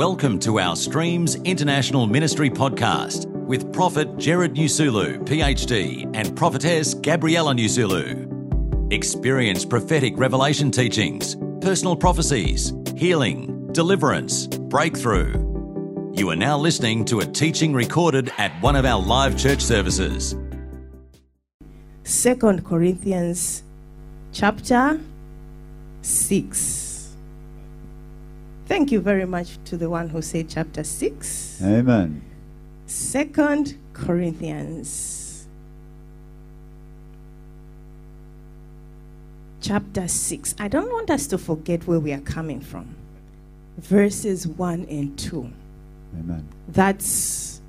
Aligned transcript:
Welcome 0.00 0.38
to 0.38 0.58
our 0.58 0.76
Streams 0.76 1.34
International 1.44 2.06
Ministry 2.06 2.48
podcast 2.48 3.26
with 3.26 3.70
Prophet 3.70 4.16
Gerald 4.16 4.54
Nyasulu, 4.54 5.26
PhD, 5.26 6.10
and 6.14 6.34
Prophetess 6.34 6.94
Gabriella 6.94 7.52
Nyasulu. 7.52 8.90
Experience 8.94 9.66
prophetic 9.66 10.14
revelation 10.16 10.70
teachings, 10.70 11.36
personal 11.60 11.94
prophecies, 11.96 12.72
healing, 12.96 13.70
deliverance, 13.72 14.46
breakthrough. 14.46 15.34
You 16.14 16.30
are 16.30 16.36
now 16.36 16.56
listening 16.56 17.04
to 17.04 17.20
a 17.20 17.26
teaching 17.26 17.74
recorded 17.74 18.32
at 18.38 18.52
one 18.62 18.76
of 18.76 18.86
our 18.86 19.02
live 19.02 19.36
church 19.36 19.60
services. 19.60 20.34
Second 22.04 22.64
Corinthians 22.64 23.64
chapter 24.32 24.98
6. 26.00 26.89
Thank 28.70 28.92
you 28.92 29.00
very 29.00 29.26
much 29.26 29.58
to 29.64 29.76
the 29.76 29.90
one 29.90 30.10
who 30.10 30.22
said 30.22 30.48
chapter 30.48 30.84
6. 30.84 31.60
Amen. 31.60 32.22
Second 32.86 33.76
Corinthians 33.94 35.48
chapter 39.60 40.06
6. 40.06 40.54
I 40.60 40.68
don't 40.68 40.88
want 40.92 41.10
us 41.10 41.26
to 41.26 41.36
forget 41.36 41.84
where 41.88 41.98
we 41.98 42.12
are 42.12 42.20
coming 42.20 42.60
from. 42.60 42.94
Verses 43.76 44.46
1 44.46 44.86
and 44.88 45.18
2. 45.18 45.50
Amen. 46.20 46.46
That's 46.68 47.60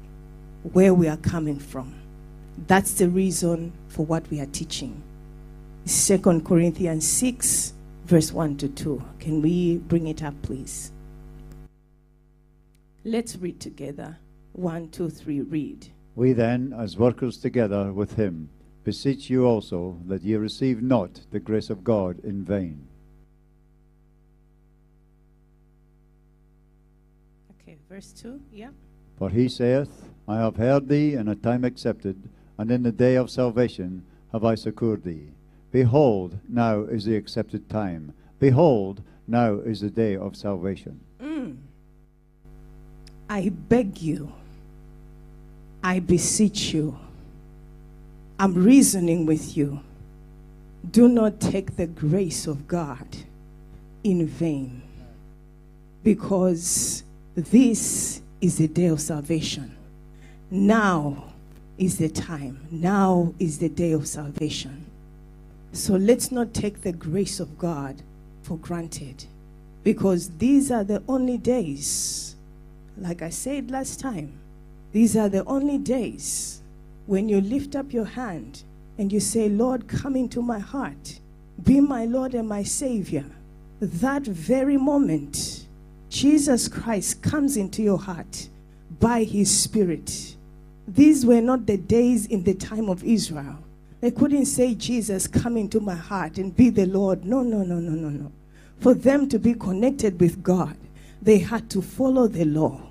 where 0.72 0.94
we 0.94 1.08
are 1.08 1.18
coming 1.18 1.58
from. 1.58 1.96
That's 2.68 2.94
the 2.94 3.10
reason 3.10 3.72
for 3.90 4.06
what 4.06 4.30
we 4.30 4.40
are 4.40 4.46
teaching. 4.46 5.02
Second 5.84 6.46
Corinthians 6.46 7.08
6 7.08 7.74
verse 8.12 8.34
1 8.34 8.58
to 8.58 8.68
2. 8.68 9.02
Can 9.22 9.42
we 9.42 9.78
bring 9.78 10.08
it 10.08 10.22
up, 10.22 10.34
please? 10.42 10.92
Let's 13.06 13.38
read 13.38 13.62
together. 13.62 14.18
1, 14.52 14.90
2, 14.90 15.10
3, 15.10 15.42
read. 15.44 15.88
We 16.16 16.34
then, 16.34 16.76
as 16.78 16.98
workers 16.98 17.38
together 17.38 17.94
with 17.94 18.18
him, 18.18 18.50
beseech 18.84 19.30
you 19.30 19.46
also 19.46 19.98
that 20.08 20.24
ye 20.24 20.36
receive 20.36 20.82
not 20.82 21.22
the 21.32 21.40
grace 21.40 21.70
of 21.70 21.86
God 21.86 22.20
in 22.26 22.44
vain. 22.44 22.86
Okay, 27.62 27.78
verse 27.88 28.12
2. 28.12 28.42
Yeah. 28.52 28.72
For 29.18 29.30
he 29.30 29.48
saith, 29.48 30.10
I 30.28 30.36
have 30.36 30.58
heard 30.58 30.90
thee 30.90 31.14
in 31.14 31.30
a 31.30 31.36
time 31.36 31.64
accepted, 31.64 32.28
and 32.58 32.72
in 32.72 32.84
the 32.84 32.92
day 32.92 33.16
of 33.16 33.30
salvation 33.30 34.04
have 34.34 34.44
I 34.44 34.56
succoured 34.56 35.06
thee. 35.06 35.30
Behold, 35.72 36.38
now 36.50 36.82
is 36.82 37.06
the 37.06 37.16
accepted 37.16 37.70
time. 37.70 38.14
Behold, 38.40 39.02
now 39.28 39.56
is 39.56 39.82
the 39.82 39.90
day 39.90 40.16
of 40.18 40.36
salvation. 40.36 41.00
Mm. 41.22 41.58
I 43.30 43.50
beg 43.50 44.02
you, 44.02 44.34
I 45.84 46.00
beseech 46.00 46.74
you, 46.74 46.98
I'm 48.38 48.54
reasoning 48.54 49.26
with 49.26 49.56
you. 49.56 49.80
Do 50.90 51.08
not 51.08 51.40
take 51.40 51.78
the 51.78 51.88
grace 51.88 52.48
of 52.48 52.68
God 52.68 53.08
in 54.04 54.28
vain, 54.28 54.82
because 56.04 57.04
this 57.36 58.22
is 58.42 58.58
the 58.58 58.68
day 58.68 58.88
of 58.88 59.00
salvation. 59.00 59.78
Now 60.50 61.26
is 61.78 62.00
the 62.00 62.10
time. 62.10 62.68
Now 62.72 63.34
is 63.40 63.60
the 63.60 63.70
day 63.70 63.94
of 63.94 64.08
salvation. 64.08 64.88
So 65.74 65.96
let's 65.96 66.32
not 66.32 66.54
take 66.54 66.82
the 66.82 66.92
grace 66.92 67.40
of 67.40 67.58
God 67.58 68.02
for 68.44 68.58
granted 68.58 69.26
because 69.84 70.30
these 70.38 70.70
are 70.70 70.84
the 70.84 71.02
only 71.08 71.38
days, 71.38 72.36
like 72.98 73.22
I 73.22 73.30
said 73.30 73.72
last 73.72 74.00
time, 74.00 74.34
these 74.92 75.16
are 75.16 75.30
the 75.30 75.46
only 75.46 75.78
days 75.78 76.62
when 77.06 77.30
you 77.30 77.40
lift 77.40 77.76
up 77.76 77.94
your 77.94 78.06
hand 78.06 78.64
and 78.98 79.14
you 79.14 79.22
say, 79.22 79.48
Lord, 79.48 79.88
come 79.88 80.16
into 80.18 80.42
my 80.42 80.60
heart, 80.60 81.20
be 81.64 81.80
my 81.80 82.06
Lord 82.06 82.36
and 82.36 82.50
my 82.50 82.64
Savior. 82.64 83.26
That 83.80 84.24
very 84.24 84.78
moment, 84.78 85.66
Jesus 86.10 86.68
Christ 86.68 87.22
comes 87.22 87.56
into 87.56 87.82
your 87.82 87.98
heart 87.98 88.50
by 89.00 89.24
his 89.24 89.50
Spirit. 89.50 90.36
These 90.86 91.26
were 91.26 91.42
not 91.42 91.66
the 91.66 91.78
days 91.78 92.26
in 92.26 92.44
the 92.44 92.54
time 92.54 92.90
of 92.90 93.04
Israel 93.06 93.58
they 94.02 94.10
couldn't 94.12 94.48
say, 94.48 94.74
Jesus, 94.74 95.28
come 95.28 95.58
into 95.58 95.80
my 95.80 95.96
heart 95.96 96.40
and 96.40 96.56
be 96.56 96.72
the 96.72 96.88
Lord. 96.88 97.24
No, 97.24 97.44
no, 97.44 97.64
no, 97.64 97.76
no, 97.76 97.92
no, 97.92 98.10
no. 98.10 98.32
For 98.80 98.96
them 98.96 99.30
to 99.30 99.38
be 99.38 99.54
connected 99.54 100.20
with 100.20 100.42
God, 100.42 100.76
they 101.22 101.38
had 101.38 101.70
to 101.70 101.84
follow 101.84 102.28
the 102.28 102.46
law. 102.46 102.82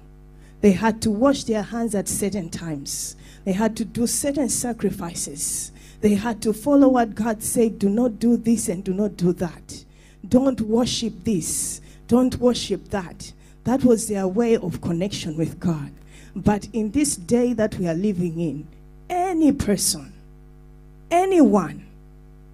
They 0.61 0.71
had 0.71 1.03
to 1.03 1.11
wash 1.11 1.45
their 1.45 1.63
hands 1.63 1.97
at 1.97 2.07
certain 2.07 2.49
times. 2.49 3.17
They 3.45 3.53
had 3.53 3.77
to 3.79 3.85
do 3.85 4.07
certain 4.07 4.49
sacrifices. 4.49 5.73
They 6.01 6.15
had 6.15 6.41
to 6.43 6.53
follow 6.53 6.89
what 6.89 7.17
God 7.17 7.43
said 7.43 7.79
do 7.79 7.89
not 7.89 8.21
do 8.21 8.37
this 8.37 8.69
and 8.69 8.85
do 8.85 8.95
not 8.95 9.17
do 9.17 9.33
that. 9.35 9.85
Don't 10.29 10.61
worship 10.61 11.25
this. 11.25 11.81
Don't 12.07 12.37
worship 12.37 12.89
that. 12.91 13.33
That 13.65 13.83
was 13.83 14.07
their 14.07 14.29
way 14.29 14.57
of 14.57 14.81
connection 14.81 15.37
with 15.37 15.59
God. 15.59 15.91
But 16.37 16.69
in 16.73 16.93
this 16.93 17.17
day 17.17 17.53
that 17.55 17.75
we 17.77 17.89
are 17.89 17.95
living 17.95 18.39
in, 18.39 18.69
any 19.09 19.51
person 19.51 20.13
anyone, 21.11 21.87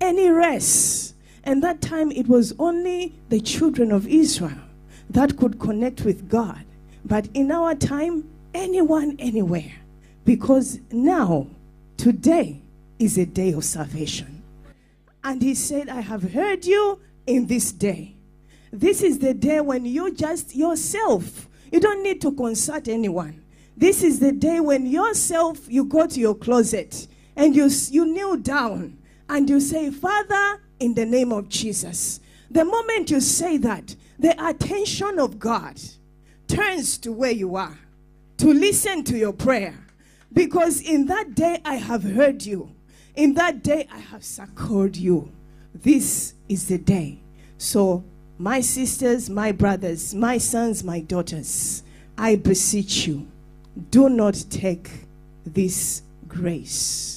any 0.00 0.28
race. 0.28 1.15
And 1.44 1.62
that 1.62 1.81
time 1.81 2.11
it 2.11 2.28
was 2.28 2.55
only 2.59 3.15
the 3.28 3.41
children 3.41 3.93
of 3.93 4.06
Israel 4.09 4.59
that 5.11 5.37
could 5.37 5.59
connect 5.59 6.05
with 6.05 6.28
God. 6.28 6.65
But 7.05 7.28
in 7.34 7.53
our 7.53 7.75
time, 7.75 8.28
anyone, 8.53 9.17
anywhere. 9.19 9.72
Because 10.25 10.81
now, 10.91 11.47
today 11.97 12.61
is 12.99 13.17
a 13.17 13.27
day 13.27 13.53
of 13.53 13.65
salvation. 13.65 14.43
And 15.23 15.43
he 15.43 15.55
said, 15.55 15.88
I 15.88 16.00
have 16.00 16.33
heard 16.33 16.65
you 16.65 17.00
in 17.27 17.47
this 17.47 17.71
day. 17.73 18.15
This 18.73 19.03
is 19.03 19.21
the 19.21 19.34
day 19.34 19.61
when 19.61 19.84
you 19.84 20.12
just 20.12 20.55
yourself, 20.55 21.49
you 21.71 21.81
don't 21.81 22.03
need 22.03 22.21
to 22.23 22.33
consult 22.33 22.88
anyone. 22.88 23.43
This 23.77 24.03
is 24.03 24.21
the 24.21 24.33
day 24.33 24.61
when 24.61 24.87
yourself, 24.87 25.61
you 25.69 25.84
go 25.84 26.06
to 26.06 26.21
your 26.21 26.34
closet 26.34 27.06
and 27.37 27.55
you, 27.55 27.69
you 27.91 28.07
kneel 28.07 28.37
down 28.37 28.99
and 29.29 29.49
you 29.49 29.61
say, 29.61 29.91
Father, 29.91 30.61
in 30.81 30.95
the 30.95 31.05
name 31.07 31.33
of 31.33 31.49
Jesus. 31.49 32.21
The 32.51 32.65
moment 32.65 33.11
you 33.11 33.21
say 33.21 33.57
that, 33.59 33.95
the 34.19 34.35
attention 34.45 35.19
of 35.19 35.39
God 35.39 35.81
turns 36.49 36.97
to 36.99 37.13
where 37.13 37.31
you 37.31 37.57
are 37.57 37.79
to 38.39 38.53
listen 38.53 39.03
to 39.05 39.17
your 39.17 39.33
prayer. 39.33 39.75
Because 40.33 40.81
in 40.81 41.07
that 41.07 41.35
day 41.35 41.61
I 41.65 41.77
have 41.77 42.03
heard 42.03 42.45
you, 42.45 42.75
in 43.15 43.35
that 43.35 43.63
day 43.63 43.89
I 43.91 43.99
have 43.99 44.25
succored 44.25 44.97
you. 44.97 45.33
This 45.75 46.35
is 46.49 46.69
the 46.69 46.79
day. 46.79 47.21
So, 47.59 48.05
my 48.39 48.61
sisters, 48.61 49.31
my 49.31 49.53
brothers, 49.53 50.15
my 50.15 50.37
sons, 50.37 50.85
my 50.85 51.01
daughters, 51.01 51.83
I 52.19 52.37
beseech 52.37 53.07
you, 53.07 53.27
do 53.91 54.11
not 54.11 54.45
take 54.51 54.91
this 55.47 56.03
grace 56.29 57.16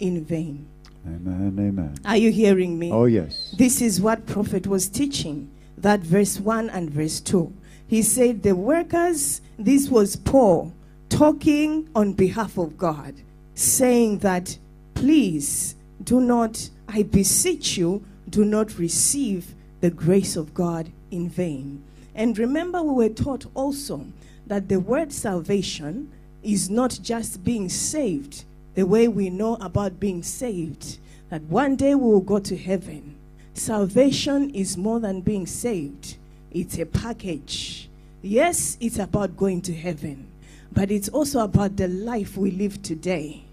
in 0.00 0.24
vain. 0.24 0.66
Amen, 1.06 1.56
amen. 1.58 1.94
Are 2.04 2.16
you 2.16 2.30
hearing 2.30 2.78
me? 2.78 2.90
Oh, 2.92 3.06
yes. 3.06 3.54
This 3.56 3.80
is 3.80 4.00
what 4.00 4.26
prophet 4.26 4.66
was 4.66 4.88
teaching, 4.88 5.50
that 5.78 6.00
verse 6.00 6.38
1 6.38 6.68
and 6.70 6.90
verse 6.90 7.20
2. 7.20 7.52
He 7.86 8.02
said, 8.02 8.42
The 8.42 8.54
workers, 8.54 9.40
this 9.58 9.88
was 9.88 10.16
Paul 10.16 10.72
talking 11.08 11.88
on 11.94 12.12
behalf 12.12 12.58
of 12.58 12.76
God, 12.76 13.14
saying 13.54 14.18
that, 14.18 14.58
Please 14.94 15.74
do 16.02 16.20
not, 16.20 16.68
I 16.88 17.02
beseech 17.02 17.76
you, 17.78 18.04
do 18.28 18.44
not 18.44 18.78
receive 18.78 19.54
the 19.80 19.90
grace 19.90 20.36
of 20.36 20.52
God 20.52 20.92
in 21.10 21.28
vain. 21.28 21.82
And 22.14 22.36
remember, 22.38 22.82
we 22.82 22.92
were 23.08 23.14
taught 23.14 23.46
also 23.54 24.06
that 24.46 24.68
the 24.68 24.80
word 24.80 25.12
salvation 25.12 26.12
is 26.42 26.68
not 26.70 26.98
just 27.02 27.44
being 27.44 27.68
saved, 27.68 28.44
the 28.80 28.86
way 28.86 29.06
we 29.06 29.28
know 29.28 29.56
about 29.56 30.00
being 30.00 30.22
saved, 30.22 30.96
that 31.28 31.42
one 31.42 31.76
day 31.76 31.94
we 31.94 32.02
will 32.02 32.18
go 32.22 32.38
to 32.38 32.56
heaven. 32.56 33.14
Salvation 33.52 34.48
is 34.54 34.78
more 34.78 34.98
than 34.98 35.20
being 35.20 35.46
saved, 35.46 36.16
it's 36.50 36.78
a 36.78 36.86
package. 36.86 37.90
Yes, 38.22 38.78
it's 38.80 38.98
about 38.98 39.36
going 39.36 39.60
to 39.60 39.74
heaven, 39.74 40.28
but 40.72 40.90
it's 40.90 41.10
also 41.10 41.40
about 41.40 41.76
the 41.76 41.88
life 41.88 42.38
we 42.38 42.52
live 42.52 42.80
today. 42.80 43.44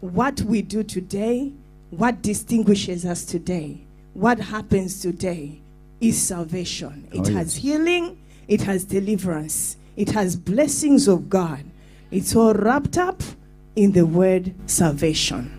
What 0.00 0.40
we 0.40 0.62
do 0.62 0.82
today, 0.82 1.52
what 1.90 2.20
distinguishes 2.20 3.04
us 3.04 3.24
today, 3.24 3.82
what 4.14 4.40
happens 4.40 5.00
today 5.00 5.60
is 6.00 6.20
salvation. 6.20 7.06
It 7.12 7.28
Oh, 7.28 7.32
has 7.34 7.54
healing, 7.54 8.18
it 8.48 8.62
has 8.62 8.82
deliverance, 8.82 9.76
it 9.94 10.08
has 10.08 10.34
blessings 10.34 11.06
of 11.06 11.30
God. 11.30 11.62
It's 12.10 12.34
all 12.34 12.52
wrapped 12.52 12.98
up 12.98 13.22
in 13.76 13.92
the 13.92 14.06
word 14.06 14.54
salvation. 14.66 15.58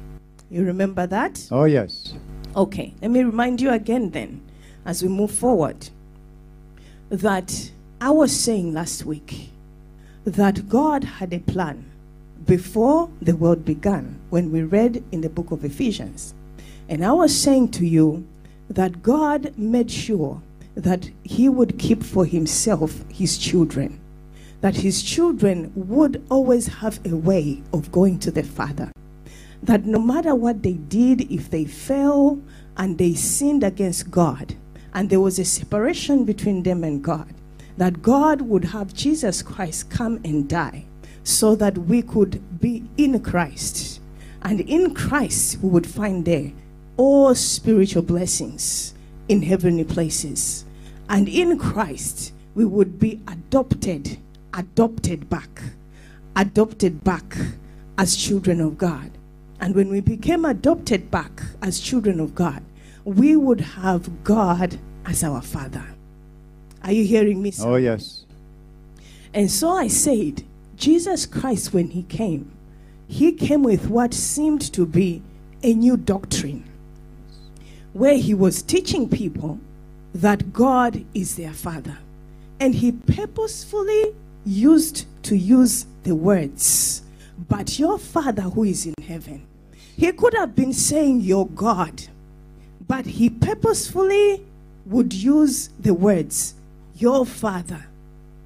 You 0.50 0.63
remember 0.65 1.07
that? 1.07 1.48
Oh, 1.51 1.65
yes. 1.65 2.13
Okay, 2.56 2.94
let 3.01 3.10
me 3.10 3.24
remind 3.24 3.60
you 3.60 3.71
again 3.71 4.12
then, 4.12 4.42
as 4.86 5.01
we 5.01 5.10
move 5.10 5.31
forward, 5.31 5.89
that 7.10 7.71
I 8.00 8.12
was 8.12 8.31
saying 8.31 8.74
last 8.74 9.06
week 9.06 9.50
that 10.25 10.69
God 10.69 11.04
had 11.04 11.33
a 11.33 11.39
plan 11.39 11.89
before 12.45 13.10
the 13.21 13.36
world 13.36 13.65
began 13.65 14.19
when 14.30 14.51
we 14.51 14.62
read 14.62 15.04
in 15.12 15.21
the 15.21 15.30
book 15.30 15.51
of 15.51 15.65
Ephesians. 15.65 16.33
And 16.89 17.04
I 17.04 17.13
was 17.13 17.36
saying 17.36 17.69
to 17.71 17.86
you 17.86 18.27
that 18.69 19.01
God 19.01 19.57
made 19.57 19.89
sure 19.89 20.42
that 20.75 21.10
He 21.24 21.50
would 21.50 21.80
keep 21.80 22.04
for 22.04 22.25
Himself 22.25 23.04
His 23.10 23.38
children, 23.38 24.00
that 24.63 24.77
His 24.77 25.04
children 25.04 25.74
would 25.75 26.25
always 26.30 26.68
have 26.68 26.98
a 27.06 27.13
way 27.13 27.62
of 27.74 27.92
going 27.92 28.18
to 28.19 28.31
the 28.31 28.44
Father. 28.44 28.89
That 29.62 29.83
no 29.86 30.00
matter 30.00 30.33
what 30.33 30.63
they 30.63 30.75
did, 30.75 31.30
if 31.30 31.50
they 31.50 31.65
fell 31.65 32.42
and 32.77 32.98
they 32.98 33.13
sinned 33.13 33.65
against 33.65 34.10
God, 34.10 34.56
and 34.94 35.10
there 35.10 35.19
was 35.19 35.38
a 35.38 35.44
separation 35.44 36.24
between 36.24 36.63
them 36.63 36.86
and 36.86 37.04
God, 37.04 37.33
that 37.75 38.01
God 38.01 38.39
would 38.39 38.63
have 38.63 38.94
Jesus 38.94 39.42
Christ 39.42 39.89
come 39.89 40.21
and 40.24 40.48
die 40.48 40.86
so 41.25 41.56
that 41.57 41.77
we 41.77 42.01
could 42.01 42.62
be 42.62 42.86
in 42.95 43.19
Christ. 43.19 44.00
And 44.44 44.62
in 44.62 44.94
Christ, 44.94 45.60
we 45.62 45.71
would 45.71 45.86
find 45.86 46.24
there 46.24 46.54
all 46.95 47.36
spiritual 47.36 48.04
blessings 48.04 48.94
in 49.27 49.42
heavenly 49.42 49.83
places. 49.83 50.63
And 51.10 51.27
in 51.27 51.60
Christ, 51.60 52.31
we 52.56 52.63
would 52.63 52.98
be 52.98 53.19
adopted, 53.27 54.19
adopted 54.53 55.29
back, 55.29 55.61
adopted 56.35 57.03
back 57.03 57.38
as 57.97 58.15
children 58.15 58.61
of 58.61 58.77
God. 58.77 59.11
And 59.59 59.75
when 59.75 59.89
we 59.89 60.01
became 60.01 60.45
adopted 60.45 61.09
back 61.09 61.41
as 61.61 61.79
children 61.79 62.19
of 62.19 62.35
God, 62.35 62.63
we 63.05 63.35
would 63.35 63.61
have 63.61 64.23
God 64.23 64.77
as 65.05 65.23
our 65.23 65.41
Father. 65.41 65.85
Are 66.83 66.91
you 66.91 67.05
hearing 67.05 67.41
me? 67.41 67.51
sir? 67.51 67.67
Oh, 67.67 67.75
yes. 67.75 68.25
And 69.33 69.50
so 69.50 69.71
I 69.71 69.88
said, 69.88 70.44
Jesus 70.75 71.25
Christ, 71.25 71.73
when 71.73 71.89
he 71.89 72.03
came, 72.03 72.51
he 73.07 73.31
came 73.31 73.63
with 73.63 73.89
what 73.89 74.13
seemed 74.13 74.61
to 74.73 74.85
be 74.85 75.21
a 75.61 75.73
new 75.73 75.97
doctrine, 75.97 76.65
where 77.94 78.17
he 78.17 78.33
was 78.33 78.61
teaching 78.61 79.07
people 79.07 79.59
that 80.13 80.51
God 80.51 81.05
is 81.13 81.35
their 81.35 81.53
Father. 81.53 81.97
And 82.59 82.75
he 82.75 82.91
purposefully 82.91 84.13
used 84.45 85.06
to 85.24 85.36
use 85.36 85.86
the 86.04 86.16
words, 86.16 87.01
but 87.48 87.80
your 87.80 87.98
Father 87.98 88.44
who 88.44 88.63
is 88.63 88.86
in 88.86 88.95
heaven. 89.04 89.45
He 89.95 90.12
could 90.12 90.34
have 90.34 90.56
been 90.56 90.74
saying, 90.74 91.22
Your 91.22 91.48
God, 91.48 92.04
but 92.88 93.06
he 93.06 93.30
purposefully 93.30 94.45
would 94.86 95.13
use 95.13 95.69
the 95.80 95.94
words, 95.94 96.56
Your 96.95 97.25
Father, 97.25 97.86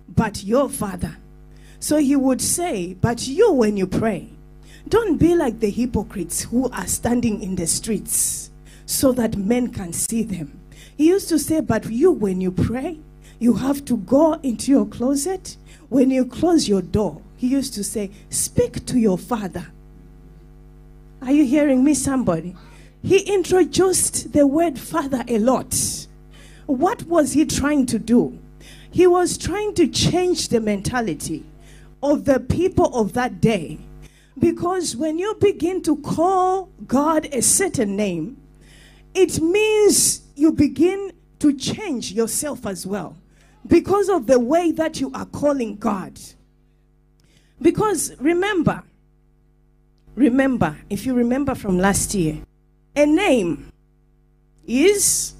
but 0.07 0.43
your 0.43 0.69
Father. 0.69 1.17
So 1.79 1.97
he 1.97 2.15
would 2.15 2.41
say, 2.41 2.93
But 2.93 3.27
you, 3.27 3.51
when 3.51 3.77
you 3.77 3.87
pray, 3.87 4.29
don't 4.89 5.17
be 5.17 5.35
like 5.35 5.59
the 5.59 5.69
hypocrites 5.69 6.43
who 6.43 6.69
are 6.69 6.87
standing 6.87 7.41
in 7.41 7.55
the 7.55 7.67
streets 7.67 8.51
so 8.85 9.11
that 9.13 9.35
men 9.35 9.69
can 9.71 9.93
see 9.93 10.23
them. 10.23 10.59
He 10.95 11.07
used 11.07 11.29
to 11.29 11.39
say, 11.39 11.61
But 11.61 11.89
you, 11.89 12.11
when 12.11 12.41
you 12.41 12.51
pray, 12.51 12.99
you 13.39 13.53
have 13.53 13.85
to 13.85 13.97
go 13.97 14.33
into 14.43 14.71
your 14.71 14.85
closet. 14.85 15.57
When 15.89 16.11
you 16.11 16.25
close 16.25 16.67
your 16.67 16.81
door, 16.81 17.21
he 17.37 17.47
used 17.47 17.73
to 17.75 17.83
say, 17.83 18.11
Speak 18.29 18.85
to 18.87 18.99
your 18.99 19.17
father. 19.17 19.67
Are 21.21 21.31
you 21.31 21.45
hearing 21.45 21.83
me, 21.83 21.93
somebody? 21.93 22.55
He 23.01 23.19
introduced 23.19 24.33
the 24.33 24.45
word 24.45 24.77
father 24.77 25.23
a 25.27 25.39
lot. 25.39 26.07
What 26.65 27.03
was 27.03 27.33
he 27.33 27.45
trying 27.45 27.85
to 27.87 27.99
do? 27.99 28.37
He 28.91 29.07
was 29.07 29.37
trying 29.37 29.75
to 29.75 29.87
change 29.87 30.49
the 30.49 30.59
mentality 30.59 31.45
of 32.03 32.25
the 32.25 32.39
people 32.39 32.93
of 32.95 33.13
that 33.13 33.39
day. 33.39 33.79
Because 34.37 34.95
when 34.95 35.17
you 35.17 35.35
begin 35.35 35.81
to 35.83 35.95
call 35.97 36.69
God 36.85 37.27
a 37.31 37.41
certain 37.41 37.95
name, 37.95 38.37
it 39.13 39.39
means 39.41 40.21
you 40.35 40.51
begin 40.51 41.11
to 41.39 41.53
change 41.53 42.11
yourself 42.11 42.65
as 42.65 42.85
well 42.85 43.15
because 43.67 44.09
of 44.09 44.27
the 44.27 44.39
way 44.39 44.71
that 44.71 44.99
you 44.99 45.11
are 45.13 45.25
calling 45.25 45.75
God. 45.77 46.19
Because 47.61 48.15
remember, 48.19 48.83
remember, 50.15 50.77
if 50.89 51.05
you 51.05 51.13
remember 51.13 51.55
from 51.55 51.77
last 51.77 52.13
year, 52.13 52.39
a 52.95 53.05
name 53.05 53.71
is 54.65 55.33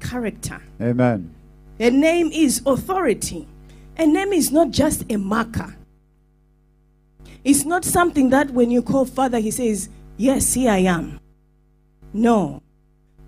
character. 0.00 0.60
Amen. 0.80 1.34
A 1.78 1.90
name 1.90 2.30
is 2.32 2.62
authority. 2.66 3.48
A 3.96 4.06
name 4.06 4.32
is 4.32 4.52
not 4.52 4.70
just 4.70 5.10
a 5.10 5.16
marker. 5.16 5.76
It's 7.44 7.64
not 7.64 7.84
something 7.84 8.30
that 8.30 8.50
when 8.50 8.70
you 8.70 8.82
call 8.82 9.04
Father, 9.04 9.38
He 9.38 9.50
says, 9.50 9.88
Yes, 10.16 10.54
here 10.54 10.70
I 10.70 10.78
am. 10.78 11.18
No. 12.12 12.62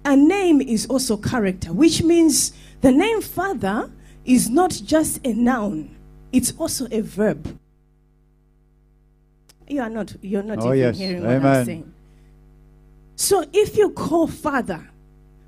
A 0.05 0.15
name 0.15 0.61
is 0.61 0.87
also 0.87 1.17
character, 1.17 1.73
which 1.73 2.03
means 2.03 2.53
the 2.83 2.93
name 2.93 3.23
Father 3.23 3.91
is 4.25 4.49
not 4.49 4.71
just 4.85 5.25
a 5.27 5.33
noun, 5.33 5.95
it's 6.33 6.53
also 6.59 6.87
a 6.91 7.01
verb. 7.01 7.59
You 9.69 9.81
are 9.81 9.91
not, 9.91 10.15
you're 10.23 10.43
not 10.43 10.59
Oh, 10.61 10.69
even 10.69 10.79
yes. 10.79 10.99
hearing 10.99 11.23
what 11.25 11.45
I'm 11.45 11.65
saying. 11.65 11.93
So 13.17 13.45
if 13.53 13.77
you 13.77 13.91
call 13.91 14.27
Father, 14.27 14.89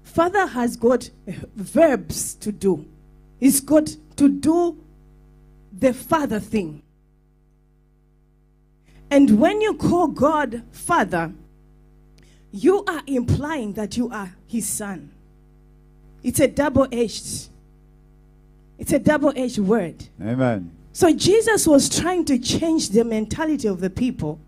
Father 0.03 0.47
has 0.47 0.77
got 0.77 1.11
eh, 1.27 1.35
verbs 1.57 2.35
to 2.37 2.53
do. 2.53 2.87
He's 3.39 3.61
got 3.61 3.95
to 4.17 4.29
do 4.29 4.79
the 5.79 5.93
Father 5.93 6.41
thing. 6.41 6.83
And 9.11 9.39
when 9.39 9.61
you 9.61 9.75
call 9.75 10.09
God 10.09 10.63
Father, 10.71 11.33
you 12.53 12.83
are 12.87 13.03
implying 13.07 13.75
that 13.75 13.97
you 13.97 14.09
are 14.11 14.35
His 14.47 14.67
Son. 14.67 15.11
It's 16.23 16.41
a 16.41 16.49
double 16.49 16.89
edged. 16.91 17.49
It's 18.79 18.93
a 18.93 18.99
double 18.99 19.33
edged 19.37 19.59
word. 19.59 20.05
Amen. 20.21 20.71
So 20.93 21.13
Jesus 21.13 21.67
was 21.67 21.89
trying 21.89 22.25
to 22.27 22.39
change 22.39 22.91
the 22.91 23.05
mentality 23.05 23.69
of 23.69 23.81
the 23.81 23.91
people, 23.91 24.41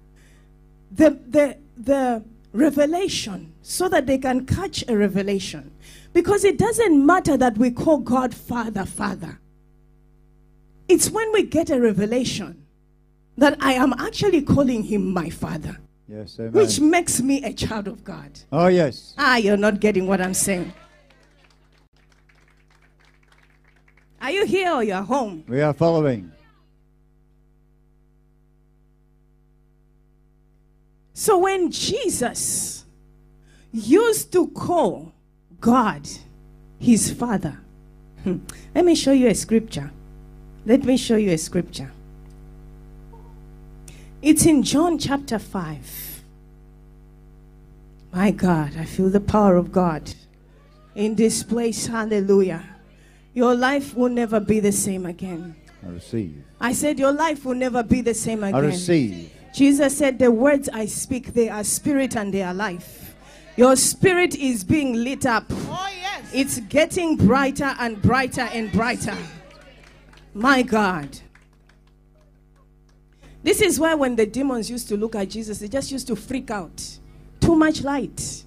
the, 0.91 1.11
the, 1.29 1.57
the 1.77 2.23
revelation, 2.53 3.53
so 3.63 3.89
that 3.89 4.07
they 4.07 4.19
can 4.19 4.47
catch 4.47 4.83
a 4.89 4.97
revelation. 4.97 5.71
Because 6.13 6.45
it 6.45 6.59
doesn't 6.59 7.05
matter 7.05 7.37
that 7.37 7.59
we 7.59 7.71
call 7.71 7.99
God 7.99 8.35
Father, 8.35 8.85
Father. 8.87 9.39
It's 10.89 11.11
when 11.11 11.31
we 11.33 11.43
get 11.43 11.69
a 11.71 11.79
revelation 11.81 12.65
that 13.37 13.57
I 13.61 13.75
am 13.75 13.93
actually 13.99 14.43
calling 14.43 14.85
him 14.85 15.13
my 15.13 15.29
Father, 15.31 15.77
Yes. 16.09 16.39
Amen. 16.41 16.53
which 16.53 16.81
makes 16.81 17.21
me 17.21 17.43
a 17.45 17.53
child 17.53 17.87
of 17.89 18.03
God. 18.03 18.31
Oh, 18.51 18.69
yes. 18.69 19.15
Ah, 19.19 19.37
you're 19.37 19.59
not 19.59 19.81
getting 19.81 20.07
what 20.07 20.21
I'm 20.21 20.33
saying. 20.35 20.73
Are 24.29 24.31
you 24.31 24.45
here 24.45 24.75
or 24.75 24.85
you're 24.85 25.01
home? 25.01 25.43
We 25.49 25.63
are 25.63 25.73
following. 25.73 26.31
So 31.15 31.39
when 31.39 31.71
Jesus 31.71 32.85
used 33.73 34.31
to 34.33 34.49
call 34.49 35.15
God 35.63 36.07
his 36.79 37.11
father, 37.11 37.59
Hmm. 38.23 38.41
let 38.75 38.85
me 38.85 38.95
show 38.95 39.13
you 39.13 39.29
a 39.29 39.35
scripture. 39.35 39.91
Let 40.67 40.85
me 40.85 40.99
show 40.99 41.17
you 41.17 41.31
a 41.31 41.39
scripture. 41.39 41.91
It's 44.21 44.45
in 44.45 44.63
John 44.63 44.99
chapter 44.99 45.39
5. 45.39 46.23
My 48.13 48.31
God, 48.31 48.77
I 48.77 48.85
feel 48.85 49.09
the 49.09 49.21
power 49.21 49.57
of 49.57 49.73
God 49.73 50.13
in 50.95 51.15
this 51.15 51.43
place. 51.43 51.87
Hallelujah. 51.87 52.75
Your 53.39 53.55
life 53.55 53.95
will 53.95 54.09
never 54.09 54.41
be 54.41 54.59
the 54.59 54.73
same 54.73 55.07
again. 55.07 55.55
I 55.87 55.91
receive. 55.91 56.43
I 56.61 56.73
said, 56.73 56.99
Your 56.99 57.13
life 57.13 57.45
will 57.45 57.55
never 57.55 57.85
be 57.85 58.01
the 58.01 58.13
same 58.13 58.43
again. 58.43 58.57
I 58.57 58.67
receive. 58.67 59.33
Jesus 59.55 59.97
said, 59.97 60.19
The 60.19 60.33
words 60.33 60.69
I 60.71 60.87
speak, 60.87 61.35
they 61.35 61.49
are 61.49 61.63
spirit 61.63 62.17
and 62.17 62.35
they 62.35 62.43
are 62.43 62.53
life. 62.53 63.15
Your 63.55 63.77
spirit 63.77 64.35
is 64.35 64.65
being 64.65 64.95
lit 65.05 65.25
up. 65.25 65.45
Oh, 65.51 65.89
yes. 66.01 66.29
It's 66.35 66.59
getting 66.63 67.17
brighter 67.17 67.77
and 67.79 68.03
brighter 68.03 68.49
and 68.53 68.73
brighter. 68.73 69.17
My 70.35 70.63
God. 70.63 71.17
This 73.45 73.61
is 73.61 73.79
why 73.79 73.95
when 73.95 74.17
the 74.17 74.27
demons 74.27 74.69
used 74.69 74.89
to 74.89 74.97
look 74.97 75.15
at 75.15 75.31
Jesus, 75.31 75.61
they 75.61 75.69
just 75.69 75.93
used 75.93 76.09
to 76.09 76.17
freak 76.17 76.51
out. 76.51 76.99
Too 77.39 77.55
much 77.55 77.85
light. 77.85 78.43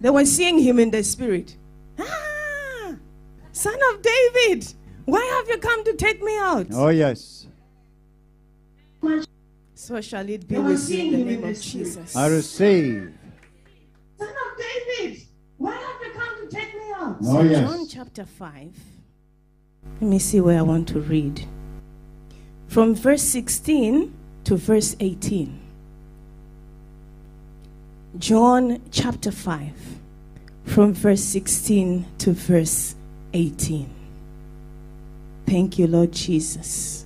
They 0.00 0.10
were 0.10 0.24
seeing 0.24 0.58
him 0.58 0.80
in 0.80 0.90
the 0.90 1.04
spirit. 1.04 1.56
Ah, 2.00 2.33
Son 3.54 3.78
of 3.92 4.02
David, 4.02 4.74
why 5.04 5.24
have 5.24 5.48
you 5.48 5.58
come 5.58 5.84
to 5.84 5.94
take 5.94 6.20
me 6.20 6.36
out? 6.38 6.66
Oh, 6.72 6.88
yes. 6.88 7.46
So 9.76 10.00
shall 10.00 10.28
it 10.28 10.48
be 10.48 10.58
with 10.58 10.90
you 10.90 11.04
in 11.04 11.10
the 11.12 11.24
name 11.24 11.44
of 11.44 11.60
Jesus. 11.60 12.16
I 12.16 12.26
receive. 12.28 13.12
Son 14.18 14.28
of 14.28 14.58
David, 14.58 15.22
why 15.58 15.76
have 15.76 16.00
you 16.04 16.12
come 16.18 16.48
to 16.50 16.56
take 16.56 16.74
me 16.74 16.90
out? 16.96 17.16
Oh, 17.22 17.32
So 17.32 17.42
yes. 17.42 17.60
John 17.70 17.86
chapter 17.86 18.24
5, 18.24 18.76
Let 20.00 20.10
me 20.10 20.18
see 20.18 20.40
where 20.40 20.58
I 20.58 20.62
want 20.62 20.88
to 20.88 20.98
read. 20.98 21.46
From 22.66 22.92
verse 22.96 23.22
16 23.22 24.12
to 24.44 24.56
verse 24.56 24.96
18. 24.98 25.60
John 28.18 28.80
chapter 28.90 29.30
5, 29.30 29.70
from 30.64 30.92
verse 30.92 31.22
16 31.22 32.04
to 32.18 32.32
verse 32.32 32.96
18. 33.34 33.90
Thank 35.46 35.78
you, 35.78 35.88
Lord 35.88 36.12
Jesus. 36.12 37.04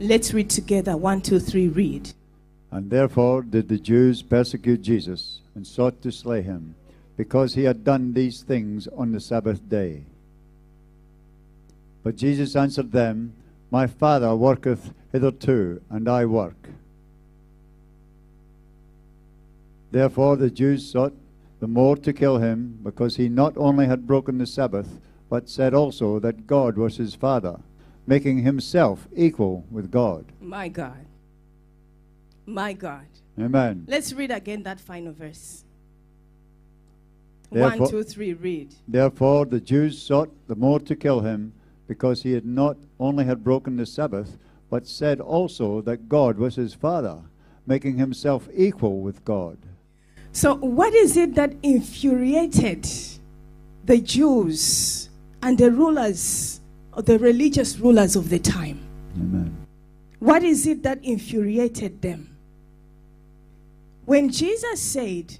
Let's 0.00 0.32
read 0.32 0.48
together. 0.48 0.96
One, 0.96 1.20
two, 1.20 1.40
three, 1.40 1.68
read. 1.68 2.12
And 2.70 2.88
therefore 2.88 3.42
did 3.42 3.68
the 3.68 3.78
Jews 3.78 4.22
persecute 4.22 4.80
Jesus 4.80 5.40
and 5.54 5.66
sought 5.66 6.00
to 6.02 6.10
slay 6.10 6.42
him, 6.42 6.74
because 7.16 7.54
he 7.54 7.64
had 7.64 7.84
done 7.84 8.12
these 8.12 8.42
things 8.42 8.88
on 8.96 9.12
the 9.12 9.20
Sabbath 9.20 9.68
day. 9.68 10.04
But 12.02 12.16
Jesus 12.16 12.56
answered 12.56 12.92
them, 12.92 13.34
My 13.70 13.86
Father 13.86 14.34
worketh 14.34 14.92
hitherto, 15.12 15.80
and 15.90 16.08
I 16.08 16.26
work. 16.26 16.68
Therefore 19.90 20.36
the 20.36 20.50
Jews 20.50 20.90
sought 20.90 21.14
the 21.60 21.66
more 21.68 21.96
to 21.96 22.12
kill 22.12 22.38
him, 22.38 22.78
because 22.82 23.16
he 23.16 23.28
not 23.28 23.56
only 23.56 23.86
had 23.86 24.06
broken 24.06 24.38
the 24.38 24.46
Sabbath, 24.46 25.00
but 25.30 25.48
said 25.48 25.74
also 25.74 26.18
that 26.20 26.46
God 26.46 26.76
was 26.76 26.96
his 26.96 27.14
Father, 27.14 27.60
making 28.06 28.38
himself 28.38 29.08
equal 29.16 29.64
with 29.70 29.90
God. 29.90 30.26
My 30.40 30.68
God. 30.68 31.06
My 32.46 32.72
God. 32.74 33.06
Amen. 33.38 33.86
Let's 33.88 34.12
read 34.12 34.30
again 34.30 34.62
that 34.64 34.78
final 34.80 35.12
verse. 35.12 35.64
Therefore- 37.50 37.78
One, 37.78 37.90
two, 37.90 38.02
three, 38.02 38.32
read. 38.32 38.74
Therefore 38.86 39.46
the 39.46 39.60
Jews 39.60 40.00
sought 40.00 40.30
the 40.46 40.56
more 40.56 40.80
to 40.80 40.96
kill 40.96 41.20
him, 41.20 41.52
because 41.86 42.22
he 42.22 42.32
had 42.32 42.46
not 42.46 42.76
only 42.98 43.24
had 43.24 43.44
broken 43.44 43.76
the 43.76 43.86
Sabbath, 43.86 44.38
but 44.70 44.86
said 44.86 45.20
also 45.20 45.80
that 45.82 46.08
God 46.08 46.38
was 46.38 46.56
his 46.56 46.74
Father, 46.74 47.18
making 47.66 47.96
himself 47.98 48.48
equal 48.54 49.00
with 49.00 49.24
God. 49.24 49.58
So, 50.34 50.56
what 50.56 50.92
is 50.92 51.16
it 51.16 51.36
that 51.36 51.54
infuriated 51.62 52.88
the 53.84 53.98
Jews 53.98 55.08
and 55.40 55.56
the 55.56 55.70
rulers, 55.70 56.60
or 56.92 57.02
the 57.02 57.20
religious 57.20 57.78
rulers 57.78 58.16
of 58.16 58.30
the 58.30 58.40
time? 58.40 58.80
Amen. 59.16 59.56
What 60.18 60.42
is 60.42 60.66
it 60.66 60.82
that 60.82 61.04
infuriated 61.04 62.02
them? 62.02 62.36
When 64.06 64.28
Jesus 64.28 64.82
said 64.82 65.38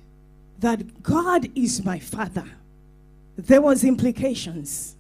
that 0.61 1.03
God 1.03 1.51
is 1.57 1.85
my 1.85 1.99
father, 1.99 2.49
there 3.37 3.61
was 3.61 3.83
implications. 3.83 4.95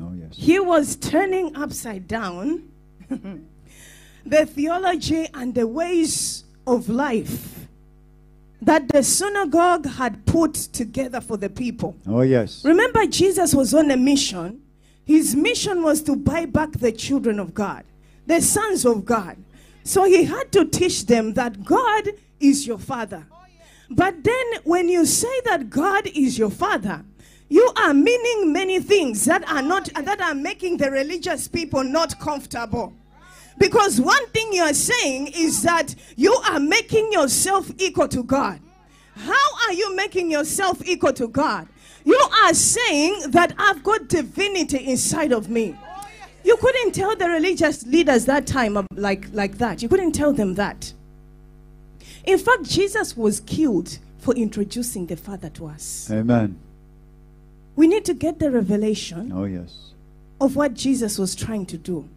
Oh 0.00 0.12
yes. 0.18 0.30
He 0.32 0.58
was 0.58 0.96
turning 0.96 1.54
upside 1.54 2.08
down 2.08 2.68
the 3.08 4.46
theology 4.46 5.28
and 5.32 5.54
the 5.54 5.68
ways 5.68 6.42
of 6.66 6.88
life 6.88 7.61
that 8.62 8.88
the 8.88 9.02
synagogue 9.02 9.86
had 9.86 10.24
put 10.24 10.54
together 10.54 11.20
for 11.20 11.36
the 11.36 11.50
people. 11.50 11.96
Oh 12.06 12.22
yes. 12.22 12.64
Remember, 12.64 13.04
Jesus 13.06 13.54
was 13.54 13.74
on 13.74 13.90
a 13.90 13.96
mission. 13.96 14.62
His 15.04 15.34
mission 15.34 15.82
was 15.82 16.00
to 16.02 16.14
buy 16.14 16.46
back 16.46 16.70
the 16.72 16.92
children 16.92 17.40
of 17.40 17.54
God, 17.54 17.84
the 18.26 18.40
sons 18.40 18.86
of 18.86 19.04
God. 19.04 19.36
So 19.82 20.04
he 20.04 20.24
had 20.24 20.52
to 20.52 20.64
teach 20.64 21.06
them 21.06 21.34
that 21.34 21.64
God 21.64 22.08
is 22.38 22.64
your 22.64 22.78
father. 22.78 23.26
But 23.90 24.22
then, 24.22 24.46
when 24.62 24.88
you 24.88 25.06
say 25.06 25.40
that 25.44 25.68
God 25.68 26.06
is 26.06 26.38
your 26.38 26.50
father, 26.50 27.04
you 27.48 27.68
are 27.76 27.92
meaning 27.92 28.52
many 28.52 28.80
things 28.80 29.24
that 29.24 29.46
are 29.50 29.60
not 29.60 29.90
that 29.94 30.20
are 30.20 30.34
making 30.34 30.76
the 30.76 30.90
religious 30.90 31.48
people 31.48 31.82
not 31.82 32.18
comfortable. 32.20 32.94
Because 33.58 34.00
one 34.00 34.26
thing 34.28 34.52
you 34.52 34.62
are 34.62 34.74
saying 34.74 35.28
is 35.34 35.62
that 35.62 35.94
you 36.16 36.32
are 36.50 36.58
making 36.60 37.12
yourself 37.12 37.70
equal 37.78 38.08
to 38.08 38.22
God. 38.22 38.60
How 39.14 39.66
are 39.66 39.72
you 39.72 39.94
making 39.94 40.30
yourself 40.30 40.82
equal 40.86 41.12
to 41.14 41.28
God? 41.28 41.68
You 42.04 42.18
are 42.44 42.54
saying 42.54 43.30
that 43.30 43.54
I've 43.58 43.82
got 43.84 44.08
divinity 44.08 44.78
inside 44.78 45.32
of 45.32 45.48
me. 45.48 45.76
You 46.44 46.56
couldn't 46.56 46.92
tell 46.92 47.14
the 47.14 47.28
religious 47.28 47.86
leaders 47.86 48.24
that 48.24 48.46
time 48.46 48.84
like, 48.94 49.26
like 49.32 49.58
that. 49.58 49.82
You 49.82 49.88
couldn't 49.88 50.12
tell 50.12 50.32
them 50.32 50.54
that. 50.54 50.92
In 52.24 52.38
fact, 52.38 52.64
Jesus 52.64 53.16
was 53.16 53.40
killed 53.40 53.98
for 54.18 54.34
introducing 54.34 55.06
the 55.06 55.16
Father 55.16 55.50
to 55.50 55.66
us. 55.66 56.08
Amen. 56.10 56.58
We 57.76 57.86
need 57.86 58.04
to 58.06 58.14
get 58.14 58.38
the 58.38 58.50
revelation 58.50 59.32
Oh 59.34 59.44
yes. 59.44 59.92
of 60.40 60.56
what 60.56 60.74
Jesus 60.74 61.18
was 61.18 61.34
trying 61.34 61.66
to 61.66 61.76
do. 61.78 62.08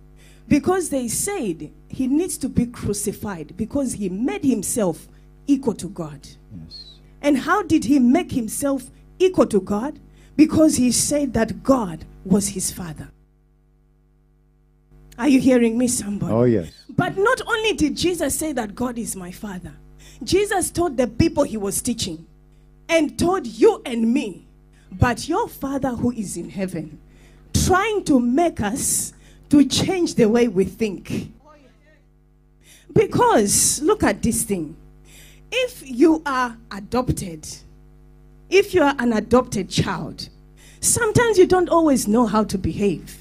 Because 0.48 0.90
they 0.90 1.08
said 1.08 1.72
he 1.88 2.08
needs 2.08 2.38
to 2.40 2.50
be 2.50 2.68
crucified 2.68 3.58
because 3.58 3.94
he 3.94 4.10
made 4.10 4.44
himself 4.44 5.08
equal 5.48 5.74
to 5.76 5.90
God. 5.90 6.28
Yes. 6.64 6.86
And 7.22 7.38
how 7.38 7.64
did 7.64 7.86
he 7.86 8.00
make 8.00 8.32
himself 8.32 8.92
equal 9.18 9.48
to 9.48 9.60
God? 9.60 10.00
Because 10.36 10.76
he 10.76 10.92
said 10.92 11.34
that 11.34 11.64
God 11.64 12.06
was 12.24 12.50
his 12.50 12.72
father. 12.72 13.10
Are 15.18 15.30
you 15.30 15.40
hearing 15.40 15.78
me, 15.78 15.88
somebody? 15.88 16.34
Oh 16.34 16.44
yes. 16.44 16.72
But 16.90 17.18
not 17.18 17.42
only 17.48 17.74
did 17.74 17.96
Jesus 17.96 18.38
say 18.38 18.52
that 18.54 18.76
God 18.76 18.98
is 18.98 19.16
my 19.16 19.32
father, 19.32 19.74
Jesus 20.24 20.72
told 20.72 20.98
the 20.98 21.08
people 21.08 21.44
he 21.44 21.58
was 21.58 21.82
teaching 21.82 22.26
and 22.90 23.18
told 23.18 23.48
you 23.48 23.82
and 23.86 24.14
me, 24.14 24.48
but 24.92 25.28
your 25.28 25.48
father 25.48 25.90
who 25.90 26.12
is 26.12 26.38
in 26.38 26.50
heaven, 26.50 27.00
trying 27.54 28.04
to 28.06 28.20
make 28.20 28.62
us 28.62 29.14
to 29.50 29.66
change 29.66 30.16
the 30.16 30.30
way 30.30 30.48
we 30.48 30.66
think. 30.66 31.32
Because 32.94 33.82
look 33.82 34.04
at 34.04 34.22
this 34.22 34.44
thing. 34.44 34.76
If 35.52 35.88
you 35.88 36.22
are 36.26 36.58
adopted, 36.72 37.48
if 38.50 38.74
you 38.74 38.84
are 38.84 38.96
an 39.00 39.14
adopted 39.14 39.70
child, 39.70 40.30
sometimes 40.80 41.38
you 41.38 41.46
don't 41.46 41.70
always 41.70 42.08
know 42.08 42.26
how 42.26 42.44
to 42.46 42.58
behave. 42.58 43.18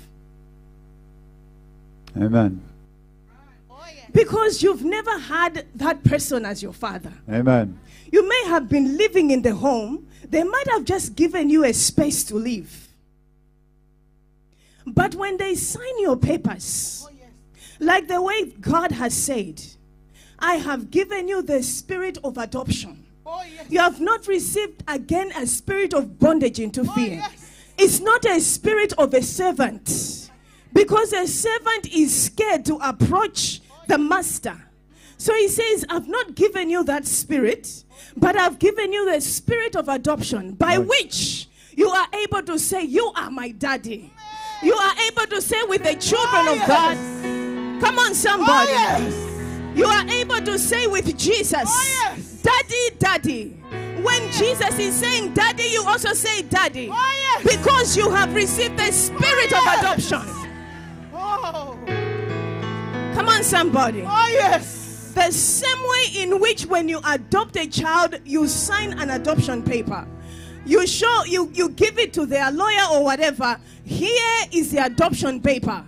Amen. 2.16 2.62
Because 4.12 4.62
you've 4.62 4.84
never 4.84 5.18
had 5.18 5.66
that 5.74 6.04
person 6.04 6.44
as 6.44 6.62
your 6.62 6.72
father. 6.72 7.12
Amen. 7.28 7.78
You 8.12 8.28
may 8.28 8.44
have 8.46 8.68
been 8.68 8.96
living 8.96 9.32
in 9.32 9.42
the 9.42 9.56
home, 9.56 10.06
they 10.28 10.44
might 10.44 10.68
have 10.68 10.84
just 10.84 11.16
given 11.16 11.50
you 11.50 11.64
a 11.64 11.72
space 11.72 12.22
to 12.24 12.36
live. 12.36 12.83
But 14.86 15.14
when 15.14 15.36
they 15.36 15.54
sign 15.54 15.98
your 16.00 16.16
papers, 16.16 17.06
oh, 17.08 17.12
like 17.80 18.08
the 18.08 18.20
way 18.22 18.44
God 18.60 18.92
has 18.92 19.14
said, 19.14 19.62
I 20.38 20.56
have 20.56 20.90
given 20.90 21.28
you 21.28 21.42
the 21.42 21.62
spirit 21.62 22.18
of 22.22 22.36
adoption. 22.38 23.04
Oh, 23.26 23.42
yes. 23.42 23.66
You 23.70 23.80
have 23.80 24.00
not 24.00 24.26
received 24.26 24.82
again 24.86 25.32
a 25.36 25.46
spirit 25.46 25.94
of 25.94 26.18
bondage 26.18 26.60
into 26.60 26.82
oh, 26.82 26.92
fear. 26.94 27.14
yes. 27.14 27.50
It's 27.78 28.00
not 28.00 28.24
a 28.24 28.40
spirit 28.40 28.92
of 28.98 29.14
a 29.14 29.22
servant. 29.22 30.30
Because 30.72 31.12
a 31.12 31.26
servant 31.26 31.92
is 31.92 32.24
scared 32.26 32.64
to 32.66 32.76
approach 32.76 33.60
the 33.88 33.96
master. 33.96 34.60
So 35.16 35.32
he 35.34 35.48
says, 35.48 35.84
I've 35.88 36.08
not 36.08 36.34
given 36.34 36.68
you 36.68 36.84
that 36.84 37.06
spirit, 37.06 37.84
but 38.16 38.36
I've 38.36 38.58
given 38.58 38.92
you 38.92 39.10
the 39.10 39.20
spirit 39.20 39.76
of 39.76 39.88
adoption 39.88 40.52
by 40.54 40.76
Right. 40.76 40.86
which 40.86 41.48
you 41.76 41.88
are 41.88 42.06
able 42.12 42.42
to 42.42 42.58
say, 42.58 42.82
You 42.82 43.12
are 43.16 43.30
my 43.30 43.50
daddy. 43.50 44.12
You 44.64 44.74
are 44.74 44.94
able 45.08 45.26
to 45.26 45.40
say 45.42 45.62
with 45.68 45.82
the 45.84 45.94
children 45.96 46.48
of 46.48 46.66
God, 46.66 46.96
Come 47.80 47.98
on, 47.98 48.10
Oh, 48.10 48.14
somebody. 48.14 48.70
yes. 48.70 49.30
You 49.76 49.86
are 49.86 50.08
able 50.08 50.40
to 50.40 50.58
say 50.58 50.86
with 50.86 51.16
Jesus, 51.18 51.64
Oh, 51.66 52.12
yes. 52.16 52.40
Daddy, 52.42 52.96
Daddy. 52.98 53.48
When 54.02 54.22
oh, 54.22 54.30
Jesus 54.32 54.78
is 54.78 54.94
saying 54.94 55.34
Daddy, 55.34 55.64
you 55.64 55.84
also 55.86 56.12
say 56.12 56.42
Daddy. 56.42 56.88
Oh. 56.92 57.40
Because 57.42 57.96
you 57.96 58.10
have 58.10 58.34
received 58.34 58.76
the 58.78 58.90
spirit 58.92 59.52
Oh, 59.52 59.58
of 59.58 59.80
adoption. 59.80 60.22
Oh, 61.12 61.78
Come 63.14 63.28
on, 63.28 63.42
somebody. 63.42 64.02
oh, 64.06 64.28
yes. 64.32 65.12
The 65.14 65.30
same 65.30 65.78
way 65.82 66.22
in 66.22 66.40
which 66.40 66.66
when 66.66 66.88
you 66.88 67.00
adopt 67.06 67.56
a 67.56 67.66
child, 67.66 68.18
you 68.24 68.48
sign 68.48 68.98
an 68.98 69.10
adoption 69.10 69.62
paper. 69.62 70.06
You 70.66 70.86
show 70.86 71.24
you 71.24 71.50
you 71.52 71.68
give 71.70 71.98
it 71.98 72.12
to 72.14 72.26
their 72.26 72.50
lawyer 72.50 72.84
or 72.92 73.04
whatever. 73.04 73.58
Here 73.84 74.46
is 74.52 74.70
the 74.72 74.84
adoption 74.84 75.40
paper. 75.40 75.84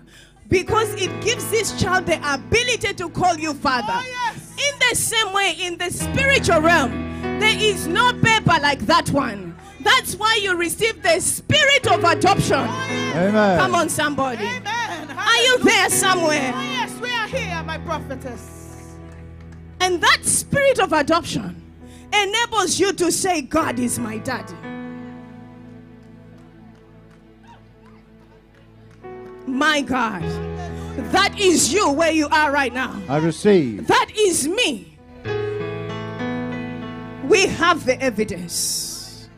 Because 0.49 0.95
it 0.95 1.11
gives 1.23 1.50
this 1.50 1.80
child 1.80 2.06
the 2.06 2.18
ability 2.33 2.95
to 2.95 3.09
call 3.09 3.37
you 3.37 3.52
father. 3.54 3.95
Oh, 3.97 4.04
yes. 4.06 4.54
In 4.73 4.78
the 4.78 4.95
same 4.95 5.33
way, 5.33 5.56
in 5.61 5.76
the 5.76 5.90
spiritual 5.90 6.61
realm, 6.61 6.92
there 7.40 7.56
is 7.56 7.88
no 7.88 8.12
paper 8.12 8.56
like 8.62 8.80
that 8.87 9.11
one. 9.11 9.56
That's 9.80 10.14
why 10.14 10.38
you 10.40 10.56
receive 10.56 11.02
the 11.02 11.18
spirit 11.21 11.87
of 11.88 12.04
adoption. 12.04 12.59
Oh, 12.59 13.12
Amen. 13.16 13.59
Come 13.59 13.75
on, 13.75 13.88
somebody. 13.88 14.45
Amen. 14.45 15.11
Are 15.11 15.37
you 15.37 15.59
there 15.64 15.90
somewhere? 15.90 16.52
Oh, 16.54 16.61
yes, 16.61 17.00
we 17.00 17.11
are 17.11 17.26
here, 17.26 17.62
my 17.64 17.78
prophetess. 17.78 18.97
And 19.80 20.00
that 20.00 20.25
spirit 20.25 20.78
of 20.78 20.92
adoption 20.92 21.62
enables 22.12 22.78
you 22.78 22.92
to 22.95 23.11
say, 23.11 23.42
God 23.42 23.78
is 23.78 23.99
my 23.99 24.18
daddy. 24.18 24.54
My 29.56 29.80
God. 29.80 30.22
That 31.12 31.40
is 31.40 31.72
you 31.72 31.90
where 31.90 32.12
you 32.12 32.28
are 32.28 32.52
right 32.52 32.75
now. 32.75 33.00
I 33.08 33.16
receive. 33.16 33.86
That 33.86 34.10
is 34.14 34.46
me. 34.46 34.98
We 37.25 37.46
have 37.46 37.86
the 37.86 37.98
evidence. 37.98 39.30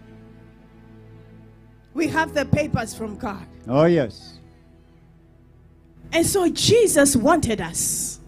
We 1.94 2.08
have 2.08 2.34
the 2.34 2.46
papers 2.46 2.94
from 2.94 3.16
God. 3.16 3.46
Oh, 3.68 3.84
yes. 3.84 4.40
And 6.12 6.26
so 6.26 6.48
Jesus 6.48 7.14
wanted 7.14 7.60
us 7.60 8.18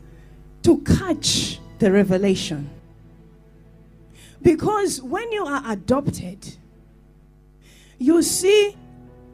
to 0.63 0.79
catch 0.83 1.59
the 1.81 1.91
revelation. 1.91 2.71
Because 4.43 5.03
when 5.03 5.33
you 5.33 5.45
are 5.45 5.63
adopted, 5.67 6.57
you 7.99 8.23
see 8.23 8.77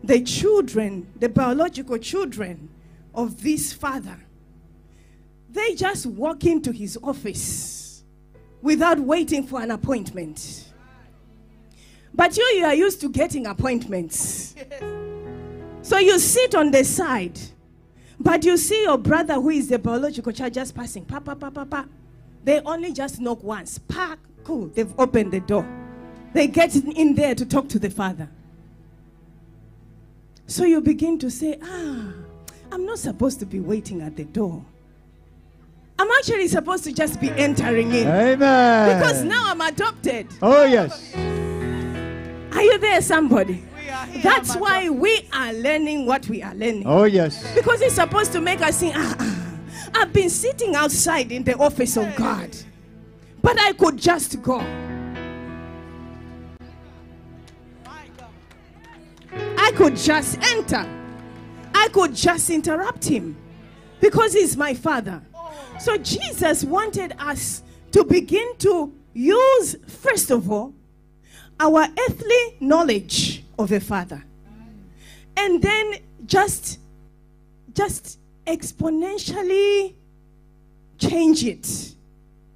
the 0.07 0.23
children, 0.23 1.07
the 1.19 1.29
biological 1.29 1.99
children 1.99 2.69
of 3.15 3.43
this 3.43 3.73
father, 3.73 4.21
they 5.51 5.75
just 5.75 6.07
walk 6.07 6.45
into 6.45 6.73
his 6.73 6.99
office 7.03 8.05
without 8.63 8.99
waiting 8.99 9.47
for 9.47 9.61
an 9.61 9.71
appointment. 9.71 10.73
But 12.15 12.37
you, 12.37 12.45
you 12.57 12.65
are 12.65 12.75
used 12.75 13.01
to 13.03 13.09
getting 13.09 13.47
appointments. 13.47 14.55
So 15.87 15.99
you 15.99 16.19
sit 16.19 16.57
on 16.57 16.73
the 16.73 16.83
side, 16.83 17.39
but 18.19 18.45
you 18.45 18.57
see 18.57 18.83
your 18.83 18.99
brother 18.99 19.35
who 19.35 19.51
is 19.51 19.69
the 19.69 19.79
biological 19.79 20.33
child 20.33 20.53
just 20.53 20.75
passing. 20.75 21.05
Pa, 21.05 21.21
pa, 21.21 21.37
pa, 21.37 21.49
pa, 21.49 21.65
pa. 21.65 21.85
They 22.43 22.59
only 22.63 22.93
just 22.93 23.21
knock 23.21 23.41
once. 23.45 23.79
Pa, 23.79 24.17
cool. 24.43 24.67
They've 24.67 24.93
opened 24.99 25.31
the 25.31 25.39
door. 25.39 25.65
They 26.33 26.49
get 26.49 26.75
in 26.75 27.15
there 27.15 27.37
to 27.37 27.47
talk 27.47 27.69
to 27.69 27.79
the 27.79 27.89
father. 27.89 28.29
So 30.47 30.65
you 30.65 30.81
begin 30.81 31.19
to 31.19 31.31
say, 31.31 31.59
ah, 31.63 32.13
I'm 32.71 32.87
not 32.87 32.99
supposed 32.99 33.41
to 33.41 33.47
be 33.47 33.61
waiting 33.61 34.01
at 34.03 34.17
the 34.17 34.25
door. 34.25 34.65
I'm 35.99 36.09
actually 36.19 36.47
supposed 36.49 36.85
to 36.85 36.93
just 36.93 37.21
be 37.21 37.31
entering 37.31 37.91
in. 37.93 38.07
Amen. 38.07 38.99
Because 38.99 39.25
now 39.25 39.51
I'm 39.51 39.61
adopted. 39.61 40.29
Oh, 40.43 40.65
yes. 40.65 41.15
Are 42.55 42.63
you 42.63 42.79
there, 42.79 43.01
somebody? 43.01 43.65
We 43.75 43.91
are 43.91 44.07
here, 44.07 44.23
That's 44.23 44.55
my 44.55 44.61
why 44.61 44.91
we 44.91 45.29
are 45.33 45.53
learning 45.55 46.07
what 46.07 46.29
we 46.29 46.43
are 46.43 46.55
learning. 46.55 46.85
Oh, 46.87 47.05
yes. 47.05 47.55
Because 47.55 47.81
it's 47.81 47.95
supposed 47.95 48.33
to 48.33 48.41
make 48.41 48.61
us 48.61 48.81
think, 48.81 48.95
ah, 48.97 49.17
ah, 49.19 49.53
I've 49.95 50.13
been 50.13 50.31
sitting 50.31 50.75
outside 50.75 51.33
in 51.33 51.45
the 51.45 51.57
office 51.57 51.97
of 51.97 52.15
God, 52.15 52.55
but 53.43 53.59
I 53.59 53.73
could 53.73 53.97
just 53.97 54.43
go. 54.43 54.61
I 59.67 59.73
could 59.73 59.97
just 59.97 60.39
enter. 60.55 60.89
I 61.75 61.89
could 61.93 62.15
just 62.15 62.51
interrupt 62.51 63.05
him 63.05 63.37
because 64.01 64.33
he's 64.33 64.57
my 64.57 64.75
father. 64.75 65.21
So 65.81 65.97
Jesus 65.97 66.63
wanted 66.63 67.15
us 67.19 67.65
to 67.91 68.05
begin 68.05 68.57
to 68.59 68.95
use, 69.13 69.75
first 69.89 70.31
of 70.31 70.53
all, 70.53 70.73
our 71.59 71.85
earthly 72.09 72.57
knowledge 72.61 73.43
of 73.59 73.73
a 73.73 73.81
father. 73.81 74.23
And 75.37 75.61
then 75.61 75.95
just 76.27 76.79
just 77.75 78.21
exponentially 78.47 79.95
change 80.97 81.45
it 81.45 81.93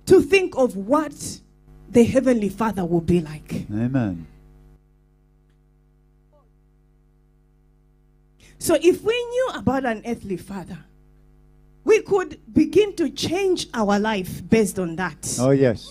to 0.07 0.23
think 0.23 0.57
of 0.57 0.77
what 0.77 1.41
the 1.89 2.05
heavenly 2.05 2.51
father 2.51 2.85
will 2.85 3.01
be 3.01 3.21
like. 3.21 3.67
Amen. 3.69 4.29
So 8.61 8.75
if 8.75 9.03
we 9.03 9.15
knew 9.15 9.51
about 9.55 9.87
an 9.87 10.03
earthly 10.07 10.37
father, 10.37 10.79
we 11.83 12.03
could 12.03 12.39
begin 12.53 12.95
to 12.97 13.09
change 13.09 13.69
our 13.73 13.99
life 13.99 14.47
based 14.49 14.79
on 14.79 14.97
that. 14.97 15.39
Oh, 15.41 15.51
yes. 15.51 15.91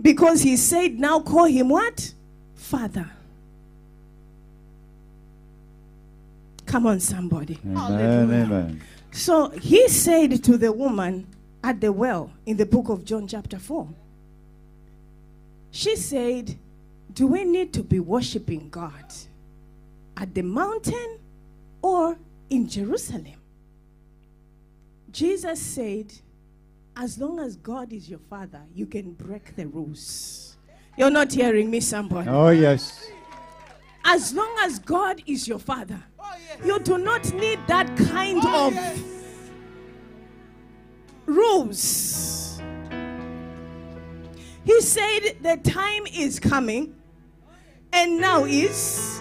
Because 0.00 0.40
he 0.40 0.56
said, 0.56 0.98
now 0.98 1.20
call 1.20 1.44
him 1.44 1.68
what? 1.68 2.14
Father. 2.54 3.10
Come 6.64 6.86
on, 6.86 7.00
somebody. 7.00 7.58
Amen. 7.62 7.76
Hallelujah. 7.76 8.44
Amen. 8.44 8.82
So 9.12 9.50
he 9.50 9.86
said 9.88 10.42
to 10.42 10.56
the 10.56 10.72
woman 10.72 11.26
at 11.62 11.82
the 11.82 11.92
well 11.92 12.32
in 12.46 12.56
the 12.56 12.66
book 12.66 12.88
of 12.88 13.04
John, 13.04 13.28
chapter 13.28 13.58
4, 13.58 13.86
she 15.70 15.96
said, 15.96 16.56
Do 17.12 17.26
we 17.26 17.44
need 17.44 17.74
to 17.74 17.82
be 17.82 18.00
worshiping 18.00 18.70
God 18.70 19.04
at 20.16 20.34
the 20.34 20.42
mountain 20.42 21.18
or 21.86 22.16
in 22.50 22.68
Jerusalem? 22.68 23.40
Jesus 25.10 25.60
said, 25.60 26.12
As 26.96 27.18
long 27.18 27.38
as 27.40 27.56
God 27.56 27.92
is 27.92 28.08
your 28.08 28.18
father, 28.18 28.62
you 28.74 28.86
can 28.86 29.12
break 29.12 29.54
the 29.54 29.66
rules. 29.66 30.56
You're 30.96 31.10
not 31.10 31.32
hearing 31.32 31.70
me, 31.70 31.80
somebody. 31.80 32.28
Oh, 32.28 32.48
yes. 32.50 33.10
As 34.04 34.32
long 34.34 34.54
as 34.62 34.78
God 34.78 35.22
is 35.26 35.46
your 35.46 35.58
father, 35.58 36.02
Oh, 36.18 36.34
yes. 36.48 36.66
you 36.66 36.78
do 36.80 36.98
not 36.98 37.32
need 37.34 37.60
that 37.66 37.86
kind 37.96 38.40
Oh, 38.42 38.68
of 38.68 38.74
yes. 38.74 38.98
rules. 41.26 42.60
He 44.64 44.80
said 44.80 45.36
the 45.42 45.56
time 45.62 46.06
is 46.12 46.40
coming, 46.40 46.94
and 47.92 48.20
now 48.20 48.44
is 48.44 49.20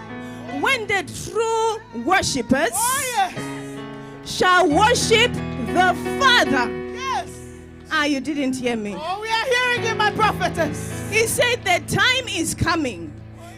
when 0.66 0.88
the 0.88 1.04
true 1.30 2.04
worshippers 2.04 2.72
Oh, 2.74 3.04
yes. 3.16 4.30
shall 4.30 4.68
worship 4.68 5.32
the 5.32 5.94
Father. 6.20 6.66
Yes. 6.94 7.30
Ah, 7.92 8.06
you 8.06 8.20
didn't 8.20 8.56
hear 8.56 8.76
me. 8.76 8.96
Oh, 8.98 9.22
we 9.22 9.30
are 9.30 9.46
hearing 9.46 9.84
it, 9.92 9.96
my 9.96 10.10
prophetess. 10.12 11.08
He 11.12 11.28
said 11.28 11.64
the 11.64 11.84
time 11.94 12.28
is 12.28 12.56
coming, 12.56 13.14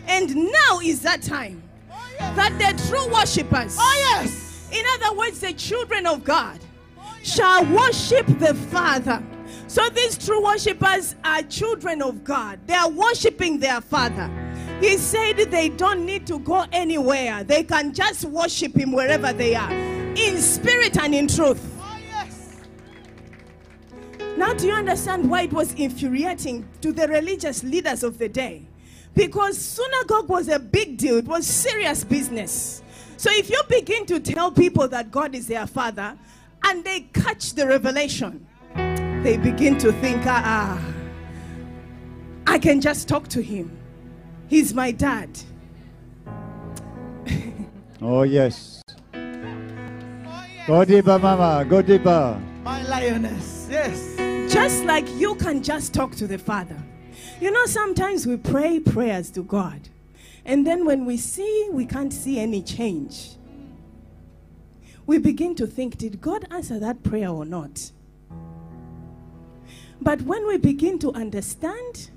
and 0.07 0.35
now 0.35 0.79
is 0.83 1.01
that 1.03 1.21
time 1.21 1.63
Oh, 1.89 1.95
yes. 2.19 2.35
that 2.35 2.51
the 2.59 2.89
true 2.89 3.07
worshippers, 3.13 3.77
Oh, 3.79 3.95
yes. 4.11 4.67
in 4.73 4.83
other 4.95 5.15
words, 5.17 5.39
the 5.39 5.53
children 5.53 6.05
of 6.05 6.25
God, 6.25 6.59
shall 7.23 7.63
worship 7.73 8.25
the 8.37 8.53
Father. 8.53 9.23
So 9.67 9.87
these 9.89 10.17
true 10.17 10.43
worshippers 10.43 11.15
are 11.23 11.41
children 11.43 12.01
of 12.01 12.23
God. 12.25 12.59
They 12.67 12.73
are 12.73 12.89
worshiping 12.89 13.59
their 13.59 13.79
Father. 13.79 14.29
He 14.79 14.97
said 14.97 15.37
they 15.37 15.69
don't 15.69 16.05
need 16.05 16.27
to 16.27 16.37
go 16.39 16.65
anywhere. 16.71 17.43
They 17.43 17.63
can 17.63 17.93
just 17.93 18.25
worship 18.25 18.75
Him 18.75 18.91
wherever 18.91 19.33
they 19.33 19.55
are, 19.55 19.71
in 19.71 20.37
spirit 20.37 20.97
and 20.97 21.15
in 21.15 21.27
truth. 21.27 21.59
Oh, 21.81 21.97
yes. 22.07 22.57
Now, 24.37 24.53
do 24.53 24.67
you 24.67 24.73
understand 24.73 25.29
why 25.29 25.43
it 25.43 25.53
was 25.53 25.73
infuriating 25.73 26.67
to 26.81 26.91
the 26.91 27.07
religious 27.07 27.63
leaders 27.63 28.03
of 28.03 28.19
the 28.19 28.29
day? 28.29 28.67
Because 29.15 29.57
synagogue 29.57 30.29
was 30.29 30.47
a 30.47 30.59
big 30.59 30.97
deal, 30.97 31.17
it 31.17 31.25
was 31.25 31.47
serious 31.47 32.03
business. 32.03 32.83
So, 33.17 33.31
if 33.33 33.49
you 33.49 33.59
begin 33.67 34.05
to 34.05 34.19
tell 34.19 34.51
people 34.51 34.87
that 34.89 35.09
God 35.09 35.33
is 35.33 35.47
their 35.47 35.65
father 35.65 36.15
and 36.63 36.83
they 36.83 37.01
catch 37.13 37.53
the 37.53 37.65
revelation, 37.65 38.45
they 39.23 39.37
begin 39.37 39.79
to 39.79 39.91
think, 39.93 40.21
ah, 40.27 40.43
ah, 40.45 40.93
I 42.45 42.59
can 42.59 42.79
just 42.79 43.07
talk 43.07 43.27
to 43.29 43.41
him. 43.41 43.75
He's 44.47 44.73
my 44.73 44.91
dad. 44.91 45.29
Oh, 48.01 48.23
yes. 48.23 48.81
Oh, 49.13 50.45
yes. 50.55 50.67
Go 50.67 50.85
deeper, 50.85 51.19
Mama. 51.19 51.65
Go 51.67 51.81
deeper. 51.81 52.41
My 52.63 52.83
lioness. 52.83 53.67
Yes. 53.69 54.15
Just 54.51 54.85
like 54.85 55.09
you 55.15 55.35
can 55.35 55.61
just 55.61 55.93
talk 55.93 56.15
to 56.15 56.27
the 56.27 56.37
Father. 56.37 56.81
You 57.41 57.51
know, 57.51 57.65
sometimes 57.65 58.25
we 58.25 58.37
pray 58.37 58.79
prayers 58.79 59.29
to 59.31 59.43
God, 59.43 59.89
and 60.45 60.65
then 60.65 60.85
when 60.85 61.05
we 61.05 61.17
see 61.17 61.67
we 61.71 61.85
can't 61.85 62.13
see 62.13 62.39
any 62.39 62.61
change, 62.61 63.35
we 65.05 65.17
begin 65.17 65.55
to 65.55 65.67
think, 65.67 65.97
did 65.97 66.21
God 66.21 66.47
answer 66.51 66.79
that 66.79 67.03
prayer 67.03 67.29
or 67.29 67.45
not? 67.45 67.91
But 70.01 70.21
when 70.21 70.47
we 70.47 70.57
begin 70.57 70.99
to 70.99 71.11
understand 71.13 72.11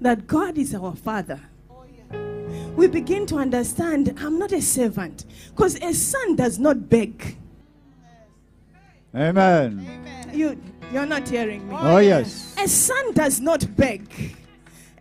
that 0.00 0.26
God 0.26 0.58
is 0.58 0.74
our 0.74 0.94
Father. 0.94 1.40
We 2.76 2.86
begin 2.88 3.26
to 3.26 3.36
understand 3.36 4.14
I'm 4.20 4.38
not 4.38 4.52
a 4.52 4.60
servant 4.62 5.24
because 5.50 5.76
a 5.76 5.92
son 5.94 6.36
does 6.36 6.58
not 6.58 6.88
beg. 6.88 7.36
Amen. 9.14 9.86
Amen. 9.88 10.30
You, 10.32 10.60
you're 10.92 11.06
not 11.06 11.28
hearing 11.28 11.68
me. 11.68 11.74
Oh, 11.78 11.98
yes. 11.98 12.54
A 12.58 12.66
son 12.66 13.12
does 13.12 13.40
not 13.40 13.64
beg. 13.76 14.36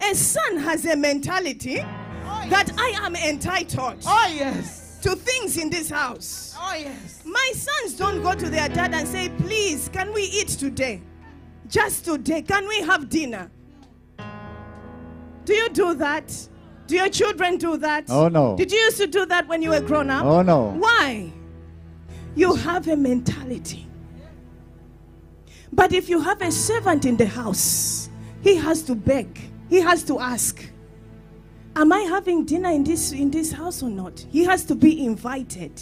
A 0.01 0.13
son 0.13 0.57
has 0.57 0.86
a 0.86 0.95
mentality 0.95 1.79
Oh, 1.81 2.45
that. 2.49 2.71
I 2.77 2.93
am 3.01 3.15
entitled 3.15 4.03
Oh, 4.05 4.31
yes. 4.36 4.99
to 5.01 5.15
things 5.15 5.57
in 5.57 5.69
this 5.69 5.89
house. 5.89 6.55
Oh, 6.59 6.75
yes. 6.75 7.23
My 7.25 7.51
sons 7.55 7.95
don't 7.97 8.21
go 8.21 8.33
to 8.36 8.49
their 8.49 8.69
dad 8.69 8.93
and 8.93 9.07
say, 9.07 9.29
Please, 9.39 9.89
can 9.89 10.13
we 10.13 10.23
eat 10.23 10.49
today? 10.49 11.01
Just 11.67 12.05
today, 12.05 12.41
can 12.43 12.67
we 12.67 12.81
have 12.81 13.09
dinner? 13.09 13.49
Do 15.45 15.53
you 15.53 15.69
do 15.69 15.93
that? 15.95 16.31
Do 16.93 16.99
your 16.99 17.10
children 17.10 17.58
do 17.58 17.75
that? 17.77 18.06
Oh, 18.08 18.27
no. 18.27 18.56
Did 18.56 18.71
you 18.71 18.77
used 18.77 18.97
to 18.97 19.08
do 19.08 19.25
that 19.25 19.47
when 19.47 19.63
you 19.63 19.71
were 19.71 19.82
grown 19.82 20.12
up? 20.12 20.25
Oh, 20.25 20.43
no. 20.43 20.73
Why? 20.77 21.34
You 22.36 22.53
have 22.53 22.88
a 22.88 22.95
mentality. 22.95 23.88
But 25.71 25.91
if 25.91 26.08
you 26.08 26.19
have 26.19 26.39
a 26.43 26.51
servant 26.51 27.06
in 27.06 27.17
the 27.17 27.25
house, 27.25 28.12
he 28.43 28.56
has 28.58 28.84
to 28.84 28.93
beg, 28.93 29.39
he 29.71 29.82
has 29.82 30.03
to 30.03 30.19
ask, 30.19 30.63
Am 31.75 31.91
I 31.91 32.01
having 32.01 32.45
dinner 32.45 32.69
in 32.69 32.84
this, 32.84 33.12
in 33.12 33.32
this 33.32 33.51
house 33.51 33.82
or 33.82 33.89
not? 33.89 34.23
He 34.29 34.43
has 34.43 34.63
to 34.65 34.75
be 34.75 35.03
invited. 35.03 35.82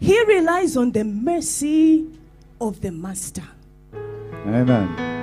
He 0.00 0.22
relies 0.24 0.76
on 0.76 0.92
the 0.92 1.04
mercy 1.04 2.06
of 2.60 2.82
the 2.82 2.92
master. 2.92 3.48
Amen. 4.46 5.14